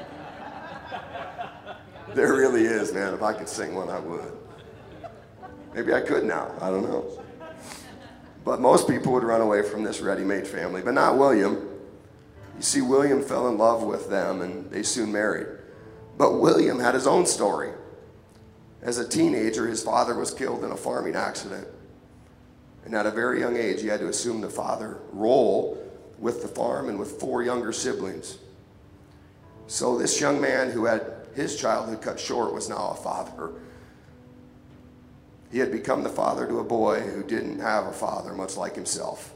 there 2.15 2.35
really 2.35 2.65
is, 2.65 2.93
man. 2.93 3.15
If 3.15 3.23
I 3.23 3.33
could 3.33 3.49
sing 3.49 3.75
one, 3.75 3.89
I 3.89 3.99
would. 3.99 4.33
Maybe 5.75 5.93
I 5.93 6.01
could 6.01 6.25
now. 6.25 6.53
I 6.61 6.71
don't 6.71 6.83
know. 6.83 7.23
But 8.45 8.61
most 8.61 8.89
people 8.89 9.13
would 9.13 9.25
run 9.25 9.43
away 9.43 9.63
from 9.63 9.85
this 9.85 10.01
ready 10.01 10.25
made 10.25 10.47
family, 10.47 10.81
but 10.83 10.95
not 10.95 11.19
William. 11.19 11.68
You 12.59 12.65
see, 12.65 12.81
William 12.83 13.23
fell 13.23 13.49
in 13.49 13.57
love 13.57 13.85
with 13.85 14.11
them 14.11 14.43
and 14.43 14.69
they 14.71 14.83
soon 14.83 15.13
married. 15.13 15.47
But 16.17 16.41
William 16.41 16.81
had 16.81 16.95
his 16.95 17.07
own 17.07 17.25
story. 17.25 17.71
As 18.83 18.99
a 18.99 19.09
teenager, 19.09 19.69
his 19.69 19.83
father 19.83 20.19
was 20.19 20.35
killed 20.35 20.65
in 20.65 20.73
a 20.73 20.77
farming 20.77 21.15
accident. 21.15 21.69
And 22.85 22.95
at 22.95 23.07
a 23.07 23.13
very 23.13 23.39
young 23.39 23.57
age, 23.57 23.81
he 23.81 23.87
had 23.87 24.01
to 24.01 24.09
assume 24.09 24.41
the 24.41 24.51
father 24.51 24.99
role 25.13 25.81
with 26.19 26.43
the 26.43 26.49
farm 26.49 26.89
and 26.89 26.99
with 26.99 27.21
four 27.21 27.45
younger 27.45 27.73
siblings. 27.73 28.39
So 29.69 29.97
this 29.97 30.21
young 30.21 30.41
man 30.41 30.73
who 30.73 30.87
had 30.87 31.15
his 31.37 31.61
childhood 31.61 32.03
cut 32.03 32.19
short 32.19 32.53
was 32.53 32.69
now 32.69 32.89
a 32.89 32.95
father. 32.97 33.53
He 35.53 35.61
had 35.61 35.71
become 35.71 36.03
the 36.03 36.09
father 36.09 36.47
to 36.49 36.59
a 36.59 36.65
boy 36.65 37.01
who 37.01 37.23
didn't 37.23 37.61
have 37.61 37.87
a 37.87 37.93
father, 37.93 38.33
much 38.33 38.57
like 38.57 38.75
himself. 38.75 39.33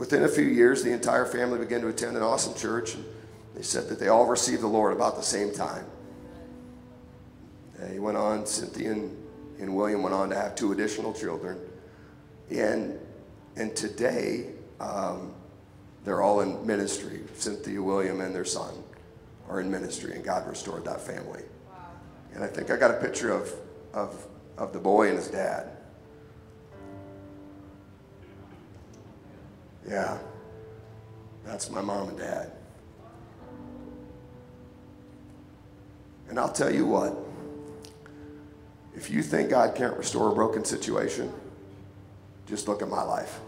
Within 0.00 0.22
a 0.22 0.28
few 0.28 0.46
years, 0.46 0.82
the 0.82 0.92
entire 0.92 1.26
family 1.26 1.58
began 1.58 1.82
to 1.82 1.88
attend 1.88 2.16
an 2.16 2.22
awesome 2.22 2.54
church. 2.54 2.94
And 2.94 3.04
they 3.54 3.60
said 3.60 3.86
that 3.90 4.00
they 4.00 4.08
all 4.08 4.24
received 4.24 4.62
the 4.62 4.66
Lord 4.66 4.94
about 4.96 5.16
the 5.16 5.22
same 5.22 5.52
time. 5.52 5.84
He 7.92 7.98
went 7.98 8.16
on, 8.16 8.46
Cynthia 8.46 8.92
and, 8.92 9.14
and 9.58 9.76
William 9.76 10.02
went 10.02 10.14
on 10.14 10.30
to 10.30 10.36
have 10.36 10.54
two 10.54 10.72
additional 10.72 11.12
children. 11.12 11.60
And, 12.48 12.98
and 13.56 13.76
today, 13.76 14.46
um, 14.80 15.34
they're 16.06 16.22
all 16.22 16.40
in 16.40 16.66
ministry. 16.66 17.20
Cynthia, 17.34 17.82
William, 17.82 18.22
and 18.22 18.34
their 18.34 18.46
son 18.46 18.72
are 19.50 19.60
in 19.60 19.70
ministry, 19.70 20.14
and 20.14 20.24
God 20.24 20.48
restored 20.48 20.86
that 20.86 21.02
family. 21.02 21.42
Wow. 21.68 21.76
And 22.34 22.42
I 22.42 22.46
think 22.46 22.70
I 22.70 22.78
got 22.78 22.90
a 22.90 22.94
picture 22.94 23.32
of, 23.32 23.52
of, 23.92 24.26
of 24.56 24.72
the 24.72 24.78
boy 24.78 25.08
and 25.08 25.18
his 25.18 25.28
dad. 25.28 25.76
Yeah, 29.88 30.18
that's 31.44 31.70
my 31.70 31.80
mom 31.80 32.10
and 32.10 32.18
dad. 32.18 32.52
And 36.28 36.38
I'll 36.38 36.52
tell 36.52 36.72
you 36.72 36.86
what, 36.86 37.16
if 38.94 39.10
you 39.10 39.22
think 39.22 39.50
God 39.50 39.74
can't 39.74 39.96
restore 39.96 40.30
a 40.30 40.34
broken 40.34 40.64
situation, 40.64 41.32
just 42.46 42.68
look 42.68 42.82
at 42.82 42.88
my 42.88 43.02
life. 43.02 43.40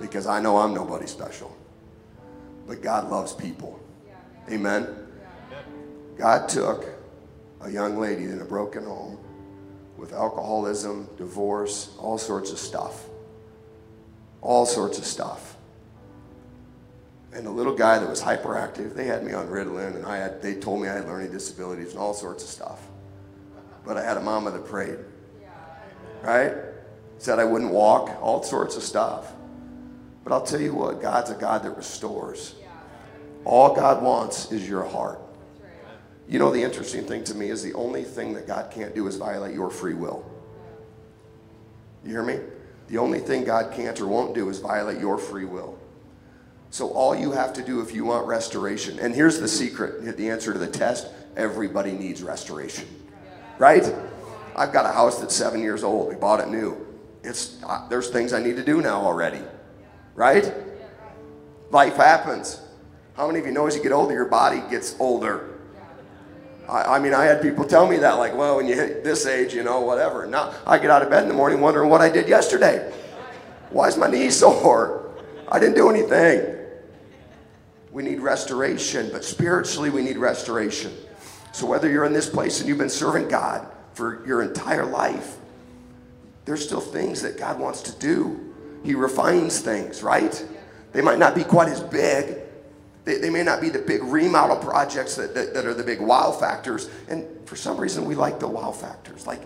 Because 0.00 0.26
I 0.26 0.40
know 0.40 0.58
I'm 0.58 0.74
nobody 0.74 1.06
special. 1.06 1.56
But 2.66 2.82
God 2.82 3.10
loves 3.10 3.32
people. 3.32 3.80
Amen. 4.50 4.86
God 6.16 6.48
took 6.48 6.84
a 7.60 7.70
young 7.70 7.98
lady 7.98 8.24
in 8.24 8.40
a 8.40 8.44
broken 8.44 8.84
home 8.84 9.18
with 9.96 10.12
alcoholism, 10.12 11.08
divorce, 11.16 11.94
all 11.98 12.18
sorts 12.18 12.50
of 12.50 12.58
stuff 12.58 13.07
all 14.40 14.66
sorts 14.66 14.98
of 14.98 15.04
stuff. 15.04 15.56
And 17.32 17.46
a 17.46 17.50
little 17.50 17.74
guy 17.74 17.98
that 17.98 18.08
was 18.08 18.22
hyperactive, 18.22 18.94
they 18.94 19.04
had 19.04 19.24
me 19.24 19.32
on 19.32 19.48
Ritalin, 19.48 19.96
and 19.96 20.06
I 20.06 20.16
had, 20.16 20.40
they 20.40 20.54
told 20.54 20.80
me 20.80 20.88
I 20.88 20.94
had 20.94 21.06
learning 21.06 21.30
disabilities 21.30 21.90
and 21.90 21.98
all 21.98 22.14
sorts 22.14 22.42
of 22.42 22.48
stuff. 22.48 22.80
But 23.84 23.96
I 23.96 24.04
had 24.04 24.16
a 24.16 24.22
mama 24.22 24.50
that 24.50 24.66
prayed. 24.66 24.98
Right? 26.22 26.52
Said 27.18 27.38
I 27.38 27.44
wouldn't 27.44 27.70
walk, 27.70 28.16
all 28.22 28.42
sorts 28.42 28.76
of 28.76 28.82
stuff. 28.82 29.32
But 30.24 30.32
I'll 30.32 30.44
tell 30.44 30.60
you 30.60 30.74
what, 30.74 31.00
God's 31.00 31.30
a 31.30 31.34
God 31.34 31.62
that 31.62 31.76
restores. 31.76 32.54
All 33.44 33.74
God 33.74 34.02
wants 34.02 34.50
is 34.52 34.68
your 34.68 34.84
heart. 34.84 35.20
You 36.28 36.38
know, 36.38 36.50
the 36.50 36.62
interesting 36.62 37.04
thing 37.04 37.24
to 37.24 37.34
me 37.34 37.48
is 37.48 37.62
the 37.62 37.72
only 37.72 38.04
thing 38.04 38.34
that 38.34 38.46
God 38.46 38.70
can't 38.70 38.94
do 38.94 39.06
is 39.06 39.16
violate 39.16 39.54
your 39.54 39.70
free 39.70 39.94
will. 39.94 40.30
You 42.04 42.10
hear 42.10 42.22
me? 42.22 42.38
The 42.88 42.98
only 42.98 43.20
thing 43.20 43.44
God 43.44 43.72
can't 43.72 44.00
or 44.00 44.06
won't 44.06 44.34
do 44.34 44.48
is 44.48 44.58
violate 44.58 44.98
your 44.98 45.18
free 45.18 45.44
will. 45.44 45.78
So, 46.70 46.90
all 46.90 47.14
you 47.14 47.32
have 47.32 47.52
to 47.54 47.62
do 47.62 47.80
if 47.80 47.94
you 47.94 48.04
want 48.04 48.26
restoration, 48.26 48.98
and 48.98 49.14
here's 49.14 49.38
the 49.38 49.48
secret 49.48 50.16
the 50.16 50.30
answer 50.30 50.52
to 50.52 50.58
the 50.58 50.66
test 50.66 51.06
everybody 51.36 51.92
needs 51.92 52.22
restoration. 52.22 52.86
Right? 53.58 53.94
I've 54.56 54.72
got 54.72 54.84
a 54.84 54.92
house 54.92 55.20
that's 55.20 55.34
seven 55.34 55.62
years 55.62 55.84
old. 55.84 56.08
We 56.08 56.16
bought 56.16 56.40
it 56.40 56.48
new. 56.48 56.86
It's, 57.22 57.62
uh, 57.64 57.86
there's 57.88 58.10
things 58.10 58.32
I 58.32 58.42
need 58.42 58.56
to 58.56 58.64
do 58.64 58.82
now 58.82 59.00
already. 59.00 59.40
Right? 60.14 60.52
Life 61.70 61.96
happens. 61.96 62.60
How 63.16 63.26
many 63.26 63.40
of 63.40 63.46
you 63.46 63.52
know 63.52 63.66
as 63.66 63.76
you 63.76 63.82
get 63.82 63.92
older, 63.92 64.14
your 64.14 64.26
body 64.26 64.62
gets 64.70 64.96
older? 64.98 65.57
I, 66.68 66.96
I, 66.96 66.98
mean, 66.98 67.14
I 67.14 67.24
had 67.24 67.40
people 67.40 67.64
tell 67.64 67.86
me 67.86 67.96
that, 67.98 68.12
like, 68.18 68.34
well, 68.36 68.56
when 68.56 68.66
you 68.66 68.74
hit 68.74 69.02
this 69.02 69.26
age, 69.26 69.54
you 69.54 69.62
know, 69.62 69.80
whatever. 69.80 70.26
Now 70.26 70.52
I 70.66 70.78
get 70.78 70.90
out 70.90 71.02
of 71.02 71.10
bed 71.10 71.22
in 71.22 71.28
the 71.28 71.34
morning 71.34 71.60
wondering 71.60 71.88
what 71.88 72.00
I 72.00 72.08
did 72.08 72.28
yesterday. 72.28 72.92
Why 73.70 73.88
is 73.88 73.96
my 73.96 74.08
knee 74.08 74.30
sore? 74.30 75.10
I 75.50 75.58
didn't 75.58 75.76
do 75.76 75.88
anything. 75.88 76.56
We 77.90 78.02
need 78.02 78.20
restoration, 78.20 79.08
but 79.10 79.24
spiritually, 79.24 79.90
we 79.90 80.02
need 80.02 80.18
restoration. 80.18 80.92
So, 81.52 81.66
whether 81.66 81.90
you're 81.90 82.04
in 82.04 82.12
this 82.12 82.28
place 82.28 82.60
and 82.60 82.68
you've 82.68 82.78
been 82.78 82.90
serving 82.90 83.28
God 83.28 83.66
for 83.94 84.24
your 84.26 84.42
entire 84.42 84.84
life, 84.84 85.36
there's 86.44 86.64
still 86.64 86.80
things 86.80 87.22
that 87.22 87.38
God 87.38 87.58
wants 87.58 87.82
to 87.82 87.98
do. 87.98 88.54
He 88.84 88.94
refines 88.94 89.60
things, 89.60 90.02
right? 90.02 90.46
They 90.92 91.00
might 91.00 91.18
not 91.18 91.34
be 91.34 91.44
quite 91.44 91.68
as 91.68 91.80
big, 91.80 92.38
they, 93.08 93.16
they 93.16 93.30
may 93.30 93.42
not 93.42 93.60
be 93.60 93.70
the 93.70 93.78
big 93.78 94.02
remodel 94.02 94.56
projects 94.56 95.14
that, 95.16 95.34
that, 95.34 95.54
that, 95.54 95.64
are 95.64 95.72
the 95.72 95.82
big 95.82 96.00
wow 96.00 96.30
factors. 96.30 96.90
And 97.08 97.26
for 97.46 97.56
some 97.56 97.78
reason, 97.78 98.04
we 98.04 98.14
like 98.14 98.38
the 98.38 98.48
wow 98.48 98.70
factors. 98.70 99.26
Like, 99.26 99.40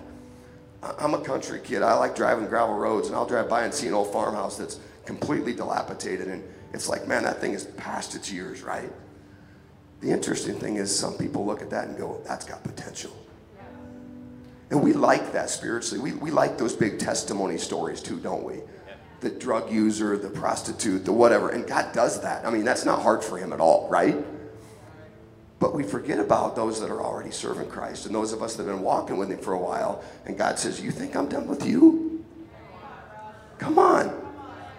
I'm 0.82 1.14
a 1.14 1.20
country 1.20 1.60
kid. 1.62 1.82
I 1.82 1.94
like 1.94 2.16
driving 2.16 2.46
gravel 2.46 2.74
roads, 2.74 3.06
and 3.06 3.16
I'll 3.16 3.26
drive 3.26 3.48
by 3.48 3.64
and 3.64 3.72
see 3.72 3.86
an 3.86 3.94
old 3.94 4.12
farmhouse 4.12 4.58
that's 4.58 4.80
completely 5.04 5.54
dilapidated. 5.54 6.26
And 6.26 6.42
it's 6.72 6.88
like, 6.88 7.06
man, 7.06 7.22
that 7.22 7.40
thing 7.40 7.52
is 7.52 7.64
past 7.64 8.16
its 8.16 8.32
years, 8.32 8.62
right? 8.62 8.90
The 10.00 10.10
interesting 10.10 10.58
thing 10.58 10.76
is, 10.76 10.96
some 10.96 11.14
people 11.16 11.46
look 11.46 11.62
at 11.62 11.70
that 11.70 11.86
and 11.86 11.96
go, 11.96 12.20
that's 12.26 12.44
got 12.44 12.64
potential. 12.64 13.16
And 14.70 14.82
we 14.82 14.92
like 14.92 15.32
that 15.32 15.50
spiritually. 15.50 16.02
We, 16.02 16.18
we 16.18 16.30
like 16.32 16.58
those 16.58 16.74
big 16.74 16.98
testimony 16.98 17.58
stories 17.58 18.00
too, 18.00 18.18
don't 18.18 18.42
we? 18.42 18.62
The 19.22 19.30
drug 19.30 19.72
user, 19.72 20.18
the 20.18 20.28
prostitute, 20.28 21.04
the 21.04 21.12
whatever. 21.12 21.48
And 21.50 21.66
God 21.66 21.92
does 21.94 22.20
that. 22.22 22.44
I 22.44 22.50
mean, 22.50 22.64
that's 22.64 22.84
not 22.84 23.02
hard 23.02 23.24
for 23.24 23.38
Him 23.38 23.52
at 23.52 23.60
all, 23.60 23.88
right? 23.88 24.16
But 25.60 25.74
we 25.74 25.84
forget 25.84 26.18
about 26.18 26.56
those 26.56 26.80
that 26.80 26.90
are 26.90 27.00
already 27.00 27.30
serving 27.30 27.70
Christ 27.70 28.04
and 28.04 28.14
those 28.14 28.32
of 28.32 28.42
us 28.42 28.56
that 28.56 28.66
have 28.66 28.74
been 28.74 28.84
walking 28.84 29.16
with 29.16 29.30
Him 29.30 29.38
for 29.38 29.54
a 29.54 29.58
while. 29.58 30.02
And 30.26 30.36
God 30.36 30.58
says, 30.58 30.80
You 30.80 30.90
think 30.90 31.14
I'm 31.14 31.28
done 31.28 31.46
with 31.46 31.64
you? 31.64 32.24
Come 33.58 33.78
on. 33.78 34.12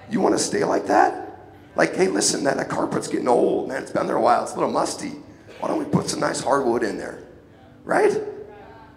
You 0.09 0.19
want 0.19 0.35
to 0.35 0.39
stay 0.39 0.65
like 0.65 0.87
that? 0.87 1.39
Like, 1.77 1.95
hey, 1.95 2.09
listen, 2.09 2.43
that, 2.43 2.57
that 2.57 2.67
carpet's 2.67 3.07
getting 3.07 3.29
old, 3.29 3.69
man. 3.69 3.81
It's 3.81 3.91
been 3.91 4.07
there 4.07 4.17
a 4.17 4.21
while. 4.21 4.43
It's 4.43 4.51
a 4.51 4.55
little 4.55 4.69
musty. 4.69 5.13
Why 5.59 5.69
don't 5.69 5.79
we 5.79 5.85
put 5.85 6.09
some 6.09 6.19
nice 6.19 6.41
hardwood 6.41 6.83
in 6.83 6.97
there? 6.97 7.23
Right? 7.85 8.11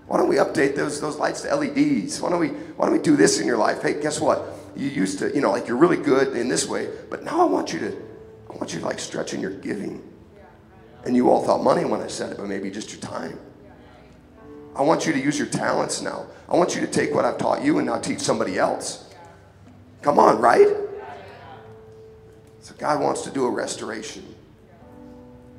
Why 0.08 0.18
don't 0.18 0.28
we 0.28 0.36
update 0.36 0.74
those, 0.74 1.00
those 1.00 1.16
lights 1.16 1.42
to 1.42 1.54
LEDs? 1.54 2.20
Why 2.20 2.30
don't, 2.30 2.40
we, 2.40 2.48
why 2.48 2.86
don't 2.86 2.96
we 2.96 3.02
do 3.02 3.16
this 3.16 3.40
in 3.40 3.46
your 3.46 3.56
life? 3.56 3.82
Hey, 3.82 4.00
guess 4.00 4.20
what? 4.20 4.55
You 4.76 4.88
used 4.88 5.18
to, 5.20 5.34
you 5.34 5.40
know, 5.40 5.50
like 5.50 5.66
you're 5.66 5.76
really 5.76 5.96
good 5.96 6.36
in 6.36 6.48
this 6.48 6.68
way, 6.68 6.88
but 7.10 7.24
now 7.24 7.40
I 7.40 7.44
want 7.44 7.72
you 7.72 7.78
to, 7.80 7.96
I 8.50 8.56
want 8.56 8.72
you 8.74 8.80
to 8.80 8.86
like 8.86 8.98
stretch 8.98 9.32
in 9.32 9.40
your 9.40 9.52
giving. 9.52 10.02
And 11.04 11.14
you 11.14 11.30
all 11.30 11.44
thought 11.44 11.62
money 11.62 11.84
when 11.84 12.00
I 12.00 12.08
said 12.08 12.32
it, 12.32 12.38
but 12.38 12.46
maybe 12.46 12.70
just 12.70 12.90
your 12.90 13.00
time. 13.00 13.38
I 14.74 14.82
want 14.82 15.06
you 15.06 15.12
to 15.12 15.18
use 15.18 15.38
your 15.38 15.46
talents 15.46 16.02
now. 16.02 16.26
I 16.48 16.56
want 16.56 16.74
you 16.74 16.80
to 16.82 16.86
take 16.86 17.14
what 17.14 17.24
I've 17.24 17.38
taught 17.38 17.64
you 17.64 17.78
and 17.78 17.86
now 17.86 17.98
teach 17.98 18.20
somebody 18.20 18.58
else. 18.58 19.08
Come 20.02 20.18
on, 20.18 20.38
right? 20.40 20.68
So 22.60 22.74
God 22.76 23.00
wants 23.00 23.22
to 23.22 23.30
do 23.30 23.46
a 23.46 23.50
restoration. 23.50 24.34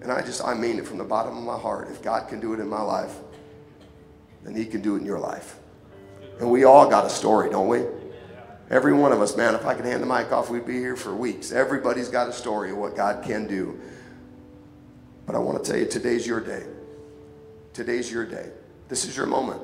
And 0.02 0.12
I 0.12 0.22
just, 0.22 0.44
I 0.46 0.54
mean 0.54 0.78
it 0.78 0.86
from 0.86 0.98
the 0.98 1.04
bottom 1.04 1.36
of 1.38 1.44
my 1.44 1.58
heart. 1.58 1.90
If 1.90 2.04
God 2.04 2.28
can 2.28 2.40
do 2.40 2.54
it 2.54 2.60
in 2.60 2.68
my 2.68 2.82
life, 2.82 3.16
then 4.44 4.56
He 4.56 4.66
can 4.66 4.82
do 4.82 4.96
it 4.96 5.00
in 5.00 5.06
your 5.06 5.20
life. 5.20 5.58
And 6.40 6.52
we 6.52 6.66
all 6.66 6.88
got 6.88 7.06
a 7.06 7.10
story, 7.10 7.50
don't 7.50 7.68
we? 7.68 7.84
Every 8.70 8.94
one 8.94 9.14
of 9.14 9.22
us, 9.22 9.38
man, 9.38 9.56
if 9.56 9.66
I 9.66 9.74
could 9.76 9.86
hand 9.86 10.02
the 10.02 10.08
mic 10.08 10.32
off, 10.32 10.50
we'd 10.50 10.66
be 10.66 10.78
here 10.78 10.98
for 10.98 11.16
weeks. 11.16 11.52
Everybody's 11.52 12.10
got 12.10 12.28
a 12.28 12.34
story 12.34 12.72
of 12.72 12.78
what 12.78 12.96
God 12.96 13.24
can 13.24 13.48
do. 13.48 13.80
But 15.26 15.36
I 15.36 15.40
want 15.40 15.64
to 15.64 15.72
tell 15.72 15.80
you, 15.80 15.86
today's 15.86 16.28
your 16.28 16.42
day. 16.42 16.66
Today's 17.74 18.12
your 18.12 18.26
day. 18.26 18.50
This 18.90 19.06
is 19.06 19.16
your 19.16 19.26
moment, 19.26 19.62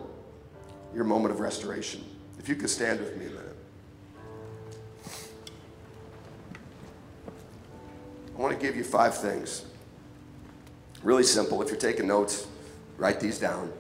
your 0.94 1.04
moment 1.04 1.34
of 1.34 1.42
restoration. 1.42 2.04
If 2.40 2.48
you 2.48 2.56
could 2.56 2.70
stand 2.70 3.00
with 3.00 3.18
me 3.18 3.26
a 3.26 3.30
minute. 3.30 3.58
I 8.36 8.42
want 8.42 8.54
to 8.54 8.66
give 8.66 8.76
you 8.76 8.84
five 8.84 9.18
things. 9.18 9.66
Really 11.04 11.24
simple. 11.24 11.62
If 11.62 11.70
you're 11.70 11.78
taking 11.78 12.08
notes, 12.08 12.48
write 12.98 13.20
these 13.20 13.38
down. 13.38 13.72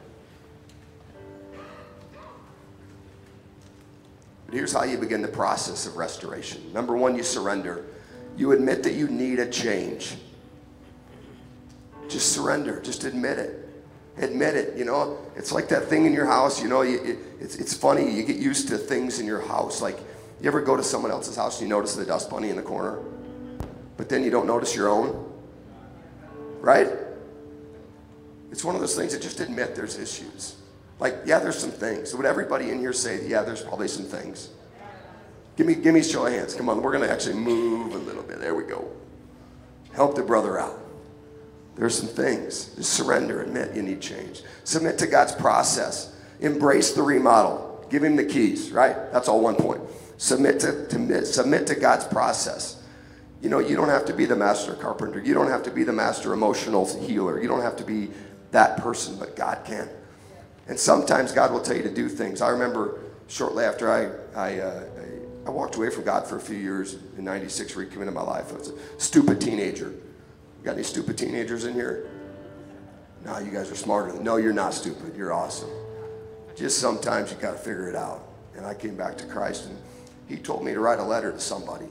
But 4.46 4.56
here's 4.56 4.74
how 4.74 4.84
you 4.84 4.98
begin 4.98 5.22
the 5.22 5.28
process 5.28 5.86
of 5.86 5.98
restoration. 5.98 6.72
Number 6.74 6.96
one, 6.96 7.16
you 7.16 7.24
surrender. 7.24 7.86
You 8.36 8.52
admit 8.52 8.84
that 8.84 8.94
you 8.94 9.08
need 9.08 9.40
a 9.40 9.50
change. 9.50 10.16
Just 12.10 12.34
surrender. 12.34 12.82
Just 12.82 13.04
admit 13.04 13.40
it. 13.40 13.70
Admit 14.18 14.56
it. 14.56 14.78
You 14.78 14.86
know, 14.86 15.18
it's 15.36 15.52
like 15.52 15.70
that 15.70 15.86
thing 15.86 16.06
in 16.06 16.14
your 16.14 16.26
house. 16.26 16.62
You 16.62 16.70
know, 16.70 16.82
you, 16.82 17.02
it, 17.04 17.20
it's, 17.40 17.56
it's 17.56 17.74
funny. 17.74 18.12
You 18.12 18.24
get 18.24 18.38
used 18.38 18.68
to 18.70 18.78
things 18.78 19.20
in 19.20 19.26
your 19.26 19.42
house. 19.42 19.82
Like, 19.82 19.98
you 20.42 20.48
ever 20.48 20.62
go 20.62 20.76
to 20.76 20.84
someone 20.84 21.12
else's 21.12 21.36
house 21.36 21.60
and 21.60 21.70
you 21.70 21.76
notice 21.76 21.96
the 21.96 22.06
dust 22.06 22.30
bunny 22.30 22.50
in 22.50 22.56
the 22.56 22.62
corner? 22.62 23.00
But 23.98 24.10
then 24.10 24.24
you 24.24 24.30
don't 24.30 24.48
notice 24.48 24.76
your 24.76 24.90
own? 24.90 25.32
Right? 26.60 26.90
It's 28.52 28.64
one 28.64 28.76
of 28.76 28.82
those 28.82 28.96
things 28.96 29.14
that 29.14 29.22
just 29.22 29.40
admit 29.40 29.76
there's 29.76 29.98
issues. 29.98 30.56
Like, 31.00 31.18
yeah, 31.26 31.40
there's 31.40 31.58
some 31.58 31.72
things. 31.72 32.16
Would 32.16 32.26
everybody 32.26 32.70
in 32.70 32.80
here 32.80 32.94
say, 32.94 33.28
yeah, 33.28 33.44
there's 33.44 33.62
probably 33.62 33.88
some 33.88 34.06
things? 34.06 34.50
Give 35.56 35.68
me, 35.68 35.76
give 35.76 35.94
me 35.94 36.00
a 36.00 36.04
show 36.04 36.26
of 36.26 36.34
hands. 36.34 36.56
Come 36.56 36.70
on, 36.70 36.82
we're 36.82 36.92
going 36.92 37.04
to 37.04 37.12
actually 37.12 37.36
move 37.36 37.94
a 37.94 37.98
little 37.98 38.24
bit. 38.24 38.40
There 38.40 38.56
we 38.56 38.64
go. 38.64 38.92
Help 39.94 40.16
the 40.16 40.24
brother 40.24 40.60
out. 40.60 40.80
There's 41.76 41.98
some 41.98 42.08
things. 42.08 42.76
Just 42.76 42.94
surrender, 42.94 43.42
admit 43.42 43.76
you 43.76 43.82
need 43.82 44.02
change. 44.02 44.44
Submit 44.64 44.98
to 45.00 45.08
God's 45.08 45.34
process. 45.34 46.16
Embrace 46.40 46.94
the 46.94 47.02
remodel. 47.02 47.86
Give 47.90 48.04
him 48.04 48.16
the 48.16 48.26
keys, 48.26 48.72
right? 48.72 48.96
That's 49.12 49.28
all 49.28 49.42
one 49.42 49.56
point. 49.56 49.82
Submit 50.18 50.60
to, 50.62 50.88
to 50.88 51.26
submit 51.26 51.68
to 51.68 51.76
God's 51.76 52.06
process. 52.06 52.82
You 53.42 53.50
know, 53.50 53.60
you 53.60 53.76
don't 53.76 53.90
have 53.90 54.06
to 54.06 54.14
be 54.14 54.26
the 54.26 54.36
master 54.36 54.74
carpenter. 54.74 55.20
You 55.20 55.34
don't 55.34 55.50
have 55.50 55.64
to 55.64 55.72
be 55.72 55.84
the 55.84 55.94
master 55.94 56.34
emotional 56.34 56.86
healer. 57.06 57.42
You 57.42 57.48
don't 57.48 57.62
have 57.62 57.76
to 57.78 57.84
be 57.84 58.10
that 58.52 58.78
person, 58.78 59.18
but 59.20 59.36
God 59.36 59.64
can. 59.66 59.90
And 60.68 60.80
sometimes 60.80 61.32
God 61.32 61.52
will 61.52 61.62
tell 61.62 61.76
you 61.76 61.84
to 61.84 61.94
do 61.94 62.08
things. 62.08 62.42
I 62.42 62.50
remember 62.50 63.02
shortly 63.28 63.66
after 63.66 63.92
I, 63.92 64.40
I, 64.40 64.60
uh, 64.60 64.84
I, 65.46 65.50
walked 65.50 65.76
away 65.76 65.90
from 65.90 66.04
God 66.04 66.26
for 66.26 66.38
a 66.38 66.40
few 66.40 66.58
years 66.58 66.98
in 67.18 67.24
96, 67.24 67.76
recommitted 67.76 68.14
my 68.14 68.22
life. 68.22 68.54
I 68.54 68.58
was 68.58 68.70
a 68.70 68.76
stupid 68.98 69.42
teenager. 69.42 69.94
Got 70.64 70.76
any 70.76 70.84
stupid 70.84 71.18
teenagers 71.18 71.66
in 71.66 71.74
here? 71.74 72.10
No, 73.26 73.38
you 73.40 73.52
guys 73.52 73.70
are 73.72 73.76
smarter. 73.76 74.12
than, 74.14 74.24
No, 74.24 74.38
you're 74.38 74.54
not 74.54 74.74
stupid. 74.74 75.16
You're 75.18 75.34
awesome. 75.34 75.70
Just 76.56 76.80
sometimes 76.80 77.32
you 77.32 77.38
got 77.38 77.52
to 77.52 77.58
figure 77.58 77.90
it 77.90 77.96
out. 77.96 78.28
And 78.56 78.66
I 78.66 78.74
came 78.74 78.96
back 78.96 79.18
to 79.18 79.26
Christ, 79.26 79.66
and 79.66 79.78
He 80.28 80.38
told 80.38 80.64
me 80.64 80.74
to 80.74 80.80
write 80.80 81.00
a 81.00 81.04
letter 81.04 81.32
to 81.32 81.40
somebody. 81.40 81.88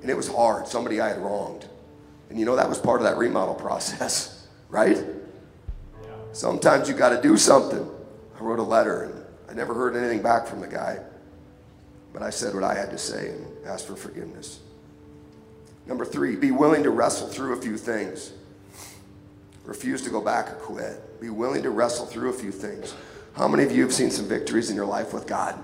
And 0.00 0.10
it 0.10 0.16
was 0.16 0.28
hard, 0.28 0.66
somebody 0.66 1.00
I 1.00 1.08
had 1.08 1.18
wronged. 1.18 1.66
And 2.28 2.38
you 2.38 2.44
know, 2.44 2.56
that 2.56 2.68
was 2.68 2.78
part 2.78 3.00
of 3.00 3.04
that 3.04 3.16
remodel 3.16 3.54
process, 3.54 4.46
right? 4.68 5.02
Sometimes 6.32 6.88
you 6.88 6.94
got 6.94 7.10
to 7.10 7.20
do 7.20 7.36
something. 7.36 7.88
I 8.38 8.42
wrote 8.42 8.58
a 8.58 8.62
letter 8.62 9.04
and 9.04 9.24
I 9.50 9.54
never 9.54 9.74
heard 9.74 9.96
anything 9.96 10.22
back 10.22 10.46
from 10.46 10.60
the 10.60 10.66
guy. 10.66 10.98
But 12.12 12.22
I 12.22 12.30
said 12.30 12.54
what 12.54 12.64
I 12.64 12.74
had 12.74 12.90
to 12.90 12.98
say 12.98 13.30
and 13.30 13.46
asked 13.66 13.86
for 13.86 13.96
forgiveness. 13.96 14.60
Number 15.86 16.04
three, 16.04 16.36
be 16.36 16.50
willing 16.50 16.82
to 16.84 16.90
wrestle 16.90 17.28
through 17.28 17.58
a 17.58 17.60
few 17.60 17.76
things. 17.76 18.32
Refuse 19.64 20.02
to 20.02 20.10
go 20.10 20.20
back 20.20 20.50
or 20.50 20.54
quit. 20.54 21.20
Be 21.20 21.30
willing 21.30 21.62
to 21.62 21.70
wrestle 21.70 22.06
through 22.06 22.30
a 22.30 22.32
few 22.32 22.50
things. 22.52 22.94
How 23.34 23.48
many 23.48 23.64
of 23.64 23.72
you 23.72 23.82
have 23.82 23.92
seen 23.92 24.10
some 24.10 24.26
victories 24.26 24.70
in 24.70 24.76
your 24.76 24.86
life 24.86 25.12
with 25.12 25.26
God? 25.26 25.62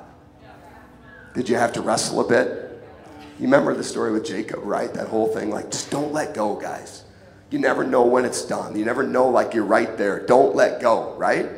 Did 1.35 1.49
you 1.49 1.57
have 1.57 1.73
to 1.75 1.81
wrestle 1.81 2.21
a 2.21 2.29
bit? 2.29 2.83
You 3.39 3.45
remember 3.45 3.75
the 3.75 3.85
story 3.85 4.12
with 4.12 4.25
Jacob, 4.25 4.61
right? 4.64 4.93
That 4.95 5.09
whole 5.09 5.29
thing, 5.29 5.51
like, 5.51 5.71
just 5.71 5.91
don't 5.91 6.12
let 6.12 6.35
go, 6.35 6.57
guys. 6.57 7.05
You 7.51 7.59
never 7.59 7.85
know 7.85 8.05
when 8.05 8.25
it's 8.25 8.45
done. 8.45 8.77
You 8.77 8.85
never 8.85 9.03
know, 9.03 9.29
like, 9.29 9.55
you're 9.55 9.65
right 9.65 9.97
there. 9.97 10.25
Don't 10.27 10.55
let 10.55 10.81
go, 10.81 11.15
right? 11.15 11.49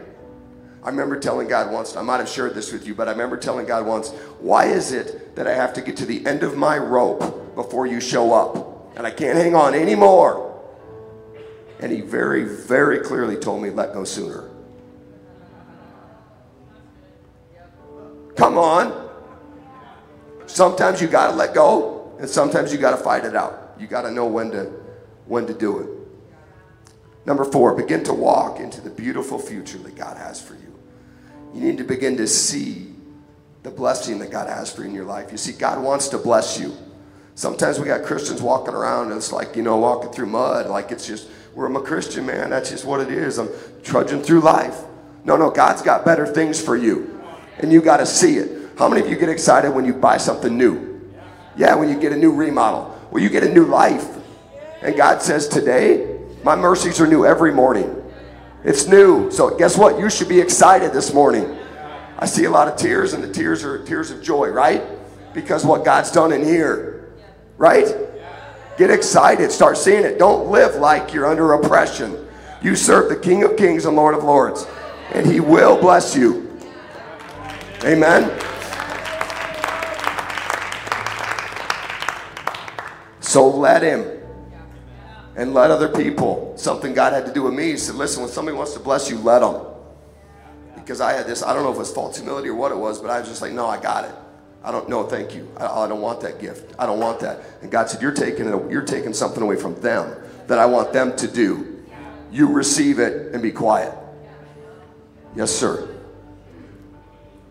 I 0.82 0.88
remember 0.88 1.18
telling 1.18 1.48
God 1.48 1.72
once, 1.72 1.96
I 1.96 2.02
might 2.02 2.18
have 2.18 2.28
shared 2.28 2.54
this 2.54 2.72
with 2.72 2.86
you, 2.86 2.94
but 2.94 3.08
I 3.08 3.10
remember 3.10 3.36
telling 3.36 3.66
God 3.66 3.86
once, 3.86 4.10
why 4.38 4.66
is 4.66 4.92
it 4.92 5.36
that 5.36 5.46
I 5.46 5.54
have 5.54 5.74
to 5.74 5.82
get 5.82 5.96
to 5.98 6.06
the 6.06 6.24
end 6.26 6.42
of 6.42 6.56
my 6.56 6.78
rope 6.78 7.54
before 7.54 7.86
you 7.86 8.00
show 8.00 8.32
up? 8.32 8.96
And 8.96 9.06
I 9.06 9.10
can't 9.10 9.36
hang 9.36 9.54
on 9.54 9.74
anymore. 9.74 10.46
And 11.80 11.92
he 11.92 12.00
very, 12.00 12.44
very 12.44 13.00
clearly 13.00 13.36
told 13.36 13.62
me, 13.62 13.70
let 13.70 13.92
go 13.92 14.04
sooner. 14.04 14.48
Come 18.36 18.56
on. 18.56 19.10
Sometimes 20.46 21.02
you 21.02 21.08
got 21.08 21.30
to 21.30 21.36
let 21.36 21.54
go, 21.54 22.16
and 22.18 22.28
sometimes 22.28 22.72
you 22.72 22.78
got 22.78 22.92
to 22.92 22.96
fight 22.96 23.24
it 23.24 23.36
out. 23.36 23.74
You 23.78 23.86
got 23.86 24.02
to 24.02 24.10
know 24.10 24.26
when 24.26 24.50
to 24.52 24.79
when 25.30 25.46
to 25.46 25.54
do 25.54 25.78
it. 25.78 25.88
Number 27.24 27.44
4, 27.44 27.76
begin 27.76 28.02
to 28.04 28.12
walk 28.12 28.58
into 28.58 28.80
the 28.80 28.90
beautiful 28.90 29.38
future 29.38 29.78
that 29.78 29.94
God 29.94 30.16
has 30.16 30.40
for 30.40 30.54
you. 30.54 30.78
You 31.54 31.60
need 31.60 31.78
to 31.78 31.84
begin 31.84 32.16
to 32.16 32.26
see 32.26 32.94
the 33.62 33.70
blessing 33.70 34.18
that 34.18 34.30
God 34.30 34.48
has 34.48 34.72
for 34.72 34.82
you 34.82 34.88
in 34.88 34.94
your 34.94 35.04
life. 35.04 35.30
You 35.30 35.38
see 35.38 35.52
God 35.52 35.82
wants 35.82 36.08
to 36.08 36.18
bless 36.18 36.58
you. 36.58 36.76
Sometimes 37.36 37.78
we 37.78 37.86
got 37.86 38.02
Christians 38.02 38.42
walking 38.42 38.74
around 38.74 39.08
and 39.08 39.16
it's 39.16 39.32
like, 39.32 39.54
you 39.54 39.62
know, 39.62 39.76
walking 39.76 40.10
through 40.10 40.26
mud 40.26 40.66
like 40.66 40.90
it's 40.90 41.06
just 41.06 41.28
well, 41.54 41.66
I'm 41.66 41.76
a 41.76 41.82
Christian, 41.82 42.26
man. 42.26 42.50
That's 42.50 42.70
just 42.70 42.84
what 42.84 43.00
it 43.00 43.10
is. 43.10 43.38
I'm 43.38 43.48
trudging 43.82 44.22
through 44.22 44.40
life. 44.40 44.78
No, 45.24 45.36
no, 45.36 45.50
God's 45.50 45.82
got 45.82 46.04
better 46.04 46.26
things 46.26 46.60
for 46.60 46.76
you. 46.76 47.22
And 47.58 47.72
you 47.72 47.82
got 47.82 47.98
to 47.98 48.06
see 48.06 48.36
it. 48.36 48.70
How 48.78 48.88
many 48.88 49.02
of 49.02 49.08
you 49.08 49.16
get 49.16 49.28
excited 49.28 49.70
when 49.70 49.84
you 49.84 49.92
buy 49.92 50.16
something 50.16 50.56
new? 50.56 51.00
Yeah, 51.56 51.74
when 51.74 51.88
you 51.88 51.98
get 51.98 52.12
a 52.12 52.16
new 52.16 52.32
remodel. 52.32 52.98
Well, 53.10 53.22
you 53.22 53.28
get 53.28 53.42
a 53.42 53.52
new 53.52 53.64
life. 53.64 54.19
And 54.82 54.96
God 54.96 55.22
says, 55.22 55.48
Today, 55.48 56.18
my 56.42 56.56
mercies 56.56 57.00
are 57.00 57.06
new 57.06 57.26
every 57.26 57.52
morning. 57.52 57.96
It's 58.64 58.86
new. 58.86 59.30
So, 59.30 59.56
guess 59.56 59.76
what? 59.76 59.98
You 59.98 60.10
should 60.10 60.28
be 60.28 60.40
excited 60.40 60.92
this 60.92 61.12
morning. 61.12 61.56
I 62.18 62.26
see 62.26 62.44
a 62.44 62.50
lot 62.50 62.68
of 62.68 62.76
tears, 62.76 63.12
and 63.12 63.24
the 63.24 63.32
tears 63.32 63.64
are 63.64 63.82
tears 63.84 64.10
of 64.10 64.22
joy, 64.22 64.48
right? 64.48 64.82
Because 65.32 65.64
what 65.64 65.84
God's 65.84 66.10
done 66.10 66.32
in 66.32 66.44
here, 66.44 67.10
right? 67.56 67.86
Get 68.76 68.90
excited. 68.90 69.50
Start 69.50 69.76
seeing 69.78 70.04
it. 70.04 70.18
Don't 70.18 70.50
live 70.50 70.76
like 70.76 71.14
you're 71.14 71.26
under 71.26 71.52
oppression. 71.52 72.26
You 72.62 72.76
serve 72.76 73.08
the 73.08 73.16
King 73.16 73.42
of 73.44 73.56
Kings 73.56 73.86
and 73.86 73.96
Lord 73.96 74.14
of 74.14 74.24
Lords, 74.24 74.66
and 75.12 75.26
He 75.26 75.40
will 75.40 75.80
bless 75.80 76.14
you. 76.14 76.58
Amen. 77.84 78.38
So 83.20 83.48
let 83.48 83.82
Him 83.82 84.19
and 85.36 85.54
let 85.54 85.70
other 85.70 85.88
people. 85.88 86.54
Something 86.56 86.94
God 86.94 87.12
had 87.12 87.26
to 87.26 87.32
do 87.32 87.42
with 87.42 87.54
me. 87.54 87.70
He 87.70 87.76
said, 87.76 87.94
Listen, 87.94 88.22
when 88.22 88.30
somebody 88.30 88.56
wants 88.56 88.74
to 88.74 88.80
bless 88.80 89.10
you, 89.10 89.18
let 89.18 89.40
them. 89.40 89.64
Because 90.74 91.00
I 91.00 91.12
had 91.12 91.26
this, 91.26 91.42
I 91.42 91.54
don't 91.54 91.62
know 91.62 91.70
if 91.70 91.76
it 91.76 91.80
was 91.80 91.92
false 91.92 92.16
humility 92.16 92.48
or 92.48 92.54
what 92.54 92.72
it 92.72 92.78
was, 92.78 93.00
but 93.00 93.10
I 93.10 93.20
was 93.20 93.28
just 93.28 93.42
like, 93.42 93.52
No, 93.52 93.66
I 93.66 93.80
got 93.80 94.04
it. 94.04 94.14
I 94.62 94.70
don't 94.70 94.88
know, 94.88 95.04
thank 95.04 95.34
you. 95.34 95.50
I, 95.56 95.66
I, 95.66 95.88
don't 95.88 96.02
want 96.02 96.20
that 96.20 96.38
gift. 96.38 96.74
I 96.78 96.84
don't 96.84 97.00
want 97.00 97.20
that. 97.20 97.40
And 97.62 97.70
God 97.70 97.88
said, 97.88 98.02
You're 98.02 98.12
taking 98.12 98.46
it, 98.46 98.70
you're 98.70 98.82
taking 98.82 99.14
something 99.14 99.42
away 99.42 99.56
from 99.56 99.80
them 99.80 100.14
that 100.48 100.58
I 100.58 100.66
want 100.66 100.92
them 100.92 101.16
to 101.16 101.28
do. 101.28 101.84
You 102.30 102.48
receive 102.48 102.98
it 102.98 103.32
and 103.32 103.42
be 103.42 103.50
quiet. 103.52 103.94
Yes, 105.34 105.50
sir. 105.50 105.88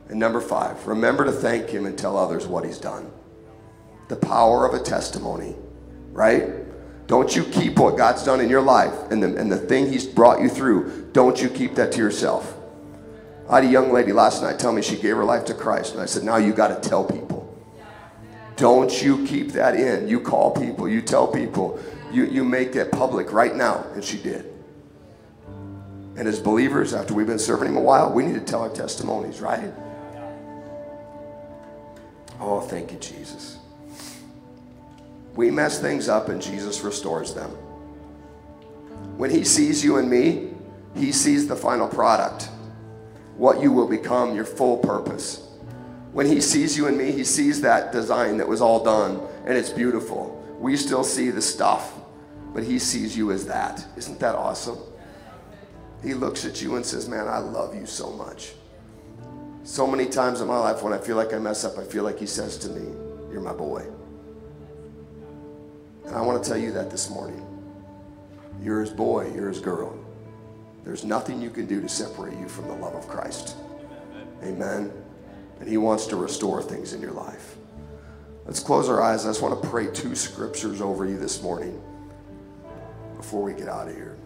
And 0.09 0.19
number 0.19 0.41
five, 0.41 0.85
remember 0.87 1.25
to 1.25 1.31
thank 1.31 1.69
him 1.69 1.85
and 1.85 1.97
tell 1.97 2.17
others 2.17 2.47
what 2.47 2.65
he's 2.65 2.79
done. 2.79 3.11
The 4.07 4.15
power 4.15 4.65
of 4.65 4.73
a 4.73 4.83
testimony, 4.83 5.55
right? 6.11 6.49
Don't 7.09 7.35
you 7.35 7.43
keep 7.45 7.79
what 7.79 7.97
God's 7.97 8.23
done 8.23 8.39
in 8.39 8.49
your 8.49 8.61
life 8.61 8.93
and 9.09 9.23
the, 9.23 9.35
and 9.35 9.51
the 9.51 9.57
thing 9.57 9.91
he's 9.91 10.05
brought 10.05 10.41
you 10.41 10.47
through, 10.47 11.09
don't 11.11 11.41
you 11.41 11.49
keep 11.49 11.73
that 11.73 11.91
to 11.93 11.97
yourself. 11.97 12.55
I 13.49 13.55
had 13.55 13.63
a 13.63 13.67
young 13.67 13.91
lady 13.91 14.13
last 14.13 14.43
night 14.43 14.59
tell 14.59 14.71
me 14.71 14.83
she 14.83 14.95
gave 14.95 15.15
her 15.15 15.25
life 15.25 15.43
to 15.45 15.55
Christ. 15.55 15.93
And 15.93 16.03
I 16.03 16.05
said, 16.05 16.23
now 16.23 16.37
you 16.37 16.53
got 16.53 16.67
to 16.67 16.87
tell 16.87 17.03
people. 17.03 17.59
Don't 18.57 19.01
you 19.01 19.25
keep 19.25 19.53
that 19.53 19.73
in. 19.73 20.07
You 20.07 20.19
call 20.19 20.51
people, 20.51 20.87
you 20.87 21.01
tell 21.01 21.25
people, 21.25 21.79
you, 22.11 22.25
you 22.25 22.43
make 22.43 22.75
it 22.75 22.91
public 22.91 23.33
right 23.33 23.55
now. 23.55 23.87
And 23.95 24.03
she 24.03 24.19
did. 24.19 24.45
And 26.15 26.27
as 26.27 26.39
believers, 26.39 26.93
after 26.93 27.15
we've 27.15 27.25
been 27.25 27.39
serving 27.39 27.69
him 27.69 27.77
a 27.77 27.81
while, 27.81 28.13
we 28.13 28.23
need 28.23 28.35
to 28.35 28.41
tell 28.45 28.61
our 28.61 28.69
testimonies, 28.69 29.41
right? 29.41 29.73
Oh, 32.39 32.61
thank 32.61 32.91
you, 32.91 32.99
Jesus. 32.99 33.58
We 35.35 35.51
mess 35.51 35.79
things 35.79 36.09
up 36.09 36.29
and 36.29 36.41
Jesus 36.41 36.81
restores 36.81 37.33
them. 37.33 37.51
When 39.17 39.29
he 39.29 39.43
sees 39.43 39.83
you 39.83 39.97
and 39.97 40.09
me, 40.09 40.53
he 40.95 41.11
sees 41.11 41.47
the 41.47 41.55
final 41.55 41.87
product 41.87 42.49
what 43.35 43.61
you 43.61 43.71
will 43.71 43.87
become, 43.87 44.35
your 44.35 44.43
full 44.43 44.77
purpose. 44.77 45.47
When 46.11 46.25
he 46.25 46.41
sees 46.41 46.75
you 46.75 46.87
and 46.87 46.97
me, 46.97 47.11
he 47.13 47.23
sees 47.23 47.61
that 47.61 47.93
design 47.93 48.37
that 48.37 48.47
was 48.47 48.61
all 48.61 48.83
done 48.83 49.21
and 49.45 49.57
it's 49.57 49.69
beautiful. 49.69 50.35
We 50.59 50.75
still 50.75 51.05
see 51.05 51.29
the 51.29 51.41
stuff, 51.41 51.93
but 52.53 52.63
he 52.63 52.79
sees 52.79 53.15
you 53.15 53.31
as 53.31 53.45
that. 53.45 53.85
Isn't 53.95 54.19
that 54.19 54.35
awesome? 54.35 54.77
He 56.03 56.13
looks 56.13 56.45
at 56.45 56.61
you 56.61 56.75
and 56.75 56.85
says, 56.85 57.07
Man, 57.07 57.27
I 57.27 57.39
love 57.39 57.75
you 57.75 57.85
so 57.85 58.11
much. 58.11 58.53
So 59.63 59.85
many 59.87 60.05
times 60.07 60.41
in 60.41 60.47
my 60.47 60.57
life 60.57 60.81
when 60.81 60.93
I 60.93 60.97
feel 60.97 61.15
like 61.15 61.33
I 61.33 61.39
mess 61.39 61.63
up, 61.63 61.77
I 61.77 61.83
feel 61.83 62.03
like 62.03 62.19
he 62.19 62.25
says 62.25 62.57
to 62.59 62.69
me, 62.69 62.93
You're 63.31 63.41
my 63.41 63.53
boy. 63.53 63.85
And 66.09 66.17
I 66.17 66.21
want 66.21 66.43
to 66.43 66.49
tell 66.49 66.57
you 66.57 66.71
that 66.71 66.89
this 66.89 67.09
morning. 67.09 67.45
You're 68.61 68.81
his 68.81 68.89
boy, 68.89 69.31
you're 69.33 69.47
his 69.47 69.59
girl. 69.59 69.97
There's 70.83 71.05
nothing 71.05 71.41
you 71.41 71.51
can 71.51 71.67
do 71.67 71.81
to 71.81 71.87
separate 71.87 72.37
you 72.37 72.49
from 72.49 72.67
the 72.67 72.73
love 72.73 72.95
of 72.95 73.07
Christ. 73.07 73.55
Amen. 74.43 74.91
And 75.59 75.69
He 75.69 75.77
wants 75.77 76.07
to 76.07 76.15
restore 76.15 76.63
things 76.63 76.93
in 76.93 77.01
your 77.01 77.11
life. 77.11 77.57
Let's 78.45 78.59
close 78.59 78.89
our 78.89 79.01
eyes. 79.01 79.25
I 79.25 79.29
just 79.29 79.43
want 79.43 79.61
to 79.61 79.69
pray 79.69 79.85
two 79.91 80.15
scriptures 80.15 80.81
over 80.81 81.05
you 81.05 81.19
this 81.19 81.43
morning 81.43 81.79
before 83.17 83.43
we 83.43 83.53
get 83.53 83.67
out 83.67 83.87
of 83.87 83.95
here. 83.95 84.17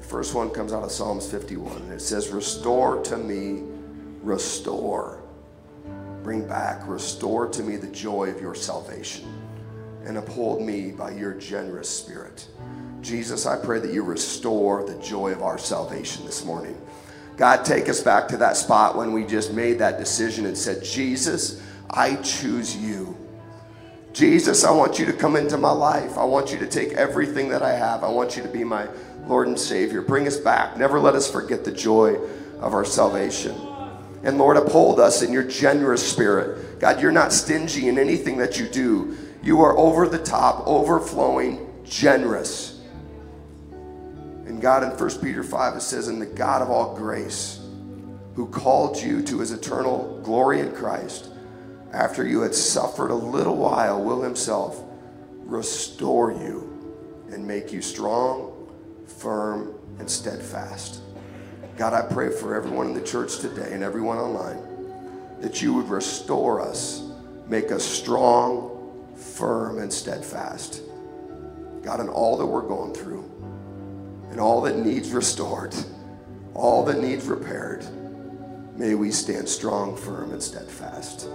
The 0.00 0.06
first 0.06 0.34
one 0.34 0.48
comes 0.48 0.72
out 0.72 0.84
of 0.84 0.90
Psalms 0.90 1.30
51, 1.30 1.82
and 1.82 1.92
it 1.92 2.00
says, 2.00 2.30
Restore 2.30 3.02
to 3.02 3.18
me, 3.18 3.64
restore. 4.22 5.17
Bring 6.28 6.46
back, 6.46 6.86
restore 6.86 7.48
to 7.48 7.62
me 7.62 7.76
the 7.76 7.86
joy 7.86 8.28
of 8.28 8.38
your 8.38 8.54
salvation, 8.54 9.24
and 10.04 10.18
uphold 10.18 10.60
me 10.60 10.90
by 10.90 11.12
your 11.12 11.32
generous 11.32 11.88
spirit. 11.88 12.46
Jesus, 13.00 13.46
I 13.46 13.56
pray 13.56 13.80
that 13.80 13.94
you 13.94 14.02
restore 14.02 14.84
the 14.84 14.98
joy 15.00 15.32
of 15.32 15.42
our 15.42 15.56
salvation 15.56 16.26
this 16.26 16.44
morning. 16.44 16.78
God, 17.38 17.64
take 17.64 17.88
us 17.88 18.02
back 18.02 18.28
to 18.28 18.36
that 18.36 18.58
spot 18.58 18.94
when 18.94 19.14
we 19.14 19.24
just 19.24 19.54
made 19.54 19.78
that 19.78 19.96
decision 19.96 20.44
and 20.44 20.54
said, 20.54 20.84
Jesus, 20.84 21.62
I 21.88 22.16
choose 22.16 22.76
you. 22.76 23.16
Jesus, 24.12 24.64
I 24.64 24.70
want 24.70 24.98
you 24.98 25.06
to 25.06 25.14
come 25.14 25.34
into 25.34 25.56
my 25.56 25.72
life. 25.72 26.18
I 26.18 26.24
want 26.24 26.52
you 26.52 26.58
to 26.58 26.66
take 26.66 26.92
everything 26.92 27.48
that 27.48 27.62
I 27.62 27.72
have. 27.72 28.04
I 28.04 28.10
want 28.10 28.36
you 28.36 28.42
to 28.42 28.50
be 28.50 28.64
my 28.64 28.86
Lord 29.24 29.48
and 29.48 29.58
Savior. 29.58 30.02
Bring 30.02 30.26
us 30.26 30.36
back. 30.36 30.76
Never 30.76 31.00
let 31.00 31.14
us 31.14 31.30
forget 31.30 31.64
the 31.64 31.72
joy 31.72 32.16
of 32.60 32.74
our 32.74 32.84
salvation. 32.84 33.54
And 34.22 34.38
Lord, 34.38 34.56
uphold 34.56 34.98
us 34.98 35.22
in 35.22 35.32
your 35.32 35.44
generous 35.44 36.06
spirit. 36.06 36.80
God, 36.80 37.00
you're 37.00 37.12
not 37.12 37.32
stingy 37.32 37.88
in 37.88 37.98
anything 37.98 38.38
that 38.38 38.58
you 38.58 38.66
do. 38.66 39.16
You 39.42 39.60
are 39.60 39.76
over 39.78 40.08
the 40.08 40.18
top, 40.18 40.66
overflowing, 40.66 41.68
generous. 41.84 42.80
And 44.46 44.60
God, 44.60 44.82
in 44.82 44.90
1 44.90 45.20
Peter 45.20 45.42
5, 45.42 45.76
it 45.76 45.80
says, 45.82 46.08
And 46.08 46.20
the 46.20 46.26
God 46.26 46.62
of 46.62 46.70
all 46.70 46.96
grace, 46.96 47.60
who 48.34 48.48
called 48.48 48.96
you 48.96 49.22
to 49.22 49.38
his 49.40 49.52
eternal 49.52 50.20
glory 50.24 50.60
in 50.60 50.72
Christ, 50.72 51.30
after 51.92 52.26
you 52.26 52.40
had 52.40 52.54
suffered 52.54 53.10
a 53.10 53.14
little 53.14 53.56
while, 53.56 54.02
will 54.02 54.22
himself 54.22 54.82
restore 55.44 56.32
you 56.32 56.64
and 57.30 57.46
make 57.46 57.72
you 57.72 57.80
strong, 57.80 58.68
firm, 59.06 59.74
and 59.98 60.10
steadfast. 60.10 61.00
God, 61.78 61.92
I 61.92 62.02
pray 62.02 62.28
for 62.28 62.56
everyone 62.56 62.88
in 62.88 62.94
the 62.94 63.00
church 63.00 63.38
today 63.38 63.68
and 63.72 63.84
everyone 63.84 64.18
online 64.18 64.58
that 65.40 65.62
you 65.62 65.72
would 65.74 65.88
restore 65.88 66.60
us, 66.60 67.08
make 67.46 67.70
us 67.70 67.84
strong, 67.84 69.14
firm, 69.14 69.78
and 69.78 69.92
steadfast. 69.92 70.82
God, 71.84 72.00
in 72.00 72.08
all 72.08 72.36
that 72.36 72.46
we're 72.46 72.66
going 72.66 72.92
through, 72.92 73.22
and 74.32 74.40
all 74.40 74.60
that 74.62 74.76
needs 74.76 75.12
restored, 75.12 75.72
all 76.52 76.84
that 76.84 77.00
needs 77.00 77.26
repaired, 77.26 77.86
may 78.76 78.96
we 78.96 79.12
stand 79.12 79.48
strong, 79.48 79.96
firm, 79.96 80.32
and 80.32 80.42
steadfast. 80.42 81.28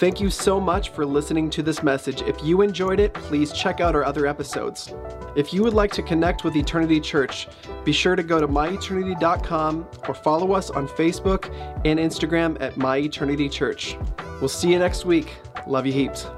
Thank 0.00 0.18
you 0.18 0.30
so 0.30 0.58
much 0.58 0.88
for 0.88 1.04
listening 1.04 1.50
to 1.50 1.62
this 1.62 1.82
message. 1.82 2.22
If 2.22 2.42
you 2.42 2.62
enjoyed 2.62 3.00
it, 3.00 3.12
please 3.12 3.52
check 3.52 3.82
out 3.82 3.94
our 3.94 4.02
other 4.02 4.26
episodes. 4.26 4.94
If 5.36 5.52
you 5.52 5.62
would 5.62 5.74
like 5.74 5.92
to 5.92 6.02
connect 6.02 6.42
with 6.42 6.56
Eternity 6.56 7.00
Church, 7.00 7.48
be 7.84 7.92
sure 7.92 8.16
to 8.16 8.22
go 8.22 8.40
to 8.40 8.48
myeternity.com 8.48 9.86
or 10.08 10.14
follow 10.14 10.52
us 10.52 10.70
on 10.70 10.88
Facebook 10.88 11.54
and 11.84 12.00
Instagram 12.00 12.56
at 12.62 12.78
My 12.78 12.96
Eternity 12.96 13.46
church. 13.50 13.98
We'll 14.40 14.48
see 14.48 14.72
you 14.72 14.78
next 14.78 15.04
week. 15.04 15.34
Love 15.66 15.84
you 15.84 15.92
heaps. 15.92 16.28